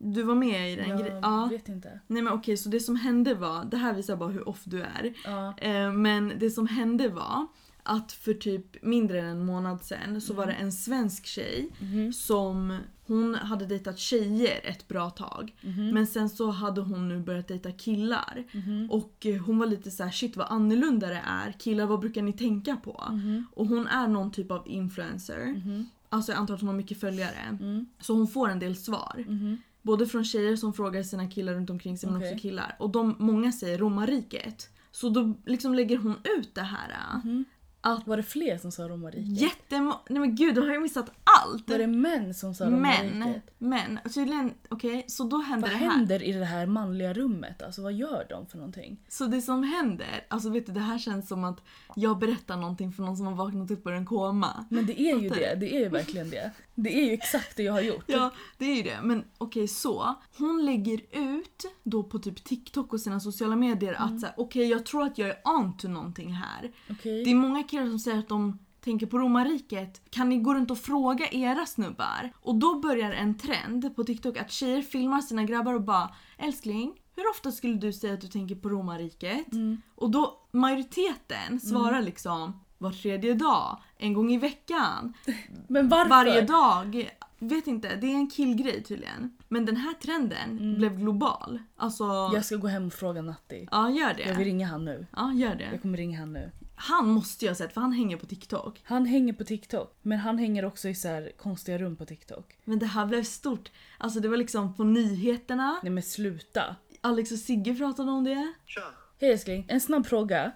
Mm. 0.00 0.12
Du 0.12 0.22
var 0.22 0.34
med 0.34 0.72
i 0.72 0.76
den 0.76 0.98
grejen? 0.98 1.18
Ja. 1.22 1.46
vet 1.50 1.68
inte. 1.68 2.00
Nej 2.06 2.22
men 2.22 2.32
okej 2.32 2.56
så 2.56 2.68
det 2.68 2.80
som 2.80 2.96
hände 2.96 3.34
var, 3.34 3.64
det 3.64 3.76
här 3.76 3.94
visar 3.94 4.16
bara 4.16 4.28
hur 4.30 4.48
off 4.48 4.62
du 4.64 4.82
är. 4.82 5.14
Ja. 5.24 5.54
Eh, 5.58 5.92
men 5.92 6.32
det 6.38 6.50
som 6.50 6.66
hände 6.66 7.08
var 7.08 7.46
att 7.82 8.12
för 8.12 8.34
typ 8.34 8.82
mindre 8.82 9.20
än 9.20 9.26
en 9.26 9.44
månad 9.44 9.84
sen 9.84 10.20
så 10.20 10.34
var 10.34 10.46
det 10.46 10.52
en 10.52 10.72
svensk 10.72 11.26
tjej 11.26 11.68
Mhm. 11.80 12.12
som 12.12 12.78
hon 13.06 13.34
hade 13.34 13.66
dejtat 13.66 13.98
tjejer 13.98 14.60
ett 14.64 14.88
bra 14.88 15.10
tag. 15.10 15.54
Mhm. 15.60 15.90
Men 15.90 16.06
sen 16.06 16.28
så 16.28 16.50
hade 16.50 16.80
hon 16.80 17.08
nu 17.08 17.18
börjat 17.20 17.48
dejta 17.48 17.72
killar. 17.72 18.44
Mhm. 18.52 18.88
Och 18.90 19.26
eh, 19.26 19.42
hon 19.42 19.58
var 19.58 19.66
lite 19.66 19.90
så 19.90 20.04
här: 20.04 20.10
shit 20.10 20.36
vad 20.36 20.46
annorlunda 20.50 21.06
det 21.08 21.22
är. 21.26 21.52
Killar 21.52 21.86
vad 21.86 22.00
brukar 22.00 22.22
ni 22.22 22.32
tänka 22.32 22.76
på? 22.76 23.04
Mhm. 23.10 23.46
Och 23.54 23.66
hon 23.66 23.86
är 23.86 24.08
någon 24.08 24.30
typ 24.32 24.50
av 24.50 24.62
influencer. 24.68 25.46
Mhm. 25.46 25.86
Alltså 26.08 26.32
jag 26.32 26.38
antar 26.38 26.54
att 26.54 26.60
hon 26.60 26.68
har 26.68 26.76
mycket 26.76 27.00
följare. 27.00 27.56
Mm. 27.60 27.86
Så 28.00 28.14
hon 28.14 28.28
får 28.28 28.48
en 28.48 28.58
del 28.58 28.76
svar. 28.76 29.24
Mhm. 29.28 29.56
Både 29.82 30.06
från 30.06 30.24
tjejer 30.24 30.56
som 30.56 30.72
frågar 30.72 31.02
sina 31.02 31.30
killar 31.30 31.54
runt 31.54 31.70
omkring 31.70 31.98
sig 31.98 32.10
men 32.10 32.22
också 32.22 32.36
killar. 32.42 32.76
Och 32.78 32.90
de, 32.90 33.16
många 33.18 33.52
säger 33.52 33.78
romarriket. 33.78 34.68
Så 34.90 35.08
då 35.08 35.34
liksom 35.46 35.74
lägger 35.74 35.96
hon 35.96 36.16
ut 36.38 36.54
det 36.54 36.62
här. 36.62 37.16
Mhm. 37.24 37.44
Att 37.82 38.06
Var 38.06 38.16
det 38.16 38.22
fler 38.22 38.58
som 38.58 38.72
sa 38.72 38.88
romarriket? 38.88 39.40
jättemo... 39.40 39.94
Nej 40.08 40.20
men 40.20 40.34
gud, 40.34 40.54
då 40.54 40.60
har 40.60 40.68
jag 40.68 40.82
missat 40.82 41.10
allt! 41.42 41.70
Var 41.70 41.78
det 41.78 41.86
män 41.86 42.34
som 42.34 42.54
sa 42.54 42.64
romarriket? 42.66 43.42
men 43.58 43.98
tydligen, 44.14 44.54
okej, 44.68 45.04
så 45.08 45.24
då 45.24 45.38
händer 45.38 45.68
Vad 45.68 45.70
det 45.80 45.84
här. 45.84 45.90
händer 45.90 46.22
i 46.22 46.32
det 46.32 46.44
här 46.44 46.66
manliga 46.66 47.12
rummet? 47.14 47.62
Alltså 47.62 47.82
vad 47.82 47.92
gör 47.92 48.26
de 48.30 48.46
för 48.46 48.56
någonting? 48.58 49.00
Så 49.08 49.24
det 49.26 49.42
som 49.42 49.62
händer, 49.62 50.26
alltså 50.28 50.50
vet 50.50 50.66
du 50.66 50.72
det 50.72 50.80
här 50.80 50.98
känns 50.98 51.28
som 51.28 51.44
att 51.44 51.60
jag 51.96 52.18
berättar 52.18 52.56
någonting 52.56 52.92
för 52.92 53.02
någon 53.02 53.16
som 53.16 53.26
har 53.26 53.34
vaknat 53.34 53.70
upp 53.70 53.86
ur 53.86 53.92
en 53.92 54.06
koma. 54.06 54.64
Men 54.70 54.86
det 54.86 55.00
är 55.00 55.18
ju 55.18 55.28
det, 55.28 55.54
det 55.54 55.76
är 55.76 55.80
ju 55.80 55.88
verkligen 55.88 56.30
det. 56.30 56.50
Det 56.74 57.00
är 57.00 57.06
ju 57.06 57.12
exakt 57.12 57.56
det 57.56 57.62
jag 57.62 57.72
har 57.72 57.80
gjort. 57.80 58.04
Ja, 58.06 58.30
det 58.58 58.64
är 58.64 58.76
ju 58.76 58.82
det. 58.82 58.98
Men 59.02 59.24
okej 59.38 59.68
så. 59.68 60.14
Hon 60.38 60.64
lägger 60.64 61.00
ut 61.34 61.64
då 61.82 62.02
på 62.02 62.18
typ 62.18 62.44
TikTok 62.44 62.92
och 62.92 63.00
sina 63.00 63.20
sociala 63.20 63.56
medier 63.56 63.94
att 63.98 64.20
så 64.20 64.26
här, 64.26 64.34
okej 64.36 64.66
jag 64.68 64.86
tror 64.86 65.02
att 65.04 65.18
jag 65.18 65.28
är 65.28 65.36
on 65.44 65.76
to 65.76 65.88
någonting 65.88 66.32
här. 66.32 66.72
Okej? 66.90 67.24
Det 67.24 67.30
är 67.30 67.34
många 67.34 67.62
killar 67.70 67.86
som 67.86 67.98
säger 67.98 68.18
att 68.18 68.28
de 68.28 68.58
tänker 68.84 69.06
på 69.06 69.18
romarriket. 69.18 70.02
Kan 70.10 70.28
ni 70.28 70.36
gå 70.38 70.54
runt 70.54 70.70
och 70.70 70.78
fråga 70.78 71.26
era 71.30 71.66
snubbar? 71.66 72.32
Och 72.40 72.54
då 72.54 72.80
börjar 72.80 73.12
en 73.12 73.38
trend 73.38 73.96
på 73.96 74.04
TikTok 74.04 74.38
att 74.38 74.50
tjejer 74.52 74.82
filmar 74.82 75.20
sina 75.20 75.44
grabbar 75.44 75.74
och 75.74 75.82
bara 75.82 76.10
älskling, 76.38 76.92
hur 77.16 77.30
ofta 77.30 77.52
skulle 77.52 77.74
du 77.74 77.92
säga 77.92 78.14
att 78.14 78.20
du 78.20 78.28
tänker 78.28 78.54
på 78.54 78.68
romarriket? 78.68 79.52
Mm. 79.52 79.82
Och 79.94 80.10
då 80.10 80.38
majoriteten 80.52 81.60
svarar 81.60 82.02
liksom 82.02 82.60
var 82.78 82.90
tredje 82.92 83.34
dag, 83.34 83.78
en 83.98 84.12
gång 84.12 84.32
i 84.32 84.38
veckan, 84.38 85.12
Men 85.68 85.88
varför? 85.88 86.08
varje 86.10 86.40
dag. 86.40 87.10
Vet 87.42 87.66
inte, 87.66 87.96
det 87.96 88.06
är 88.06 88.14
en 88.14 88.30
killgrej 88.30 88.82
tydligen. 88.84 89.36
Men 89.48 89.64
den 89.64 89.76
här 89.76 89.92
trenden 89.94 90.74
blev 90.76 90.98
global. 90.98 91.58
Alltså, 91.76 92.04
Jag 92.34 92.44
ska 92.44 92.56
gå 92.56 92.68
hem 92.68 92.86
och 92.86 92.92
fråga 92.92 93.22
Natti. 93.22 93.68
ja 93.70 93.90
gör 93.90 94.08
Jag 94.08 94.16
vill 94.26 94.36
det. 94.36 94.44
ringa 94.44 94.66
han 94.66 94.84
nu. 94.84 95.06
Ja, 95.16 95.32
gör 95.32 95.54
det. 95.54 95.68
Jag 95.72 95.82
kommer 95.82 95.96
ringa 95.98 96.18
han 96.18 96.32
nu. 96.32 96.50
Han 96.82 97.08
måste 97.08 97.44
jag 97.44 97.50
ha 97.50 97.56
sett 97.56 97.72
för 97.74 97.80
han 97.80 97.92
hänger 97.92 98.16
på 98.16 98.26
TikTok. 98.26 98.80
Han 98.84 99.06
hänger 99.06 99.32
på 99.32 99.44
TikTok, 99.44 99.96
men 100.02 100.18
han 100.18 100.38
hänger 100.38 100.64
också 100.64 100.88
i 100.88 100.94
så 100.94 101.08
här 101.08 101.32
konstiga 101.36 101.78
rum 101.78 101.96
på 101.96 102.04
TikTok. 102.06 102.56
Men 102.64 102.78
det 102.78 102.86
här 102.86 103.06
blev 103.06 103.22
stort. 103.24 103.70
Alltså 103.98 104.20
det 104.20 104.28
var 104.28 104.36
liksom 104.36 104.74
på 104.76 104.84
nyheterna. 104.84 105.80
Nej 105.82 105.92
men 105.92 106.02
sluta. 106.02 106.76
Alex 107.00 107.32
och 107.32 107.38
Sigge 107.38 107.74
pratade 107.74 108.10
om 108.10 108.24
det. 108.24 108.52
Tja. 108.66 108.82
Hej 109.20 109.30
älskling, 109.32 109.66
en 109.68 109.80
snabb 109.80 110.06
fråga. 110.06 110.52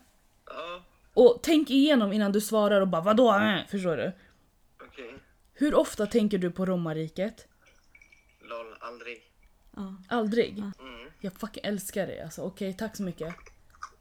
Ja, 0.47 0.83
Och 1.15 1.41
tänk 1.43 1.71
igenom 1.71 2.13
innan 2.13 2.33
du 2.33 2.41
svarar 2.41 2.81
och 2.81 2.89
bara 2.89 3.03
vadå? 3.03 3.33
Äh, 3.35 3.67
Förstår 3.69 3.97
du? 3.97 4.13
okej. 4.87 5.15
Hur 5.55 5.75
ofta 5.75 6.07
tänker 6.07 6.39
du 6.39 6.51
på 6.51 6.67
romarriket? 6.67 7.49
Lol, 8.41 8.75
aldrig. 8.81 9.17
Ja. 9.77 9.97
Aldrig? 10.09 10.59
Mm. 10.59 10.73
Jag 11.21 11.33
fucking 11.33 11.65
älskar 11.65 12.07
dig 12.07 12.21
alltså. 12.21 12.43
Okej, 12.43 12.73
tack 12.75 12.97
så 12.97 13.03
mycket. 13.03 13.35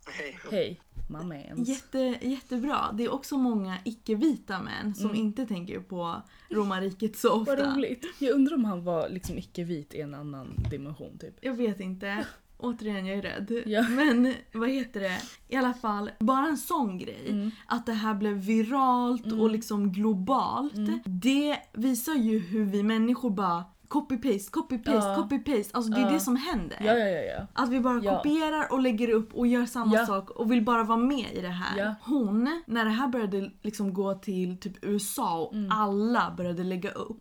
Hej. 0.07 0.39
Hej. 0.51 0.81
My 1.09 1.17
mans. 1.23 1.69
Jätte, 1.69 1.97
jättebra. 2.21 2.91
Det 2.93 3.03
är 3.03 3.13
också 3.13 3.37
många 3.37 3.77
icke-vita 3.83 4.61
män 4.61 4.95
som 4.95 5.15
inte 5.15 5.45
tänker 5.45 5.79
på 5.79 6.21
romarriket 6.49 7.17
så 7.17 7.29
Vad 7.29 7.39
ofta. 7.59 7.75
roligt. 7.75 8.05
Jag 8.19 8.31
undrar 8.35 8.55
om 8.55 8.65
han 8.65 8.83
var 8.83 9.09
liksom 9.09 9.37
icke-vit 9.37 9.93
i 9.93 10.01
en 10.01 10.13
annan 10.13 10.47
dimension 10.71 11.17
typ. 11.17 11.37
Jag 11.41 11.53
vet 11.53 11.79
inte. 11.79 12.25
Återigen, 12.57 13.05
jag 13.05 13.17
är 13.17 13.21
rädd. 13.21 13.63
Ja. 13.65 13.89
Men 13.89 14.33
vad 14.53 14.69
heter 14.69 14.99
det? 14.99 15.21
I 15.47 15.55
alla 15.55 15.73
fall, 15.73 16.11
bara 16.19 16.47
en 16.47 16.57
sån 16.57 16.97
grej. 16.97 17.25
Mm. 17.29 17.51
Att 17.65 17.85
det 17.85 17.93
här 17.93 18.13
blev 18.13 18.33
viralt 18.33 19.31
och 19.31 19.49
liksom 19.49 19.91
globalt. 19.91 20.73
Mm. 20.77 20.99
Det 21.05 21.57
visar 21.73 22.13
ju 22.15 22.39
hur 22.39 22.65
vi 22.65 22.83
människor 22.83 23.29
bara 23.29 23.63
copy-paste, 23.87 24.51
copy-paste, 24.51 24.91
Ja. 24.93 25.15
copy-paste. 25.29 25.69
Alltså 25.73 25.91
det 25.91 25.97
är 25.99 26.05
Ja. 26.05 26.09
det 26.11 26.19
som 26.19 26.35
händer. 26.35 26.77
Ja, 26.81 26.93
ja, 26.93 27.07
ja, 27.09 27.21
ja. 27.37 27.47
Att 27.63 27.69
vi 27.69 27.79
bara 27.79 27.99
Ja. 28.03 28.17
kopierar 28.17 28.71
och 28.71 28.79
lägger 28.81 29.09
upp 29.09 29.33
och 29.33 29.47
gör 29.47 29.65
samma 29.65 29.95
Ja. 29.95 30.05
sak 30.05 30.29
och 30.29 30.51
vill 30.51 30.63
bara 30.63 30.83
vara 30.83 30.97
med 30.97 31.27
i 31.33 31.41
det 31.41 31.47
här. 31.49 31.77
Ja. 31.79 31.95
Hon, 32.01 32.61
när 32.65 32.85
det 32.85 32.91
här 32.91 33.07
började 33.07 33.51
liksom 33.61 33.93
gå 33.93 34.13
till 34.13 34.57
typ 34.57 34.73
USA 34.81 35.39
och 35.43 35.53
Mm. 35.53 35.71
alla 35.71 36.33
började 36.37 36.63
lägga 36.63 36.89
upp. 36.91 37.19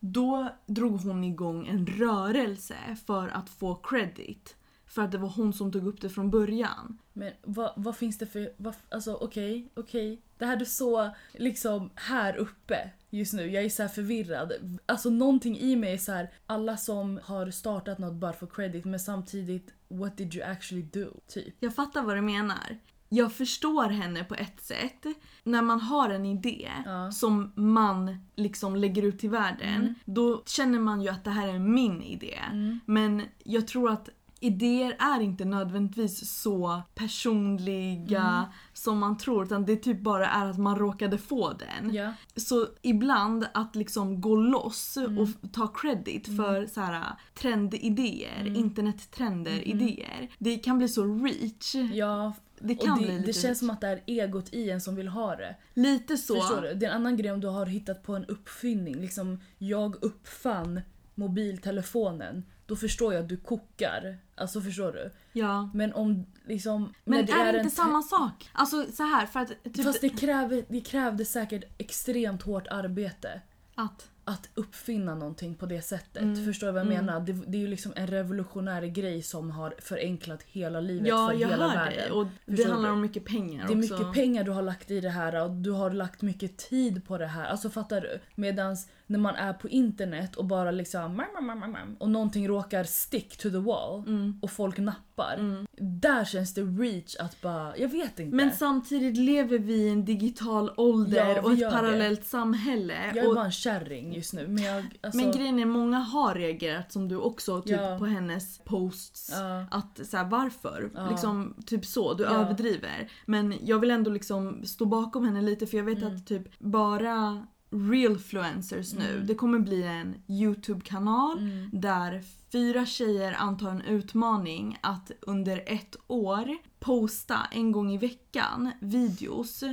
Då 0.00 0.48
drog 0.66 1.00
hon 1.00 1.24
igång 1.24 1.66
en 1.66 1.86
rörelse 1.86 2.74
för 3.06 3.28
att 3.28 3.48
få 3.50 3.74
credit. 3.74 4.56
För 4.94 5.02
att 5.02 5.12
det 5.12 5.18
var 5.18 5.28
hon 5.28 5.52
som 5.52 5.72
tog 5.72 5.86
upp 5.86 6.00
det 6.00 6.08
från 6.08 6.30
början. 6.30 6.98
Men 7.12 7.32
vad, 7.42 7.72
vad 7.76 7.96
finns 7.96 8.18
det 8.18 8.26
för... 8.26 8.52
Vad, 8.56 8.74
alltså 8.88 9.14
okej, 9.14 9.68
okej. 9.74 10.20
Det 10.38 10.46
här 10.46 10.60
är 10.60 10.64
så 10.64 11.10
liksom 11.32 11.90
här 11.94 12.36
uppe 12.36 12.90
just 13.10 13.32
nu. 13.32 13.50
Jag 13.50 13.64
är 13.64 13.68
så 13.68 13.88
förvirrad. 13.88 14.52
Alltså 14.86 15.10
någonting 15.10 15.58
i 15.58 15.76
mig 15.76 15.92
är 15.92 15.98
så 15.98 16.12
här. 16.12 16.32
alla 16.46 16.76
som 16.76 17.20
har 17.24 17.50
startat 17.50 17.98
något 17.98 18.14
bara 18.14 18.32
för 18.32 18.46
credit 18.46 18.84
men 18.84 19.00
samtidigt 19.00 19.74
what 19.88 20.16
did 20.16 20.34
you 20.34 20.44
actually 20.44 20.82
do? 20.82 21.06
Typ. 21.28 21.54
Jag 21.60 21.74
fattar 21.74 22.02
vad 22.02 22.16
du 22.16 22.20
menar. 22.20 22.78
Jag 23.08 23.32
förstår 23.32 23.88
henne 23.88 24.24
på 24.24 24.34
ett 24.34 24.60
sätt. 24.60 25.06
När 25.42 25.62
man 25.62 25.80
har 25.80 26.10
en 26.10 26.26
idé 26.26 26.70
Ja. 26.84 27.12
som 27.12 27.52
man 27.54 28.18
liksom 28.36 28.76
lägger 28.76 29.02
ut 29.02 29.18
till 29.18 29.30
världen, 29.30 29.94
då 30.04 30.42
känner 30.46 30.78
man 30.78 31.02
ju 31.02 31.08
att 31.08 31.24
det 31.24 31.30
här 31.30 31.48
är 31.48 31.58
min 31.58 32.02
idé. 32.02 32.38
Men 32.86 33.22
jag 33.44 33.68
tror 33.68 33.90
att 33.90 34.08
idéer 34.44 34.96
är 34.98 35.20
inte 35.20 35.44
nödvändigtvis 35.44 36.40
så 36.42 36.82
personliga 36.94 38.52
som 38.72 38.98
man 38.98 39.18
tror 39.18 39.44
utan 39.44 39.64
det 39.64 39.76
typ 39.76 40.00
bara 40.00 40.28
är 40.28 40.46
att 40.46 40.58
man 40.58 40.78
råkade 40.78 41.18
få 41.18 41.52
den. 41.52 41.94
Ja. 41.94 42.12
Så 42.36 42.66
ibland 42.82 43.46
att 43.54 43.76
liksom 43.76 44.20
gå 44.20 44.36
loss 44.36 44.96
och 44.96 45.52
ta 45.52 45.66
credit 45.66 46.36
för 46.36 46.66
så 46.66 46.80
här 46.80 47.04
trendidéer, 47.34 48.46
internettrender, 48.56 49.68
idéer. 49.68 50.28
Det 50.38 50.56
kan 50.56 50.78
bli 50.78 50.88
så 50.88 51.04
reach. 51.04 51.74
Ja, 51.74 52.32
Det 52.58 52.74
och 52.76 52.86
kan 52.86 52.98
det, 52.98 53.04
bli 53.04 53.12
lite 53.14 53.26
det 53.26 53.32
känns 53.32 53.44
reach. 53.44 53.58
som 53.58 53.70
att 53.70 53.80
det 53.80 53.88
är 53.88 54.02
egot 54.06 54.54
i 54.54 54.70
en 54.70 54.80
som 54.80 54.94
vill 54.96 55.08
ha 55.08 55.36
det. 55.36 55.56
Lite 55.74 56.16
så. 56.16 56.34
Förstår 56.34 56.62
du? 56.62 56.74
Det 56.74 56.86
är 56.86 56.90
en 56.90 56.96
annan 56.96 57.16
grej 57.16 57.32
om 57.32 57.40
du 57.40 57.48
har 57.48 57.66
hittat 57.66 58.02
på 58.02 58.16
en 58.16 58.24
uppfinning. 58.24 58.94
Liksom, 58.94 59.40
jag 59.58 60.04
uppfann 60.04 60.80
mobiltelefonen. 61.14 62.42
Då 62.66 62.76
förstår 62.76 63.14
jag 63.14 63.22
att 63.22 63.28
du 63.28 63.36
kokar. 63.36 64.18
Alltså 64.34 64.60
förstår 64.60 64.92
du? 64.92 65.10
Ja. 65.32 65.70
Men 65.74 65.92
om 65.92 66.26
liksom... 66.46 66.94
Men 67.04 67.24
när 67.24 67.46
är 67.46 67.52
det 67.52 67.58
inte 67.58 67.70
te- 67.70 67.76
samma 67.76 68.02
sak? 68.02 68.50
Alltså 68.52 68.86
så 68.92 69.02
här 69.02 69.26
för 69.26 69.40
att 69.40 69.48
typ 69.64 69.84
Fast 69.84 70.00
det, 70.00 70.08
kräver, 70.08 70.64
det 70.68 70.80
krävde 70.80 71.24
säkert 71.24 71.64
extremt 71.78 72.42
hårt 72.42 72.66
arbete. 72.68 73.40
att 73.74 74.08
att 74.26 74.48
uppfinna 74.54 75.14
någonting 75.14 75.54
på 75.54 75.66
det 75.66 75.82
sättet. 75.82 76.22
Mm, 76.22 76.44
Förstår 76.44 76.66
du 76.66 76.72
vad 76.72 76.80
jag 76.86 76.92
mm. 76.92 77.04
menar? 77.06 77.20
Det, 77.20 77.32
det 77.32 77.56
är 77.58 77.60
ju 77.60 77.66
liksom 77.68 77.92
en 77.96 78.06
revolutionär 78.06 78.82
grej 78.82 79.22
som 79.22 79.50
har 79.50 79.74
förenklat 79.78 80.42
hela 80.42 80.80
livet 80.80 81.08
Ja, 81.08 81.28
för 81.28 81.34
jag 81.38 81.48
hela 81.48 81.68
hör 81.68 81.76
världen. 81.76 81.98
dig. 81.98 82.10
Och 82.10 82.26
det 82.46 82.56
Förstår 82.56 82.70
handlar 82.72 82.88
du? 82.88 82.94
om 82.94 83.00
mycket 83.00 83.24
pengar 83.24 83.66
Det 83.68 83.72
är 83.74 83.78
också. 83.78 83.94
mycket 83.98 84.12
pengar 84.12 84.44
du 84.44 84.50
har 84.50 84.62
lagt 84.62 84.90
i 84.90 85.00
det 85.00 85.08
här 85.10 85.44
och 85.44 85.50
du 85.50 85.70
har 85.70 85.90
lagt 85.90 86.22
mycket 86.22 86.56
tid 86.56 87.06
på 87.06 87.18
det 87.18 87.26
här. 87.26 87.44
Alltså 87.46 87.70
fattar 87.70 88.00
du? 88.00 88.20
Medans 88.34 88.88
när 89.06 89.18
man 89.18 89.34
är 89.34 89.52
på 89.52 89.68
internet 89.68 90.36
och 90.36 90.44
bara 90.44 90.70
liksom 90.70 91.16
mam, 91.16 91.26
mam, 91.34 91.46
mam, 91.46 91.58
mam, 91.58 91.72
mam, 91.72 91.96
och 92.00 92.10
någonting 92.10 92.48
råkar 92.48 92.84
stick 92.84 93.36
to 93.36 93.50
the 93.50 93.56
wall 93.58 94.04
Mm. 94.06 94.38
och 94.42 94.50
folk 94.50 94.78
nappar. 94.78 95.34
Mm. 95.38 95.66
Där 95.76 96.24
känns 96.24 96.54
det 96.54 96.60
reach 96.62 97.16
att 97.16 97.40
bara, 97.40 97.76
jag 97.76 97.88
vet 97.88 98.18
inte. 98.20 98.36
Men 98.36 98.52
samtidigt 98.52 99.16
lever 99.16 99.58
vi 99.58 99.74
i 99.74 99.88
en 99.88 100.04
digital 100.04 100.70
ålder 100.76 101.34
Ja, 101.34 101.42
och 101.42 101.52
ett 101.52 101.58
gör 101.58 101.70
det. 101.70 101.76
parallellt 101.76 102.26
samhälle. 102.26 102.94
jag 103.06 103.16
är 103.24 103.28
och, 103.28 103.34
bara 103.34 103.44
en 103.44 103.52
kärring 103.52 104.14
just 104.14 104.32
nu. 104.34 104.46
Men, 104.48 104.62
jag, 104.64 104.84
alltså, 105.00 105.20
Men 105.20 105.32
grejen 105.32 105.58
är, 105.58 105.64
många 105.64 105.98
har 105.98 106.34
reagerat 106.34 106.92
som 106.92 107.08
du 107.08 107.16
också, 107.16 107.60
typ 107.62 107.80
Ja. 107.80 107.98
på 107.98 108.06
hennes 108.06 108.58
posts. 108.58 109.30
ja, 109.32 109.66
Att 109.70 110.06
så 110.06 110.16
här, 110.16 110.24
varför? 110.24 110.90
Liksom, 111.10 111.54
typ 111.66 111.84
så, 111.86 112.14
du 112.14 112.24
överdriver. 112.26 113.10
Men 113.26 113.54
jag 113.62 113.78
vill 113.78 113.90
ändå 113.90 114.10
liksom 114.10 114.64
stå 114.64 114.84
bakom 114.84 115.24
henne 115.24 115.42
lite 115.42 115.66
för 115.66 115.76
jag 115.76 115.84
vet 115.84 115.98
Mm. 116.02 116.16
att 116.16 116.26
typ 116.26 116.58
bara 116.58 117.46
realfluencers 117.74 118.92
nu, 118.94 119.14
Mm. 119.14 119.26
det 119.26 119.34
kommer 119.34 119.58
bli 119.58 119.82
en 119.82 120.14
YouTube-kanal 120.28 121.38
mm, 121.38 121.70
där 121.72 122.22
fyra 122.52 122.86
tjejer 122.86 123.32
antar 123.38 123.70
en 123.70 123.80
utmaning 123.82 124.78
att 124.80 125.10
under 125.20 125.62
ett 125.66 125.96
år 126.06 126.56
posta 126.80 127.38
en 127.52 127.72
gång 127.72 127.92
i 127.92 127.98
veckan 127.98 128.70
videos 128.80 129.64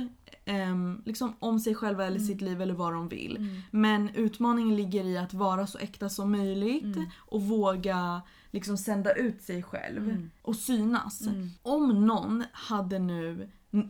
ehm, 0.44 1.02
liksom 1.04 1.34
om 1.38 1.60
sig 1.60 1.74
själva 1.74 2.06
eller 2.06 2.16
Mm. 2.16 2.28
sitt 2.28 2.40
liv 2.40 2.62
eller 2.62 2.74
vad 2.74 2.92
de 2.92 3.08
vill. 3.08 3.36
mm, 3.36 3.60
Men 3.70 4.08
utmaningen 4.14 4.76
ligger 4.76 5.04
i 5.04 5.18
att 5.18 5.34
vara 5.34 5.66
så 5.66 5.78
äkta 5.78 6.08
som 6.08 6.30
möjligt 6.32 6.96
Mm. 6.96 7.04
och 7.18 7.42
våga 7.42 8.22
liksom 8.50 8.76
sända 8.78 9.12
ut 9.12 9.42
sig 9.42 9.62
själv 9.62 10.28
och 10.42 10.56
synas. 10.56 11.22
Om 11.62 12.06
någon 12.06 12.44
hade 12.52 12.98
nu 12.98 13.48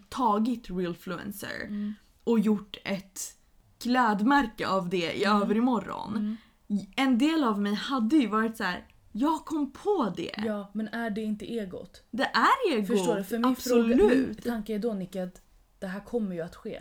tagit 0.09 0.71
realfluencer 0.71 1.95
och 2.25 2.39
gjort 2.41 2.77
ett 2.85 3.21
klädmärke 3.83 4.69
av 4.69 4.89
det 4.89 5.13
i 5.13 5.25
Mm. 5.25 5.43
överimorgon. 5.43 6.17
mm. 6.17 6.37
En 6.97 7.19
del 7.19 7.45
av 7.45 7.61
mig 7.61 7.75
hade 7.75 8.17
ju 8.17 8.27
varit 8.27 8.57
så 8.57 8.65
här. 8.65 8.85
jag 9.13 9.45
kom 9.45 9.73
på 9.73 10.13
det. 10.17 10.35
Ja, 10.47 10.71
men 10.73 10.89
är 10.89 11.11
det 11.11 11.21
inte 11.23 11.53
egot? 11.53 12.03
Det 12.11 12.23
är 12.25 12.77
ego. 12.79 12.87
Förstår 12.87 13.17
du? 13.17 13.25
För 13.25 13.39
min, 13.39 13.45
Absolut. 13.45 14.01
fråga, 14.01 14.15
min 14.15 14.35
tanke 14.35 14.75
är 14.75 14.79
då 14.79 14.93
Nicky 14.93 15.19
att 15.19 15.41
det 15.79 15.87
här 15.87 16.01
kommer 16.01 16.35
ju 16.35 16.41
att 16.43 16.57
ske. 16.57 16.81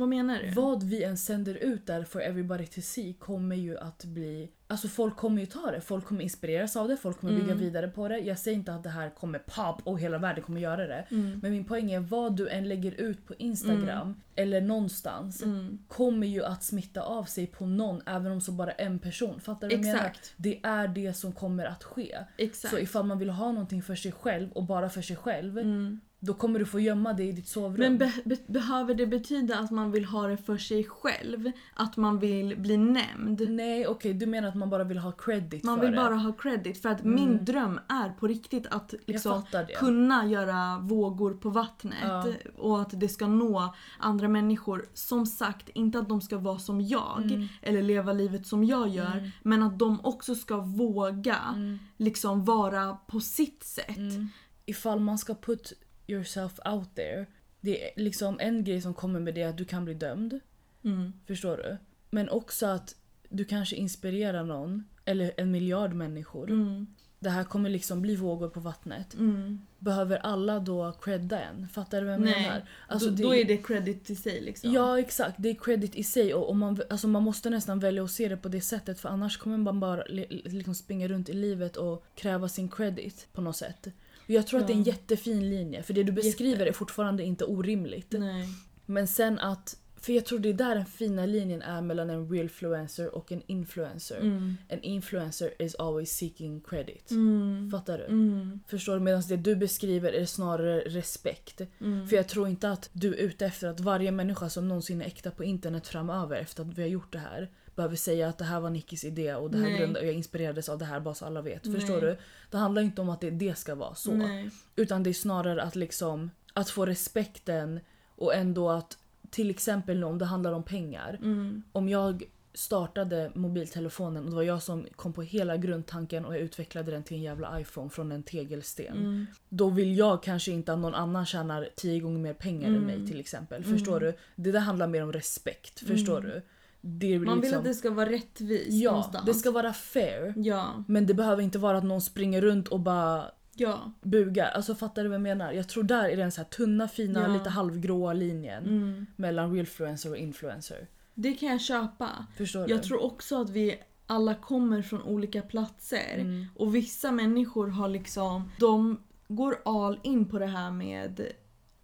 Vad 0.00 0.08
menar 0.08 0.38
du? 0.42 0.50
Vad 0.50 0.82
vi 0.82 1.02
än 1.04 1.16
sänder 1.16 1.54
ut 1.54 1.86
där 1.86 2.04
for 2.04 2.20
everybody 2.20 2.66
to 2.66 2.80
see 2.80 3.12
kommer 3.12 3.56
ju 3.56 3.78
att 3.78 4.04
bli... 4.04 4.50
Alltså 4.66 4.88
folk 4.88 5.16
kommer 5.16 5.40
ju 5.40 5.46
ta 5.46 5.70
det, 5.70 5.80
folk 5.80 6.04
kommer 6.04 6.22
inspireras 6.22 6.76
av 6.76 6.88
det, 6.88 6.96
folk 6.96 7.20
kommer 7.20 7.32
bygga 7.32 7.44
Mm. 7.52 7.58
vidare 7.58 7.88
på 7.88 8.08
det. 8.08 8.18
Jag 8.18 8.38
säger 8.38 8.56
inte 8.56 8.74
att 8.74 8.82
det 8.82 8.88
här 8.90 9.10
kommer 9.10 9.38
pop 9.38 9.80
och 9.84 9.98
hela 10.00 10.18
världen 10.18 10.44
kommer 10.44 10.60
göra 10.60 10.86
det. 10.86 11.06
Mm. 11.10 11.38
Men 11.42 11.50
min 11.52 11.64
poäng 11.64 11.90
är 11.92 12.00
vad 12.00 12.36
du 12.36 12.48
än 12.48 12.68
lägger 12.68 12.92
ut 12.92 13.26
på 13.26 13.34
Instagram 13.34 14.14
eller 14.36 14.60
någonstans 14.60 15.42
Mm. 15.42 15.78
kommer 15.88 16.26
ju 16.26 16.44
att 16.44 16.62
smitta 16.64 17.02
av 17.02 17.24
sig 17.24 17.46
på 17.46 17.66
någon 17.66 18.02
även 18.06 18.32
om 18.32 18.40
så 18.40 18.52
bara 18.52 18.72
en 18.72 18.98
person. 18.98 19.40
Fattar 19.40 19.68
du 19.68 19.76
vad 19.76 19.86
jag 19.86 19.92
menar? 19.96 20.12
Det 20.36 20.60
är 20.62 20.88
det 20.88 21.14
som 21.14 21.32
kommer 21.32 21.64
att 21.64 21.84
ske. 21.84 22.18
Exakt. 22.36 22.74
Så 22.74 22.78
ifall 22.80 23.04
man 23.06 23.18
vill 23.18 23.30
ha 23.30 23.52
någonting 23.52 23.82
för 23.82 23.94
sig 23.94 24.12
själv 24.12 24.52
och 24.52 24.64
bara 24.64 24.88
för 24.90 25.02
sig 25.02 25.16
själv 25.16 25.58
Mm. 25.58 26.00
Då 26.22 26.34
kommer 26.34 26.58
du 26.58 26.66
få 26.66 26.80
gömma 26.80 27.12
det 27.12 27.24
i 27.24 27.32
ditt 27.32 27.48
sovrum. 27.48 27.76
Men 27.78 27.98
be- 27.98 28.12
be- 28.24 28.36
behöver 28.46 28.94
det 28.94 29.06
betyda 29.06 29.58
att 29.58 29.70
man 29.70 29.92
vill 29.92 30.04
ha 30.04 30.26
det 30.26 30.36
för 30.36 30.58
sig 30.58 30.84
själv? 30.84 31.50
Att 31.74 31.96
man 31.96 32.18
vill 32.18 32.56
bli 32.58 32.76
nämnd? 32.76 33.50
Nej 33.50 33.86
okej, 33.86 34.14
du 34.14 34.26
menar 34.26 34.48
att 34.48 34.54
man 34.54 34.70
bara 34.70 34.84
vill 34.84 34.98
ha 34.98 35.12
credit 35.12 35.64
Man 35.64 35.78
för 35.78 35.84
vill 35.86 35.90
det? 35.92 35.96
bara 36.02 36.14
ha 36.14 36.32
credit 36.32 36.82
för 36.82 36.88
att 36.88 37.00
Mm. 37.00 37.14
min 37.14 37.44
dröm 37.44 37.80
är 37.88 38.10
på 38.10 38.26
riktigt 38.26 38.66
att 38.66 38.94
liksom 39.06 39.42
kunna 39.78 40.26
göra 40.26 40.78
vågor 40.78 41.34
på 41.34 41.50
vattnet 41.50 41.98
Ja. 42.02 42.26
och 42.58 42.80
att 42.80 43.00
det 43.00 43.08
ska 43.08 43.26
nå 43.26 43.74
andra 43.98 44.28
människor. 44.28 44.86
Som 44.94 45.26
sagt, 45.26 45.68
inte 45.74 45.98
att 45.98 46.08
de 46.08 46.20
ska 46.20 46.38
vara 46.38 46.58
som 46.58 46.80
jag 46.80 47.22
Mm. 47.24 47.48
eller 47.62 47.82
leva 47.82 48.12
livet 48.12 48.46
som 48.46 48.64
jag 48.64 48.88
gör 48.88 49.16
Mm. 49.16 49.30
men 49.42 49.62
att 49.62 49.78
de 49.78 50.00
också 50.04 50.34
ska 50.34 50.56
våga 50.56 51.36
Mm, 51.54 51.78
liksom 51.96 52.44
vara 52.44 52.96
på 53.06 53.20
sitt 53.20 53.64
sätt. 53.64 53.96
mm. 53.96 54.28
Ifall 54.66 55.00
man 55.00 55.18
ska 55.18 55.34
put 55.34 55.72
yourself 56.10 56.52
out 56.64 56.94
there. 56.94 57.26
Det 57.60 57.84
är 57.84 57.90
liksom 58.02 58.40
en 58.40 58.64
grej 58.64 58.80
som 58.80 58.94
kommer 58.94 59.20
med 59.20 59.34
det 59.34 59.42
att 59.44 59.58
du 59.58 59.64
kan 59.64 59.84
bli 59.84 59.94
dömd. 59.94 60.40
Mm. 60.84 61.12
Förstår 61.26 61.56
du? 61.56 61.76
Men 62.10 62.28
också 62.28 62.66
att 62.66 62.96
du 63.28 63.44
kanske 63.44 63.76
inspirerar 63.76 64.44
någon 64.44 64.84
eller 65.04 65.32
en 65.36 65.50
miljard 65.50 65.92
människor. 65.94 66.50
Mm. 66.50 66.86
Det 67.18 67.30
här 67.30 67.44
kommer 67.44 67.70
liksom 67.70 68.02
bli 68.02 68.16
vågor 68.16 68.48
på 68.48 68.60
vattnet. 68.60 69.14
Mm. 69.14 69.60
Behöver 69.78 70.16
alla 70.18 70.58
då 70.60 70.92
credda 70.92 71.40
en? 71.40 71.68
Fattar 71.68 72.00
du 72.00 72.06
vad 72.06 72.14
jag 72.14 72.20
Nej. 72.20 72.42
menar? 72.42 72.62
Alltså 72.88 73.10
då, 73.10 73.16
det- 73.16 73.22
då 73.22 73.34
är 73.34 73.44
det 73.44 73.56
credit 73.56 74.04
till 74.04 74.16
sig 74.22 74.40
liksom. 74.40 74.72
Ja 74.72 74.98
exakt, 74.98 75.34
det 75.38 75.48
är 75.50 75.54
credit 75.54 75.94
i 75.94 76.02
sig 76.04 76.34
och, 76.34 76.48
och 76.48 76.56
man, 76.56 76.80
alltså 76.90 77.08
man 77.08 77.22
måste 77.22 77.50
nästan 77.50 77.78
välja 77.80 78.04
att 78.04 78.10
se 78.10 78.28
det 78.28 78.36
på 78.36 78.48
det 78.48 78.60
sättet 78.60 79.00
för 79.00 79.08
annars 79.08 79.36
kommer 79.38 79.56
man 79.58 79.80
bara 79.80 80.04
li, 80.04 80.42
liksom 80.44 80.74
springa 80.74 81.08
runt 81.08 81.28
i 81.28 81.32
livet 81.32 81.76
och 81.76 82.04
kräva 82.14 82.48
sin 82.48 82.68
credit 82.68 83.28
på 83.32 83.40
något 83.40 83.56
sätt. 83.56 83.86
Jag 84.34 84.46
tror 84.46 84.60
att 84.60 84.66
det 84.66 84.72
är 84.72 84.76
en 84.76 84.82
Ja. 84.84 84.92
jättefin 84.92 85.50
linje 85.50 85.82
för 85.82 85.94
det 85.94 86.02
du 86.02 86.12
beskriver 86.12 86.58
Jätte. 86.58 86.70
är 86.70 86.72
fortfarande 86.72 87.22
inte 87.24 87.44
orimligt. 87.44 88.12
Nej. 88.12 88.48
Men 88.86 89.06
sen 89.08 89.38
att, 89.38 89.76
för 90.00 90.12
jag 90.12 90.24
tror 90.24 90.38
det 90.38 90.48
är 90.48 90.52
där 90.54 90.74
den 90.74 90.86
fina 90.86 91.26
linjen 91.26 91.62
är 91.62 91.80
mellan 91.82 92.10
en 92.10 92.30
realfluencer 92.30 93.14
och 93.14 93.32
en 93.32 93.42
influencer. 93.46 94.20
Mm. 94.20 94.56
En 94.68 94.82
influencer 94.82 95.62
is 95.62 95.74
always 95.74 96.10
seeking 96.16 96.60
credit. 96.60 97.10
Mm. 97.10 97.70
Fattar 97.70 97.98
du? 97.98 98.04
Mm. 98.04 98.60
Förstår 98.68 98.94
du? 98.94 99.00
Medan 99.00 99.22
det 99.28 99.36
du 99.36 99.56
beskriver 99.56 100.12
är 100.12 100.24
snarare 100.26 100.80
respekt. 100.80 101.60
Mm. 101.80 102.08
För 102.08 102.16
jag 102.16 102.28
tror 102.28 102.48
inte 102.48 102.70
att 102.70 102.90
du 102.92 103.14
är 103.14 103.18
ute 103.18 103.46
efter 103.46 103.68
att 103.68 103.80
varje 103.80 104.10
människa 104.10 104.48
som 104.50 104.68
någonsin 104.68 105.02
är 105.02 105.06
äkta 105.06 105.30
på 105.30 105.44
internet 105.44 105.88
framöver 105.88 106.36
efter 106.36 106.62
att 106.62 106.78
vi 106.78 106.82
har 106.82 106.88
gjort 106.88 107.12
det 107.12 107.18
här 107.18 107.50
behöver 107.76 107.96
säga 107.96 108.28
att 108.28 108.38
det 108.38 108.44
här 108.44 108.60
var 108.60 108.70
Nickis 108.70 109.04
idé 109.04 109.34
och 109.34 109.50
det 109.50 109.58
här 109.58 109.64
Nej. 109.64 109.78
grunda, 109.78 110.00
och 110.00 110.06
jag 110.06 110.14
inspirerades 110.14 110.68
av 110.68 110.78
det 110.78 110.84
här 110.84 111.00
bara 111.00 111.14
så 111.14 111.24
alla 111.24 111.42
vet. 111.42 111.64
Nej. 111.64 111.74
Förstår 111.80 112.00
du? 112.00 112.16
Det 112.50 112.56
handlar 112.56 112.82
inte 112.82 113.00
om 113.00 113.08
att 113.10 113.20
det, 113.20 113.30
det 113.30 113.58
ska 113.58 113.74
vara 113.74 113.94
så. 113.94 114.14
Nej. 114.14 114.50
Utan 114.76 115.02
det 115.02 115.10
är 115.10 115.14
snarare 115.14 115.62
att 115.62 115.76
liksom 115.76 116.30
att 116.54 116.70
få 116.70 116.86
respekten 116.86 117.80
och 118.16 118.34
ändå 118.34 118.70
att 118.70 118.98
till 119.30 119.50
exempel 119.50 119.98
nu 120.00 120.06
om 120.06 120.18
det 120.18 120.24
handlar 120.24 120.52
om 120.52 120.62
pengar. 120.62 121.18
Mm. 121.22 121.62
Om 121.72 121.88
jag 121.88 122.22
startade 122.54 123.30
mobiltelefonen 123.34 124.24
och 124.24 124.30
det 124.30 124.36
var 124.36 124.42
jag 124.42 124.62
som 124.62 124.86
kom 124.96 125.12
på 125.12 125.22
hela 125.22 125.56
grundtanken 125.56 126.24
och 126.24 126.34
jag 126.34 126.40
utvecklade 126.40 126.90
den 126.90 127.02
till 127.02 127.16
en 127.16 127.22
jävla 127.22 127.60
iPhone 127.60 127.90
från 127.90 128.12
en 128.12 128.22
tegelsten. 128.22 128.96
Mm. 128.96 129.26
Då 129.48 129.70
vill 129.70 129.98
jag 129.98 130.22
kanske 130.22 130.52
inte 130.52 130.72
att 130.72 130.78
någon 130.78 130.94
annan 130.94 131.26
tjänar 131.26 131.68
tio 131.76 132.00
gånger 132.00 132.18
mer 132.18 132.34
pengar 132.34 132.68
än 132.68 132.76
Mm. 132.76 132.86
mig 133.00 133.06
till 133.08 133.20
exempel. 133.20 133.62
Mm. 133.64 133.78
Förstår 133.78 134.00
du? 134.00 134.14
Det 134.36 134.52
där 134.52 134.60
handlar 134.60 134.86
mer 134.86 135.02
om 135.02 135.12
respekt. 135.12 135.80
Förstår 135.80 136.18
Mm. 136.18 136.30
du? 136.30 136.42
Det 136.80 137.18
Man 137.18 137.34
vill 137.34 137.40
liksom, 137.40 137.58
att 137.58 137.64
det 137.64 137.74
ska 137.74 137.90
vara 137.90 138.10
rättvist 138.10 138.66
Ja, 138.70 138.90
någonstans. 138.90 139.26
det 139.26 139.34
ska 139.34 139.50
vara 139.50 139.72
fair. 139.72 140.34
Ja. 140.36 140.84
Men 140.88 141.06
det 141.06 141.14
behöver 141.14 141.42
inte 141.42 141.58
vara 141.58 141.78
att 141.78 141.84
någon 141.84 142.00
springer 142.00 142.40
runt 142.40 142.68
och 142.68 142.80
bara 142.80 143.24
Ja. 143.54 143.92
bugar. 144.02 144.50
Alltså 144.50 144.74
fattar 144.74 145.02
du 145.02 145.08
vad 145.08 145.14
jag 145.14 145.22
menar? 145.22 145.52
Jag 145.52 145.68
tror 145.68 145.82
där 145.82 146.04
är 146.08 146.16
den 146.16 146.32
så 146.32 146.40
här 146.40 146.48
tunna, 146.48 146.88
fina, 146.88 147.20
Ja. 147.22 147.28
lite 147.28 147.50
halvgråa 147.50 148.12
linjen 148.12 148.64
Mm. 148.66 149.06
mellan 149.16 149.52
realfluencer 149.54 150.10
och 150.10 150.16
influencer. 150.16 150.88
Det 151.14 151.32
kan 151.34 151.48
jag 151.48 151.60
köpa. 151.60 152.08
Förstår 152.36 152.66
du? 152.66 152.70
Jag 152.74 152.82
tror 152.82 153.04
också 153.04 153.40
att 153.40 153.50
vi 153.50 153.74
alla 154.06 154.34
kommer 154.34 154.82
från 154.82 155.02
olika 155.02 155.42
platser. 155.42 156.14
Mm. 156.18 156.46
Och 156.56 156.74
vissa 156.74 157.12
människor 157.12 157.68
har 157.68 157.88
liksom, 157.88 158.50
de 158.58 159.00
går 159.28 159.56
all 159.64 160.00
in 160.02 160.28
på 160.28 160.38
det 160.38 160.46
här 160.46 160.70
med 160.70 161.20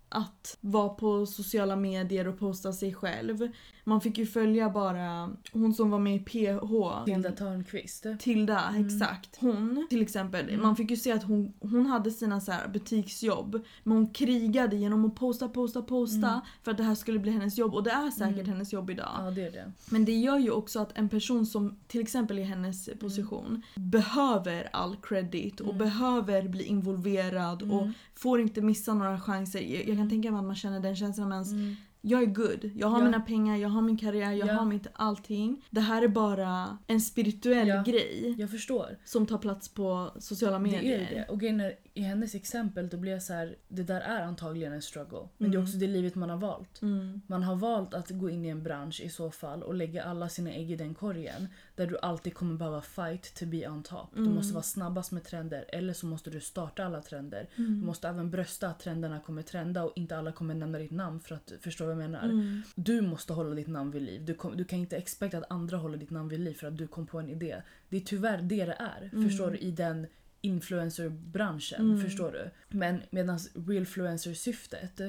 att 0.08 0.56
vara 0.60 0.88
på 0.88 1.26
sociala 1.26 1.76
medier 1.76 2.28
och 2.28 2.38
posta 2.38 2.72
sig 2.72 2.94
själv. 2.94 3.48
Man 3.88 4.00
fick 4.00 4.18
ju 4.18 4.26
följa 4.26 4.70
bara 4.70 5.30
hon 5.52 5.74
som 5.74 5.90
var 5.90 5.98
med 5.98 6.16
i 6.16 6.18
PH. 6.18 7.04
Tilda 7.04 7.32
Törnqvist. 7.32 8.06
Tilda, 8.18 8.60
Mm. 8.68 8.86
exakt. 8.86 9.36
Hon 9.40 9.86
till 9.90 10.02
exempel, 10.02 10.48
Mm. 10.48 10.62
man 10.62 10.76
fick 10.76 10.90
ju 10.90 10.96
se 10.96 11.12
att 11.12 11.22
hon, 11.22 11.52
hon 11.60 11.86
hade 11.86 12.10
sina 12.10 12.40
så 12.40 12.52
här 12.52 12.68
butiksjobb 12.68 13.60
men 13.82 13.96
hon 13.96 14.06
krigade 14.06 14.76
genom 14.76 15.04
att 15.04 15.14
posta, 15.14 15.48
posta, 15.48 15.82
posta 15.82 16.28
Mm. 16.28 16.40
för 16.62 16.70
att 16.70 16.76
det 16.76 16.82
här 16.84 16.94
skulle 16.94 17.18
bli 17.18 17.30
hennes 17.30 17.58
jobb 17.58 17.74
och 17.74 17.82
det 17.82 17.90
är 17.90 18.10
säkert 18.10 18.34
Mm. 18.34 18.46
hennes 18.48 18.72
jobb 18.72 18.90
idag. 18.90 19.08
Ja, 19.18 19.30
det 19.30 19.42
är 19.42 19.52
det. 19.52 19.72
Men 19.90 20.04
det 20.04 20.12
gör 20.16 20.38
ju 20.38 20.50
också 20.50 20.80
att 20.80 20.98
en 20.98 21.08
person 21.08 21.46
som 21.46 21.76
till 21.86 22.00
exempel 22.00 22.38
i 22.38 22.42
hennes 22.42 22.88
position 23.00 23.62
behöver 23.74 24.68
all 24.72 24.96
credit 25.02 25.60
och 25.60 25.66
Mm. 25.74 25.78
behöver 25.78 26.48
bli 26.48 26.64
involverad 26.64 27.62
och 27.62 27.82
Mm. 27.82 27.92
får 28.14 28.40
inte 28.40 28.60
missa 28.60 28.94
några 28.94 29.20
chanser. 29.20 29.60
Jag, 29.60 29.88
jag 29.88 29.96
kan 29.96 30.10
tänka 30.10 30.30
mig 30.30 30.38
att 30.38 30.44
man 30.46 30.56
känner 30.56 30.80
den 30.80 30.96
känslan 30.96 31.28
men 31.28 31.42
Mm. 31.42 31.76
Jag 32.08 32.22
är 32.22 32.26
good. 32.26 32.70
Jag 32.76 32.88
har 32.88 32.98
Ja. 32.98 33.04
mina 33.04 33.20
pengar, 33.20 33.56
jag 33.56 33.68
har 33.68 33.82
min 33.82 33.96
karriär, 33.98 34.32
jag 34.32 34.48
Ja. 34.48 34.52
har 34.52 34.64
mitt 34.66 34.86
allting. 34.92 35.62
Det 35.70 35.80
här 35.80 36.02
är 36.02 36.08
bara 36.08 36.78
en 36.86 37.00
spirituell 37.00 37.68
Ja. 37.68 37.82
grej 37.82 38.34
Jag 38.38 38.50
förstår. 38.50 38.98
som 39.04 39.26
tar 39.26 39.38
plats 39.38 39.68
på 39.68 40.10
sociala 40.18 40.58
medier. 40.58 40.98
Det 40.98 41.04
är 41.04 41.14
det. 41.14 41.28
Och 41.28 41.40
grejen 41.40 41.60
är, 41.60 41.72
i 41.94 42.00
hennes 42.02 42.34
exempel 42.34 42.88
då 42.88 42.96
blir 42.96 43.12
jag 43.12 43.22
så 43.22 43.32
här, 43.32 43.56
det 43.68 43.82
där 43.82 44.00
är 44.00 44.22
antagligen 44.22 44.72
en 44.72 44.82
struggle. 44.82 45.18
Men 45.38 45.50
det 45.50 45.54
är 45.54 45.58
Mm. 45.58 45.62
också 45.68 45.76
det 45.78 45.86
livet 45.86 46.14
man 46.14 46.30
har 46.30 46.36
valt. 46.36 46.82
Mm. 46.82 47.20
Man 47.26 47.42
har 47.42 47.56
valt 47.56 47.94
att 47.94 48.10
gå 48.10 48.30
in 48.30 48.44
i 48.44 48.48
en 48.48 48.62
bransch 48.62 49.00
i 49.00 49.08
så 49.08 49.30
fall 49.30 49.62
och 49.62 49.74
lägga 49.74 50.04
alla 50.04 50.28
sina 50.28 50.50
ägg 50.50 50.70
i 50.70 50.76
den 50.76 50.94
korgen. 50.94 51.46
Där 51.76 51.86
du 51.86 51.98
alltid 51.98 52.34
kommer 52.34 52.54
behöva 52.56 52.82
fight 52.82 53.34
to 53.34 53.46
be 53.46 53.68
on 53.68 53.82
top. 53.82 54.08
Du 54.14 54.20
Mm. 54.20 54.34
måste 54.34 54.54
vara 54.54 54.62
snabbast 54.62 55.12
med 55.12 55.24
trender 55.24 55.64
eller 55.68 55.92
så 55.92 56.06
måste 56.06 56.30
du 56.30 56.40
starta 56.40 56.84
alla 56.84 57.02
trender. 57.02 57.48
Mm. 57.56 57.80
Du 57.80 57.86
måste 57.86 58.08
även 58.08 58.30
brösta 58.30 58.68
att 58.68 58.80
trenderna 58.80 59.20
kommer 59.20 59.42
trenda 59.42 59.84
och 59.84 59.92
inte 59.96 60.16
alla 60.16 60.32
kommer 60.32 60.54
nämna 60.54 60.78
ditt 60.78 60.90
namn 60.90 61.20
för 61.20 61.34
att 61.34 61.52
förstå 61.60 61.84
vad 61.84 61.92
jag 61.92 61.98
menar. 61.98 62.24
Mm. 62.24 62.62
Du 62.74 63.00
måste 63.00 63.32
hålla 63.32 63.54
ditt 63.54 63.66
namn 63.68 63.90
vid 63.90 64.02
liv. 64.02 64.24
Du, 64.24 64.34
kom, 64.34 64.56
du 64.56 64.64
kan 64.64 64.78
inte 64.78 64.96
expecta 64.96 65.38
att 65.38 65.50
andra 65.50 65.76
håller 65.76 65.98
ditt 65.98 66.10
namn 66.10 66.28
vid 66.28 66.40
liv 66.40 66.54
för 66.54 66.66
att 66.66 66.76
du 66.76 66.86
kom 66.86 67.06
på 67.06 67.18
en 67.20 67.28
idé. 67.28 67.62
Det 67.88 67.96
är 67.96 68.00
tyvärr 68.00 68.42
det 68.42 68.64
det 68.64 68.76
är. 68.78 69.10
Mm. 69.12 69.28
Förstår 69.28 69.50
du? 69.50 69.58
I 69.58 69.70
den 69.70 70.06
influencerbranschen. 70.40 71.80
Mm. 71.80 72.00
Förstår 72.04 72.32
du? 72.32 72.50
Men 72.78 73.02
medan 73.10 73.38
realfluencer-syftet 73.38 75.00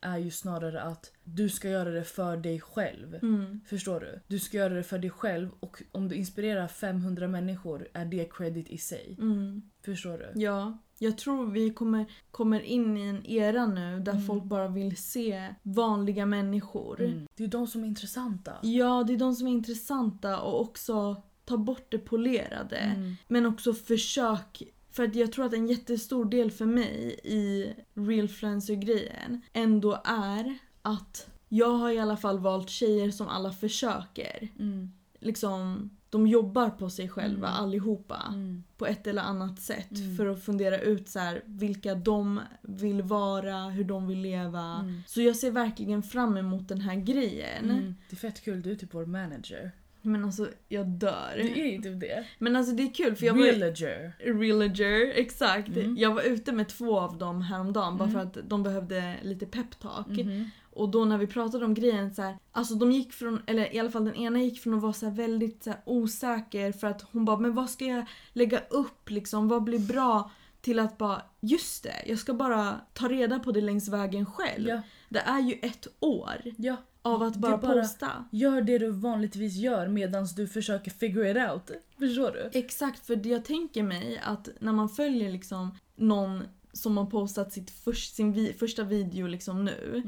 är 0.00 0.18
ju 0.18 0.30
snarare 0.30 0.82
att 0.82 1.12
du 1.24 1.48
ska 1.48 1.68
göra 1.68 1.90
det 1.90 2.04
för 2.04 2.36
dig 2.36 2.60
själv. 2.60 3.14
Mm. 3.14 3.60
Förstår 3.66 4.00
du? 4.00 4.20
Du 4.26 4.38
ska 4.38 4.56
göra 4.56 4.74
det 4.74 4.82
för 4.82 4.98
dig 4.98 5.10
själv 5.10 5.50
och 5.60 5.82
om 5.92 6.08
du 6.08 6.14
inspirerar 6.14 6.68
500 6.68 7.28
människor 7.28 7.88
är 7.92 8.04
det 8.04 8.32
credit 8.32 8.68
i 8.68 8.78
sig. 8.78 9.16
Mm. 9.20 9.62
Förstår 9.84 10.18
du? 10.18 10.40
Ja, 10.40 10.78
jag 10.98 11.18
tror 11.18 11.50
vi 11.50 11.70
kommer, 11.70 12.06
kommer 12.30 12.60
in 12.60 12.96
i 12.96 13.02
en 13.02 13.26
era 13.26 13.66
nu 13.66 14.00
där 14.00 14.12
Mm. 14.12 14.26
folk 14.26 14.44
bara 14.44 14.68
vill 14.68 14.96
se 14.96 15.54
vanliga 15.62 16.26
människor. 16.26 17.00
Mm. 17.00 17.26
Det 17.34 17.44
är 17.44 17.48
de 17.48 17.66
som 17.66 17.84
är 17.84 17.88
intressanta. 17.88 18.52
Ja, 18.62 19.04
det 19.06 19.12
är 19.12 19.18
de 19.18 19.34
som 19.34 19.46
är 19.46 19.52
intressanta 19.52 20.40
och 20.40 20.60
också 20.60 21.22
ta 21.44 21.56
bort 21.56 21.86
det 21.90 21.98
polerade. 21.98 22.76
Mm. 22.76 23.16
Men 23.28 23.46
också 23.46 23.74
försök 23.74 24.62
för 24.90 25.04
att 25.04 25.14
jag 25.14 25.32
tror 25.32 25.44
att 25.46 25.52
en 25.54 25.66
jättestor 25.66 26.24
del 26.24 26.50
för 26.50 26.66
mig 26.66 27.20
i 27.24 27.72
realfluencer-grejen 27.94 29.40
ändå 29.52 30.00
är 30.04 30.58
att 30.82 31.28
jag 31.48 31.68
har 31.72 31.90
i 31.90 31.98
alla 31.98 32.16
fall 32.16 32.38
valt 32.38 32.70
tjejer 32.70 33.10
som 33.10 33.28
alla 33.28 33.52
försöker. 33.52 34.48
Mm. 34.58 34.92
Liksom, 35.20 35.90
de 36.10 36.26
jobbar 36.26 36.70
på 36.70 36.90
sig 36.90 37.08
själva 37.08 37.48
Mm. 37.48 37.60
allihopa 37.64 38.22
Mm. 38.28 38.64
på 38.76 38.86
ett 38.86 39.06
eller 39.06 39.22
annat 39.22 39.60
sätt 39.60 39.90
Mm. 39.98 40.16
för 40.16 40.26
att 40.26 40.44
fundera 40.44 40.78
ut 40.80 41.08
så 41.08 41.18
här, 41.18 41.42
vilka 41.46 41.94
de 41.94 42.40
vill 42.62 43.02
vara, 43.02 43.68
hur 43.68 43.84
de 43.84 44.06
vill 44.06 44.20
leva. 44.20 44.74
Mm. 44.80 45.02
Så 45.06 45.20
jag 45.22 45.36
ser 45.36 45.50
verkligen 45.50 46.02
fram 46.02 46.36
emot 46.36 46.68
den 46.68 46.80
här 46.80 46.94
grejen. 46.96 47.70
Mm. 47.70 47.94
Det 48.10 48.16
är 48.16 48.16
fett 48.16 48.44
kul, 48.44 48.62
du 48.62 48.70
är 48.70 48.74
typ 48.76 48.94
vår 48.94 49.06
manager. 49.06 49.70
Men 50.02 50.24
alltså 50.24 50.48
jag 50.68 50.86
dör. 50.86 51.32
Det 51.36 51.60
är 51.60 51.66
ju 51.72 51.82
typ 51.82 52.00
det. 52.00 52.26
Men 52.38 52.56
alltså 52.56 52.72
det 52.74 52.82
är 52.82 52.94
kul 52.94 53.16
för 53.16 53.26
jag 53.26 53.34
var 53.34 53.42
Realager. 53.42 54.12
Realager, 54.18 55.12
exakt. 55.14 55.68
Mm. 55.68 55.96
Jag 55.96 56.14
var 56.14 56.22
ute 56.22 56.52
med 56.52 56.68
två 56.68 56.98
av 57.00 57.18
dem 57.18 57.42
häromdagen 57.42 57.96
bara 57.96 58.08
Mm. 58.08 58.14
för 58.32 58.40
att 58.40 58.48
de 58.50 58.62
behövde 58.62 59.14
lite 59.22 59.46
peptalk. 59.46 60.06
Mhm. 60.08 60.50
Och 60.72 60.88
då 60.88 61.04
när 61.04 61.18
vi 61.18 61.26
pratade 61.26 61.64
om 61.64 61.74
grejen 61.74 62.14
så 62.14 62.22
här, 62.22 62.36
alltså 62.52 62.74
de 62.74 62.92
gick 62.92 63.12
från, 63.12 63.42
eller 63.46 63.74
i 63.74 63.78
alla 63.78 63.90
fall 63.90 64.04
den 64.04 64.14
ena 64.14 64.42
gick 64.42 64.60
från 64.60 64.74
att 64.74 64.82
vara 64.82 64.92
så 64.92 65.06
här 65.06 65.12
väldigt 65.12 65.64
så 65.64 65.70
här 65.70 65.80
osäker 65.84 66.72
för 66.72 66.86
att 66.86 67.02
hon 67.12 67.24
bara 67.24 67.36
men 67.38 67.54
vad 67.54 67.70
ska 67.70 67.84
jag 67.84 68.04
lägga 68.32 68.58
upp 68.70 69.10
liksom, 69.10 69.48
vad 69.48 69.62
blir 69.64 69.78
bra? 69.78 70.30
Till 70.60 70.78
att 70.78 70.98
bara, 70.98 71.22
just 71.40 71.82
det, 71.82 71.94
jag 72.06 72.18
ska 72.18 72.34
bara 72.34 72.80
ta 72.94 73.08
reda 73.08 73.38
på 73.38 73.52
det 73.52 73.60
längs 73.60 73.88
vägen 73.88 74.26
själv. 74.26 74.68
Ja, 74.68 74.80
Det 75.08 75.18
är 75.20 75.40
ju 75.40 75.52
ett 75.62 75.86
år 76.00 76.42
ja. 76.56 76.76
Av 77.02 77.22
att 77.22 77.36
bara, 77.36 77.56
bara- 77.58 77.72
posta. 77.82 78.24
Gör 78.32 78.62
det 78.62 78.78
du 78.78 78.90
vanligtvis 78.90 79.56
gör 79.56 79.88
medan 79.88 80.26
du 80.36 80.48
försöker 80.48 80.90
figure 80.90 81.30
it 81.30 81.50
out. 81.52 81.70
Förstår 81.98 82.30
du? 82.32 82.58
Exakt, 82.58 83.06
för 83.06 83.26
jag 83.26 83.44
tänker 83.44 83.82
mig 83.82 84.20
att 84.24 84.48
när 84.60 84.72
man 84.72 84.88
följer 84.88 85.30
liksom 85.32 85.74
någon 85.96 86.42
som 86.72 86.96
har 86.96 87.06
postat 87.06 87.52
sitt 87.52 87.70
först, 87.70 88.14
sin 88.14 88.32
vi, 88.32 88.52
första 88.52 88.84
video 88.84 89.26
liksom 89.26 89.64
nu 89.64 90.02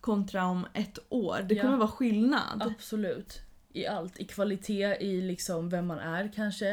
kontra 0.00 0.44
om 0.46 0.66
ett 0.74 0.98
år. 1.08 1.46
Det 1.48 1.54
Ja. 1.54 1.62
kommer 1.62 1.76
vara 1.76 1.88
skillnad. 1.88 2.62
Absolut. 2.62 3.40
I 3.72 3.86
allt. 3.86 4.18
I 4.20 4.24
kvalitet, 4.24 4.96
i 5.00 5.20
liksom 5.20 5.68
vem 5.68 5.86
man 5.86 5.98
är 5.98 6.32
kanske. 6.34 6.72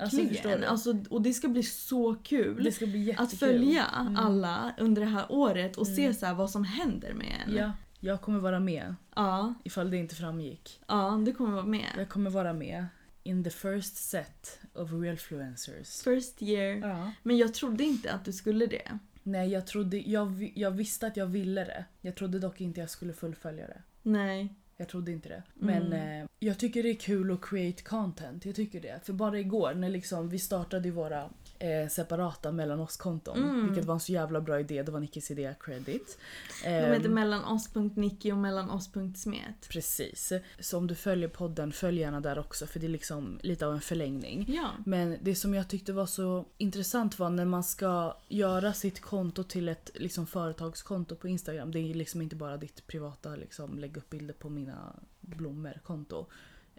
Alltså, 0.00 0.16
Verkligen. 0.16 0.60
du? 0.60 0.66
Alltså, 0.66 0.96
och 1.10 1.22
det 1.22 1.32
ska 1.34 1.48
bli 1.48 1.62
så 1.62 2.14
kul 2.14 2.72
bli 2.80 3.14
att 3.18 3.32
följa 3.32 3.84
Mm. 4.00 4.16
alla 4.16 4.74
under 4.78 5.02
det 5.02 5.08
här 5.08 5.24
året 5.28 5.76
och 5.76 5.86
se 5.86 6.02
Mm. 6.04 6.14
så 6.14 6.26
här 6.26 6.34
vad 6.34 6.50
som 6.50 6.64
händer 6.64 7.14
med 7.14 7.34
en. 7.46 7.54
Ja, 7.56 7.72
jag 8.00 8.20
kommer 8.20 8.38
vara 8.38 8.60
med. 8.60 8.94
Ja, 9.16 9.54
Ifall 9.64 9.90
det 9.90 9.96
inte 9.96 10.14
framgick. 10.14 10.80
ja, 10.88 11.22
det 11.26 11.32
kommer 11.32 11.52
vara 11.52 11.66
med. 11.66 11.86
Jag 11.96 12.08
kommer 12.08 12.30
vara 12.30 12.52
med. 12.52 12.86
In 13.22 13.44
the 13.44 13.50
first 13.50 13.96
set 13.96 14.60
of 14.72 14.92
realfluencers. 14.92 16.02
First 16.02 16.42
year. 16.42 16.88
Ja. 16.88 17.12
Men 17.22 17.36
jag 17.36 17.54
trodde 17.54 17.84
inte 17.84 18.12
att 18.12 18.24
du 18.24 18.32
skulle 18.32 18.66
det. 18.66 18.98
Nej, 19.22 19.48
jag 19.48 19.66
trodde... 19.66 19.96
Jag, 20.10 20.52
jag 20.54 20.70
visste 20.70 21.06
att 21.06 21.16
jag 21.16 21.26
ville 21.26 21.64
det. 21.64 21.84
Jag 22.00 22.14
trodde 22.14 22.38
dock 22.38 22.60
inte 22.60 22.80
jag 22.80 22.90
skulle 22.90 23.12
fullfölja 23.12 23.66
det. 23.66 23.82
Nej. 24.02 24.54
Jag 24.76 24.88
trodde 24.88 25.12
inte 25.12 25.28
det. 25.28 25.42
Men 25.54 25.82
Mm. 25.86 26.22
eh, 26.22 26.28
jag 26.38 26.58
tycker 26.58 26.82
det 26.82 26.90
är 26.90 26.94
kul 26.94 27.32
att 27.32 27.40
create 27.42 27.82
content. 27.82 28.44
Jag 28.44 28.54
tycker 28.56 28.80
det. 28.80 29.00
För 29.04 29.12
bara 29.12 29.38
igår 29.38 29.74
när 29.74 29.88
liksom 29.88 30.28
vi 30.28 30.38
startade 30.38 30.90
våra 30.90 31.30
eh, 31.58 31.88
separata 31.88 32.52
mellan 32.52 32.80
oss-konton. 32.80 33.38
Mm. 33.38 33.66
Vilket 33.66 33.84
var 33.84 33.94
en 33.94 34.00
så 34.00 34.12
jävla 34.12 34.40
bra 34.40 34.60
idé. 34.60 34.82
Det 34.82 34.92
var 34.92 35.00
Nickis 35.00 35.30
idé, 35.30 35.54
credit. 35.60 36.18
De 36.62 36.68
Ehm, 36.68 36.92
heter 36.92 37.08
mellan 37.08 37.44
oss.nicky 37.44 38.32
och 38.32 38.38
mellan 38.38 38.70
oss.smet. 38.70 39.68
Precis. 39.68 40.32
Så 40.60 40.78
om 40.78 40.86
du 40.86 40.94
följer 40.94 41.28
podden, 41.28 41.72
följ 41.72 42.00
gärna 42.00 42.20
där 42.20 42.38
också 42.38 42.66
för 42.66 42.80
det 42.80 42.86
är 42.86 42.88
liksom 42.88 43.38
lite 43.42 43.66
av 43.66 43.74
en 43.74 43.80
förlängning. 43.80 44.44
Ja. 44.48 44.70
Men 44.86 45.16
det 45.22 45.34
som 45.34 45.54
jag 45.54 45.68
tyckte 45.68 45.92
var 45.92 46.06
så 46.06 46.44
intressant 46.58 47.18
var 47.18 47.30
när 47.30 47.44
man 47.44 47.64
ska 47.64 48.16
göra 48.28 48.72
sitt 48.72 49.00
konto 49.00 49.44
till 49.44 49.68
ett 49.68 49.90
liksom, 49.94 50.26
företagskonto 50.26 51.16
på 51.16 51.28
Instagram. 51.28 51.70
Det 51.72 51.78
är 51.78 51.94
liksom 51.94 52.22
inte 52.22 52.36
bara 52.36 52.56
ditt 52.56 52.86
privata 52.86 53.36
liksom, 53.36 53.78
lägg 53.78 53.96
upp 53.96 54.10
bilder 54.10 54.34
på 54.34 54.48
mina 54.48 54.96
blommor-konto. 55.20 56.26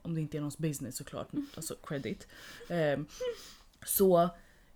Om 0.01 0.15
det 0.15 0.21
inte 0.21 0.37
är 0.37 0.39
någons 0.39 0.57
business 0.57 0.97
såklart, 0.97 1.27
alltså 1.55 1.75
credit. 1.83 2.27
Ehm, 2.69 3.05
så 3.85 4.29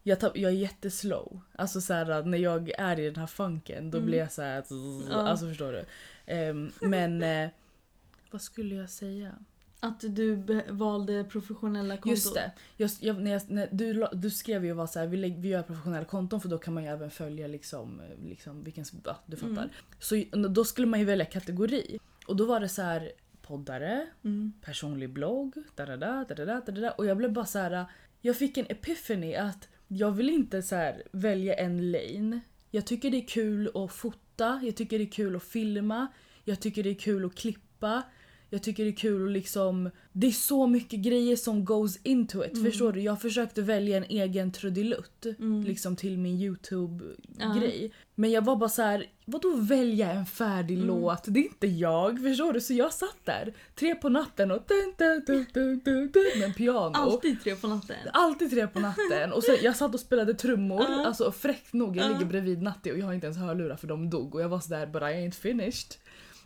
jag, 0.04 0.20
tar, 0.20 0.32
jag 0.36 0.51
är 0.51 0.56
jätteslow. 0.56 1.41
Alltså 1.56 1.82
så 1.82 1.93
här, 1.93 2.24
när 2.24 2.38
jag 2.38 2.70
är 2.78 2.99
i 2.99 3.06
den 3.06 3.16
här 3.16 3.28
funken 3.28 3.91
då 3.91 3.97
Mm. 3.97 4.06
blir 4.10 4.20
jag 4.20 4.32
så 4.32 4.41
här. 4.41 4.64
Alltså 5.12 5.47
förstår 5.47 5.72
du? 5.72 5.86
Ehm, 6.26 6.72
men 6.82 7.24
eh, 7.24 7.49
vad 8.32 8.41
skulle 8.41 8.76
jag 8.76 8.89
säga? 8.89 9.32
Att 9.80 9.99
du 9.99 10.36
valde 10.70 11.24
professionella 11.24 11.95
konton. 11.97 12.10
Just 12.12 12.34
det. 12.34 12.51
Just, 12.78 13.04
jag, 13.04 13.22
när 13.22 13.32
jag, 13.32 13.41
när 13.49 13.68
du, 13.72 14.08
du 14.14 14.30
skrev 14.30 14.66
ju 14.66 14.74
var 14.74 14.88
så 14.88 14.99
här, 14.99 15.08
vi, 15.08 15.18
lägg, 15.18 15.39
vi 15.39 15.47
gör 15.49 15.62
professionella 15.64 16.06
konton 16.06 16.41
för 16.41 16.49
då 16.49 16.58
kan 16.58 16.74
man 16.74 16.84
ju 16.84 16.89
även 16.89 17.12
följa 17.12 17.47
liksom, 17.47 17.99
eh, 17.99 18.26
liksom 18.30 18.64
vilken, 18.64 18.86
ja, 19.06 19.20
du 19.26 19.38
fattar. 19.38 19.51
Mm. 19.64 19.70
Så 19.99 20.16
då 20.49 20.66
skulle 20.66 20.88
man 20.88 20.99
ju 20.99 21.06
välja 21.06 21.26
kategori. 21.26 21.99
Och 22.28 22.36
då 22.36 22.45
var 22.45 22.60
det 22.60 22.70
så 22.70 22.82
här 22.82 23.12
poddare, 23.41 24.08
Mm. 24.24 24.54
personlig 24.62 25.10
blogg, 25.10 25.54
da 25.76 25.86
da 25.86 25.97
da 25.97 26.26
da 26.30 26.36
da 26.36 26.60
da 26.62 26.72
da 26.82 26.91
och 26.91 27.06
jag 27.06 27.18
blev 27.18 27.32
bara 27.34 27.45
så 27.45 27.60
här. 27.60 27.86
jag 28.22 28.38
fick 28.38 28.58
en 28.58 28.66
epiphany 28.70 29.36
att 29.36 29.68
jag 29.88 30.12
vill 30.12 30.30
inte 30.30 30.62
så 30.62 30.76
här 30.76 31.04
välja 31.12 31.54
en 31.54 31.92
lane. 31.92 32.40
Jag 32.72 32.86
tycker 32.86 33.12
det 33.12 33.18
är 33.18 33.28
kul 33.28 33.72
att 33.76 33.94
fota, 33.94 34.62
jag 34.64 34.76
tycker 34.76 35.00
det 35.00 35.06
är 35.06 35.12
kul 35.12 35.36
att 35.36 35.44
filma, 35.44 36.08
jag 36.44 36.60
tycker 36.60 36.84
det 36.84 36.90
är 36.90 36.96
kul 36.96 37.26
att 37.26 37.36
klippa. 37.36 38.04
Jag 38.54 38.64
tycker 38.64 38.84
det 38.84 38.89
är 38.89 38.95
kul 38.95 39.26
att 39.28 39.32
liksom... 39.34 39.89
Det 40.12 40.28
är 40.28 40.32
så 40.32 40.68
mycket 40.68 40.99
grejer 40.99 41.36
som 41.36 41.66
goes 41.66 41.99
into 42.04 42.45
it. 42.45 42.54
Mm. 42.54 42.66
Förstår 42.72 42.91
du? 42.91 43.01
Jag 43.01 43.22
försökte 43.22 43.62
välja 43.62 43.97
en 43.97 44.04
egen 44.04 44.51
trudelutt 44.51 45.26
Mm. 45.39 45.64
liksom 45.64 45.95
till 45.95 46.18
min. 46.18 46.34
YouTube-grej. 46.41 47.91
Men 48.16 48.32
jag 48.32 48.45
var 48.45 48.56
bara 48.56 48.70
så 48.70 48.82
här, 48.82 49.06
vadå 49.26 49.56
välja 49.56 50.12
en 50.12 50.26
färdig 50.26 50.76
Mm. 50.76 50.88
låt? 50.88 51.24
Det 51.28 51.39
är 51.39 51.43
inte 51.43 51.68
jag, 51.68 52.22
förstår 52.22 52.54
du? 52.54 52.62
Så 52.62 52.74
jag 52.74 52.93
satt 52.93 53.18
där 53.26 53.54
tre 53.76 53.95
på 53.95 54.10
natten 54.10 54.51
och 54.51 54.64
dun, 54.68 54.93
dun, 54.97 55.24
dun, 55.28 55.45
dun, 55.54 55.80
dun, 55.86 56.12
dun, 56.12 56.24
med 56.39 56.43
en 56.47 56.54
piano. 56.54 56.91
Alltid 56.93 57.41
tre 57.43 57.56
på 57.56 57.68
natten. 57.68 57.95
Alltid 58.14 58.49
tre 58.51 58.68
på 58.68 58.80
natten. 58.80 59.34
Och 59.34 59.43
sen, 59.43 59.56
jag 59.62 59.76
satt 59.76 59.93
och 59.93 59.99
spelade 59.99 60.34
trummor, 60.34 60.86
Ja. 60.89 61.06
alltså 61.06 61.32
fräckt 61.32 61.74
nog. 61.74 61.97
Jag 61.97 62.06
Ja. 62.06 62.10
ligger 62.10 62.26
bredvid 62.26 62.62
Natti 62.62 62.91
och 62.91 62.97
jag 62.97 63.06
har 63.06 63.14
inte 63.14 63.28
ens 63.28 63.38
hörlurar 63.39 63.76
för 63.76 63.88
de 63.88 64.10
dog. 64.10 64.36
Och 64.36 64.41
jag 64.41 64.49
var 64.49 64.60
sådär 64.60 64.86
but 64.86 65.01
I 65.01 65.06
ain't 65.06 65.32
finished. 65.32 65.88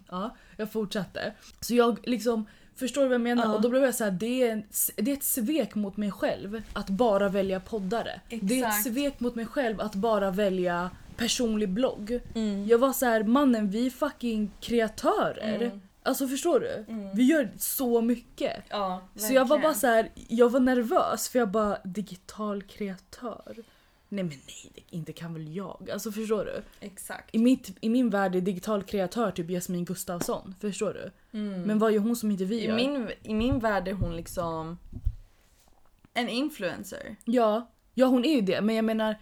Ja, 0.10 0.36
jag 0.58 0.72
fortsatte. 0.72 1.34
Så 1.60 1.76
jag 1.76 2.00
liksom, 2.04 2.46
förstår 2.76 3.02
du 3.02 3.08
vad 3.08 3.14
jag 3.14 3.22
menar? 3.22 3.46
Ja. 3.46 3.54
Och 3.56 3.62
då 3.62 3.70
blev 3.70 3.84
jag 3.84 3.96
såhär, 3.96 4.12
det, 4.12 4.42
är 4.42 4.64
det 4.96 5.12
är 5.12 5.16
ett 5.16 5.24
svek 5.24 5.76
mot 5.76 5.98
mig 5.98 6.12
själv 6.12 6.62
att 6.74 6.90
bara 6.90 7.30
välja 7.30 7.60
poddare. 7.60 8.22
Det 8.30 8.36
är 8.36 8.44
ett 8.44 8.52
Exakt. 8.52 8.84
svek 8.84 9.20
mot 9.20 9.36
mig 9.36 9.46
själv 9.46 9.82
att 9.82 9.96
bara 9.96 10.32
välja 10.32 10.92
personlig 11.18 11.70
blogg. 11.70 12.20
Mm. 12.36 12.68
Jag 12.68 12.78
var 12.78 12.94
så 12.94 13.06
här, 13.06 13.24
mannen 13.24 13.70
vi 13.70 13.86
är 13.86 13.90
fucking 13.90 14.52
kreatörer. 14.62 15.62
Mm. 15.62 15.82
Alltså 16.04 16.28
förstår 16.28 16.60
du? 16.60 16.86
Mm. 16.94 17.16
Vi 17.16 17.24
gör 17.24 17.52
så 17.58 18.02
mycket. 18.02 18.64
Ja, 18.70 19.02
Så 19.16 19.34
jag 19.34 19.48
var 19.48 19.60
bara 19.60 19.74
så 19.74 19.88
här, 19.88 20.10
jag 20.16 20.50
var 20.50 20.60
nervös 20.60 21.30
för 21.30 21.40
jag 21.40 21.50
bara 21.50 21.78
digital 21.84 22.64
kreatör. 22.64 23.56
Nej 24.10 24.24
men 24.24 24.38
nej, 24.48 24.86
inte 24.90 25.14
kan 25.14 25.34
väl 25.34 25.56
jag? 25.56 25.90
Alltså 25.94 26.12
förstår 26.12 26.46
du? 26.46 26.62
Exakt. 26.88 27.36
I, 27.36 27.38
mitt, 27.38 27.78
I 27.82 27.90
min 27.90 28.10
värld 28.10 28.36
är 28.36 28.42
digital 28.42 28.84
kreatör 28.84 29.32
typ 29.32 29.50
Jasmin 29.50 29.86
Gustafsson. 29.86 30.56
Förstår 30.62 30.94
du? 30.94 31.12
Men 31.40 31.80
vad 31.80 31.92
gör 31.92 32.00
hon 32.00 32.16
som 32.16 32.32
inte 32.32 32.46
vi 32.46 32.60
I 32.62 32.66
gör? 32.66 32.76
min, 32.76 33.10
I 33.24 33.34
min 33.34 33.60
värld 33.60 33.88
är 33.88 33.94
hon 33.94 34.16
liksom 34.16 34.78
en 36.14 36.30
influencer. 36.30 37.16
Ja, 37.26 37.72
ja 37.94 38.06
hon 38.08 38.26
är 38.26 38.34
ju 38.36 38.42
det 38.42 38.62
men 38.62 38.76
jag 38.76 38.86
menar 38.86 39.16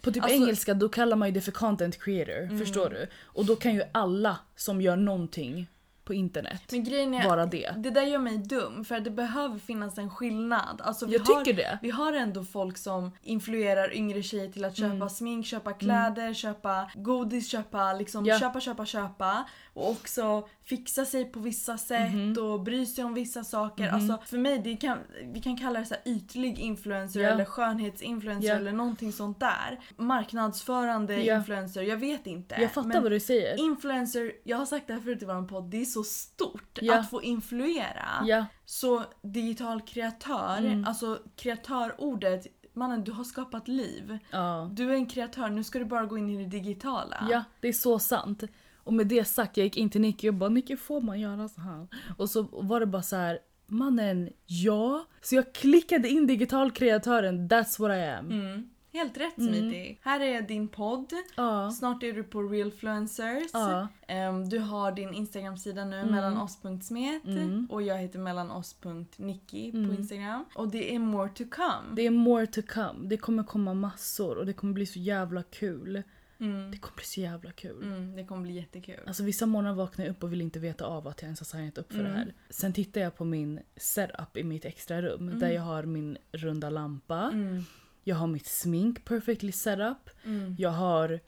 på 0.00 0.12
typ 0.12 0.22
Alltså- 0.22 0.36
Mm. 0.36 0.48
engelska 0.48 0.74
då 0.74 0.88
kallar 0.88 1.16
man 1.16 1.28
ju 1.28 1.34
det 1.34 1.40
för 1.40 1.52
content 1.52 2.02
creator. 2.02 2.58
Förstår 2.58 2.90
du? 2.90 3.06
Och 3.22 3.44
då 3.44 3.56
kan 3.56 3.74
ju 3.74 3.82
alla 3.92 4.38
som 4.56 4.80
gör 4.80 4.96
någonting 4.96 5.66
på 6.12 6.16
internet 6.16 6.62
Men 6.72 6.84
grejen 6.84 7.14
är, 7.14 7.28
vara 7.28 7.46
det. 7.46 7.74
det 7.78 7.90
där 7.90 8.02
gör 8.02 8.18
mig 8.18 8.38
dum 8.38 8.84
för 8.84 9.00
det 9.00 9.10
behöver 9.10 9.58
finnas 9.58 9.98
en 9.98 10.10
skillnad. 10.10 10.80
Alltså, 10.84 11.06
vi 11.06 11.12
Jag 11.12 11.20
har, 11.24 11.44
tycker 11.44 11.56
det. 11.62 11.78
Vi 11.82 11.90
har 11.90 12.12
ändå 12.12 12.44
folk 12.44 12.78
som 12.78 13.10
influerar 13.22 13.94
yngre 13.94 14.22
tjejer 14.22 14.48
till 14.52 14.64
att 14.64 14.76
köpa 14.76 14.94
Mm. 14.94 15.10
smink, 15.10 15.46
köpa 15.46 15.72
kläder, 15.72 16.34
köpa 16.34 16.90
godis, 16.94 17.48
köpa 17.50 17.92
liksom 17.92 18.26
Ja. 18.26 18.38
köpa, 18.38 18.60
köpa, 18.60 18.86
köpa. 18.86 19.44
Och 19.74 19.90
också 19.90 20.48
fixa 20.64 21.04
sig 21.04 21.24
på 21.24 21.40
vissa 21.40 21.78
sätt 21.78 22.12
Mhm. 22.14 22.36
och 22.44 22.60
bry 22.60 22.86
sig 22.86 23.04
om 23.04 23.14
vissa 23.14 23.44
saker. 23.44 23.88
Alltså 23.88 24.18
för 24.26 24.38
mig, 24.38 24.58
det 24.58 24.76
kan, 24.76 24.98
vi 25.32 25.40
kan 25.40 25.56
kalla 25.56 25.78
det 25.80 25.86
så 25.86 25.94
här 25.94 26.02
ytlig 26.12 26.58
influencer 26.58 27.20
Ja. 27.20 27.28
eller 27.30 27.44
skönhetsinfluencer 27.44 28.48
Ja. 28.48 28.54
eller 28.54 28.72
någonting 28.72 29.12
sånt 29.12 29.40
där. 29.40 29.80
Marknadsförande 29.96 31.22
Ja. 31.22 31.36
influencer, 31.36 31.82
jag 31.82 31.96
vet 31.96 32.26
inte. 32.26 32.56
Jag 32.60 32.72
fattar 32.72 33.00
vad 33.00 33.10
du 33.12 33.20
säger. 33.20 33.60
Influencer, 33.60 34.32
jag 34.44 34.56
har 34.56 34.66
sagt 34.66 34.86
det 34.86 34.92
här 34.92 35.00
förut 35.00 35.22
i 35.22 35.24
vår 35.24 35.48
podd, 35.48 35.70
det 35.70 35.80
är 35.80 35.84
så 35.84 36.02
stort 36.04 36.78
att 36.92 37.10
få 37.10 37.22
influera. 37.22 38.08
Så 38.64 39.02
digital 39.22 39.80
kreatör, 39.80 40.58
Mm. 40.58 40.84
alltså 40.84 41.18
kreatörordet, 41.36 42.46
mannen 42.74 43.04
du 43.04 43.12
har 43.12 43.24
skapat 43.24 43.68
liv. 43.68 44.18
ja. 44.30 44.68
Du 44.72 44.90
är 44.90 44.94
en 44.94 45.06
kreatör, 45.06 45.48
nu 45.50 45.64
ska 45.64 45.78
du 45.78 45.84
bara 45.84 46.06
gå 46.06 46.18
in 46.18 46.30
i 46.30 46.36
det 46.44 46.50
digitala. 46.50 47.26
Ja, 47.30 47.44
det 47.60 47.68
är 47.68 47.72
så 47.72 47.98
sant. 47.98 48.42
Och 48.84 48.92
med 48.94 49.06
det 49.06 49.24
sagt, 49.24 49.56
jag 49.56 49.64
gick 49.64 49.76
in 49.76 49.90
till 49.90 50.00
Nicky 50.00 50.28
och 50.28 50.34
bara 50.34 50.50
“Nicky 50.50 50.76
får 50.76 51.00
man 51.00 51.20
göra 51.20 51.48
så 51.48 51.60
här?” 51.60 51.86
Och 52.18 52.30
så 52.30 52.42
var 52.52 52.80
det 52.80 52.86
bara 52.86 53.02
så 53.02 53.16
här 53.16 53.38
“Mannen, 53.66 54.30
ja”. 54.46 55.04
Så 55.22 55.34
jag 55.34 55.52
klickade 55.54 56.08
in 56.08 56.26
digital 56.26 56.70
kreatören, 56.70 57.48
that's 57.48 57.80
what 57.80 57.90
I 57.98 58.02
am. 58.02 58.30
Mm. 58.30 58.68
Helt 58.94 59.16
rätt 59.16 59.34
Smitty. 59.34 59.96
Här 60.02 60.20
är 60.20 60.42
din 60.42 60.68
podd. 60.68 61.12
Ja. 61.36 61.70
Snart 61.70 62.02
är 62.02 62.12
du 62.12 62.24
på 62.24 62.42
Realfluencers. 62.42 63.50
Ja. 63.52 63.88
Ehm, 64.08 64.48
du 64.48 64.58
har 64.58 64.92
din 64.92 65.14
Instagram-sida 65.14 65.84
nu, 65.84 65.96
Mm. 65.98 66.10
mellanoss.smet. 66.14 67.24
Mm. 67.24 67.66
Och 67.70 67.82
jag 67.82 67.98
heter 67.98 68.18
mellanoss.nicky 68.18 69.70
Mm. 69.70 69.88
på 69.88 69.94
Instagram. 70.00 70.44
Och 70.54 70.68
det 70.68 70.94
är 70.94 70.98
more 70.98 71.28
to 71.28 71.44
come. 71.50 71.94
Det 71.96 72.06
är 72.06 72.10
more 72.10 72.46
to 72.46 72.60
come. 72.68 73.08
Det 73.08 73.16
kommer 73.16 73.42
komma 73.44 73.74
massor 73.74 74.38
och 74.38 74.46
det 74.46 74.52
kommer 74.52 74.72
bli 74.72 74.86
så 74.86 74.98
jävla 74.98 75.42
kul. 75.42 76.02
Mm. 76.42 76.70
Det 76.70 76.78
kommer 76.78 76.96
bli 76.96 77.04
så 77.04 77.20
jävla 77.20 77.52
kul. 77.52 77.82
Mm, 77.82 78.16
det 78.16 78.24
kommer 78.24 78.42
bli 78.42 78.52
jättekul. 78.52 79.00
Alltså 79.06 79.22
vissa 79.22 79.46
morgnar 79.46 79.72
vaknar 79.74 80.04
jag 80.04 80.12
upp 80.12 80.22
och 80.22 80.32
vill 80.32 80.40
inte 80.40 80.58
veta 80.58 80.84
av 80.84 81.08
att 81.08 81.22
jag 81.22 81.26
ens 81.26 81.40
har 81.40 81.44
signat 81.44 81.78
upp 81.78 81.92
för 81.92 82.00
Mm. 82.00 82.12
det 82.12 82.18
här. 82.18 82.34
Sen 82.50 82.72
tittar 82.72 83.00
jag 83.00 83.16
på 83.16 83.24
min 83.24 83.60
setup 83.76 84.36
i 84.36 84.44
mitt 84.44 84.64
extra 84.64 85.02
rum 85.02 85.38
där 85.38 85.50
jag 85.50 85.62
har 85.62 85.82
min 85.82 86.18
runda 86.32 86.70
lampa. 86.70 87.30
Mm. 87.32 87.64
Jag 88.04 88.16
har 88.16 88.26
mitt 88.26 88.46
smink 88.46 89.04
perfectly 89.04 89.52
setup. 89.52 90.10
Mm. 90.24 90.56
Jag 90.58 90.70
har 90.70 91.20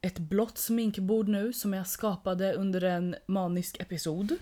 ett 0.00 0.18
blått 0.18 0.58
sminkbord 0.58 1.28
nu 1.28 1.52
som 1.52 1.72
jag 1.72 1.86
skapade 1.86 2.52
under 2.54 2.84
en 2.84 3.14
manisk 3.26 3.80
episod. 3.80 4.36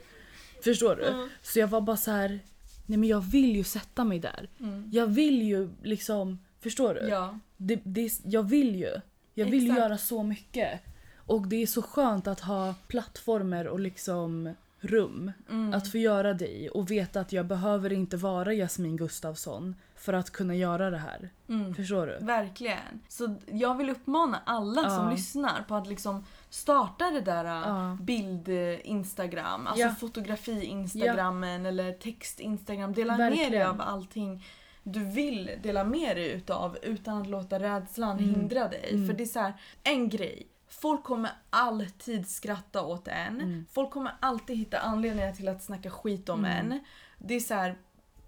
Förstår 0.64 0.97
du? 0.97 1.05
Mm. 1.07 1.28
Så 1.43 1.59
jag 1.59 1.68
var 1.68 1.81
bara 1.81 1.97
så 1.97 2.11
här. 2.11 2.41
Nej 2.87 2.99
men 2.99 3.09
jag 3.09 3.20
vill 3.20 3.57
ju 3.57 3.64
sätta 3.64 4.05
mig 4.05 4.18
där. 4.18 4.49
Mm. 4.61 4.89
Jag 4.93 5.07
vill 5.07 5.43
ju 5.43 5.68
liksom, 5.83 6.39
förstår 6.61 6.95
du? 6.95 7.01
Ja. 7.01 7.39
Det, 7.57 7.81
det, 7.85 8.12
jag 8.24 8.43
vill 8.43 8.76
ju. 8.76 9.01
Jag 9.35 9.47
vill 9.47 9.64
Exakt. 9.64 9.78
göra 9.81 9.99
så 9.99 10.22
mycket. 10.22 10.81
Och 11.26 11.47
det 11.49 11.62
är 11.62 11.66
så 11.66 11.83
skönt 11.83 12.26
att 12.26 12.41
ha 12.41 12.74
plattformar 12.89 13.64
och 13.64 13.81
liksom 13.81 14.55
rum 14.83 15.33
Mm. 15.51 15.74
att 15.74 15.89
få 15.91 15.99
göra 15.99 16.35
det 16.35 16.49
i 16.49 16.70
och 16.74 16.91
veta 16.91 17.20
att 17.20 17.33
jag 17.33 17.47
behöver 17.47 17.93
inte 17.93 18.16
vara 18.16 18.53
Jasmin 18.55 18.97
Gustafsson 18.97 19.74
för 19.97 20.12
att 20.12 20.31
kunna 20.31 20.55
göra 20.55 20.91
det 20.91 20.99
här. 20.99 21.31
Mm. 21.49 21.74
Förstår 21.74 22.07
du? 22.07 22.18
Verkligen. 22.26 23.01
Så 23.09 23.35
jag 23.47 23.74
vill 23.74 23.91
uppmana 23.91 24.41
alla 24.45 24.83
som 24.83 25.05
Ja. 25.05 25.11
lyssnar 25.11 25.62
på 25.68 25.74
att 25.74 25.87
liksom 25.89 26.24
starta 26.51 27.11
det 27.11 27.20
där 27.20 27.45
Ja. 27.45 27.97
bild-instagram, 28.01 29.66
alltså 29.66 29.83
Ja. 29.87 29.95
fotografi-instagrammen 29.95 31.66
eller 31.66 31.93
text-instagram. 31.93 32.93
Dela 32.93 33.16
med 33.16 33.33
dig 33.33 33.39
Verkligen. 33.39 33.68
av 33.70 33.81
allting 33.81 34.45
du 34.93 35.05
vill 35.05 35.51
dela 35.62 35.84
med 35.84 36.16
dig 36.16 36.30
utav 36.32 36.76
utan 36.82 37.20
att 37.22 37.26
låta 37.28 37.59
rädslan 37.59 38.18
Mm. 38.18 38.34
hindra 38.34 38.68
dig. 38.68 38.91
Mm. 38.91 39.07
För 39.07 39.14
det 39.14 39.22
är 39.24 39.26
så 39.26 39.41
här, 39.41 39.53
en 39.82 40.09
grej. 40.09 40.47
Folk 40.68 41.05
kommer 41.05 41.30
alltid 41.51 42.28
skratta 42.28 42.82
åt 42.84 43.09
en. 43.09 43.41
Mm. 43.41 43.66
Folk 43.72 43.91
kommer 43.91 44.12
alltid 44.20 44.57
hitta 44.57 44.78
anledningar 44.78 45.32
till 45.32 45.49
att 45.49 45.62
snacka 45.62 45.91
skit 45.91 46.28
om 46.28 46.45
Mm. 46.45 46.72
en. 46.72 46.80
Det 47.18 47.34
är 47.34 47.41
så 47.41 47.55
här, 47.55 47.76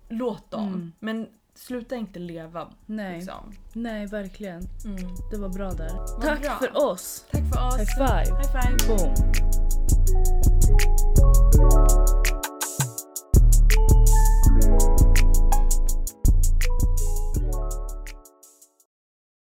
låt 0.09 0.51
dem. 0.51 0.67
Mm. 0.69 0.93
Men 0.99 1.29
sluta 1.55 1.97
inte 1.97 2.19
leva. 2.19 2.69
Nej, 2.87 3.17
Liksom. 3.17 3.53
nej 3.73 4.07
verkligen. 4.07 4.63
Mm. 4.85 4.97
Det 5.31 5.37
var 5.39 5.49
bra 5.49 5.71
där. 5.71 6.21
Tack 6.23 6.43
bra. 6.43 6.57
för 6.59 6.77
oss! 6.91 7.25
Tack 7.31 7.43
för 7.55 7.67
oss. 7.67 7.79
High 7.79 7.97
five! 7.97 8.37
High 8.39 8.53
five. 8.53 8.97
Boom! 8.97 10.52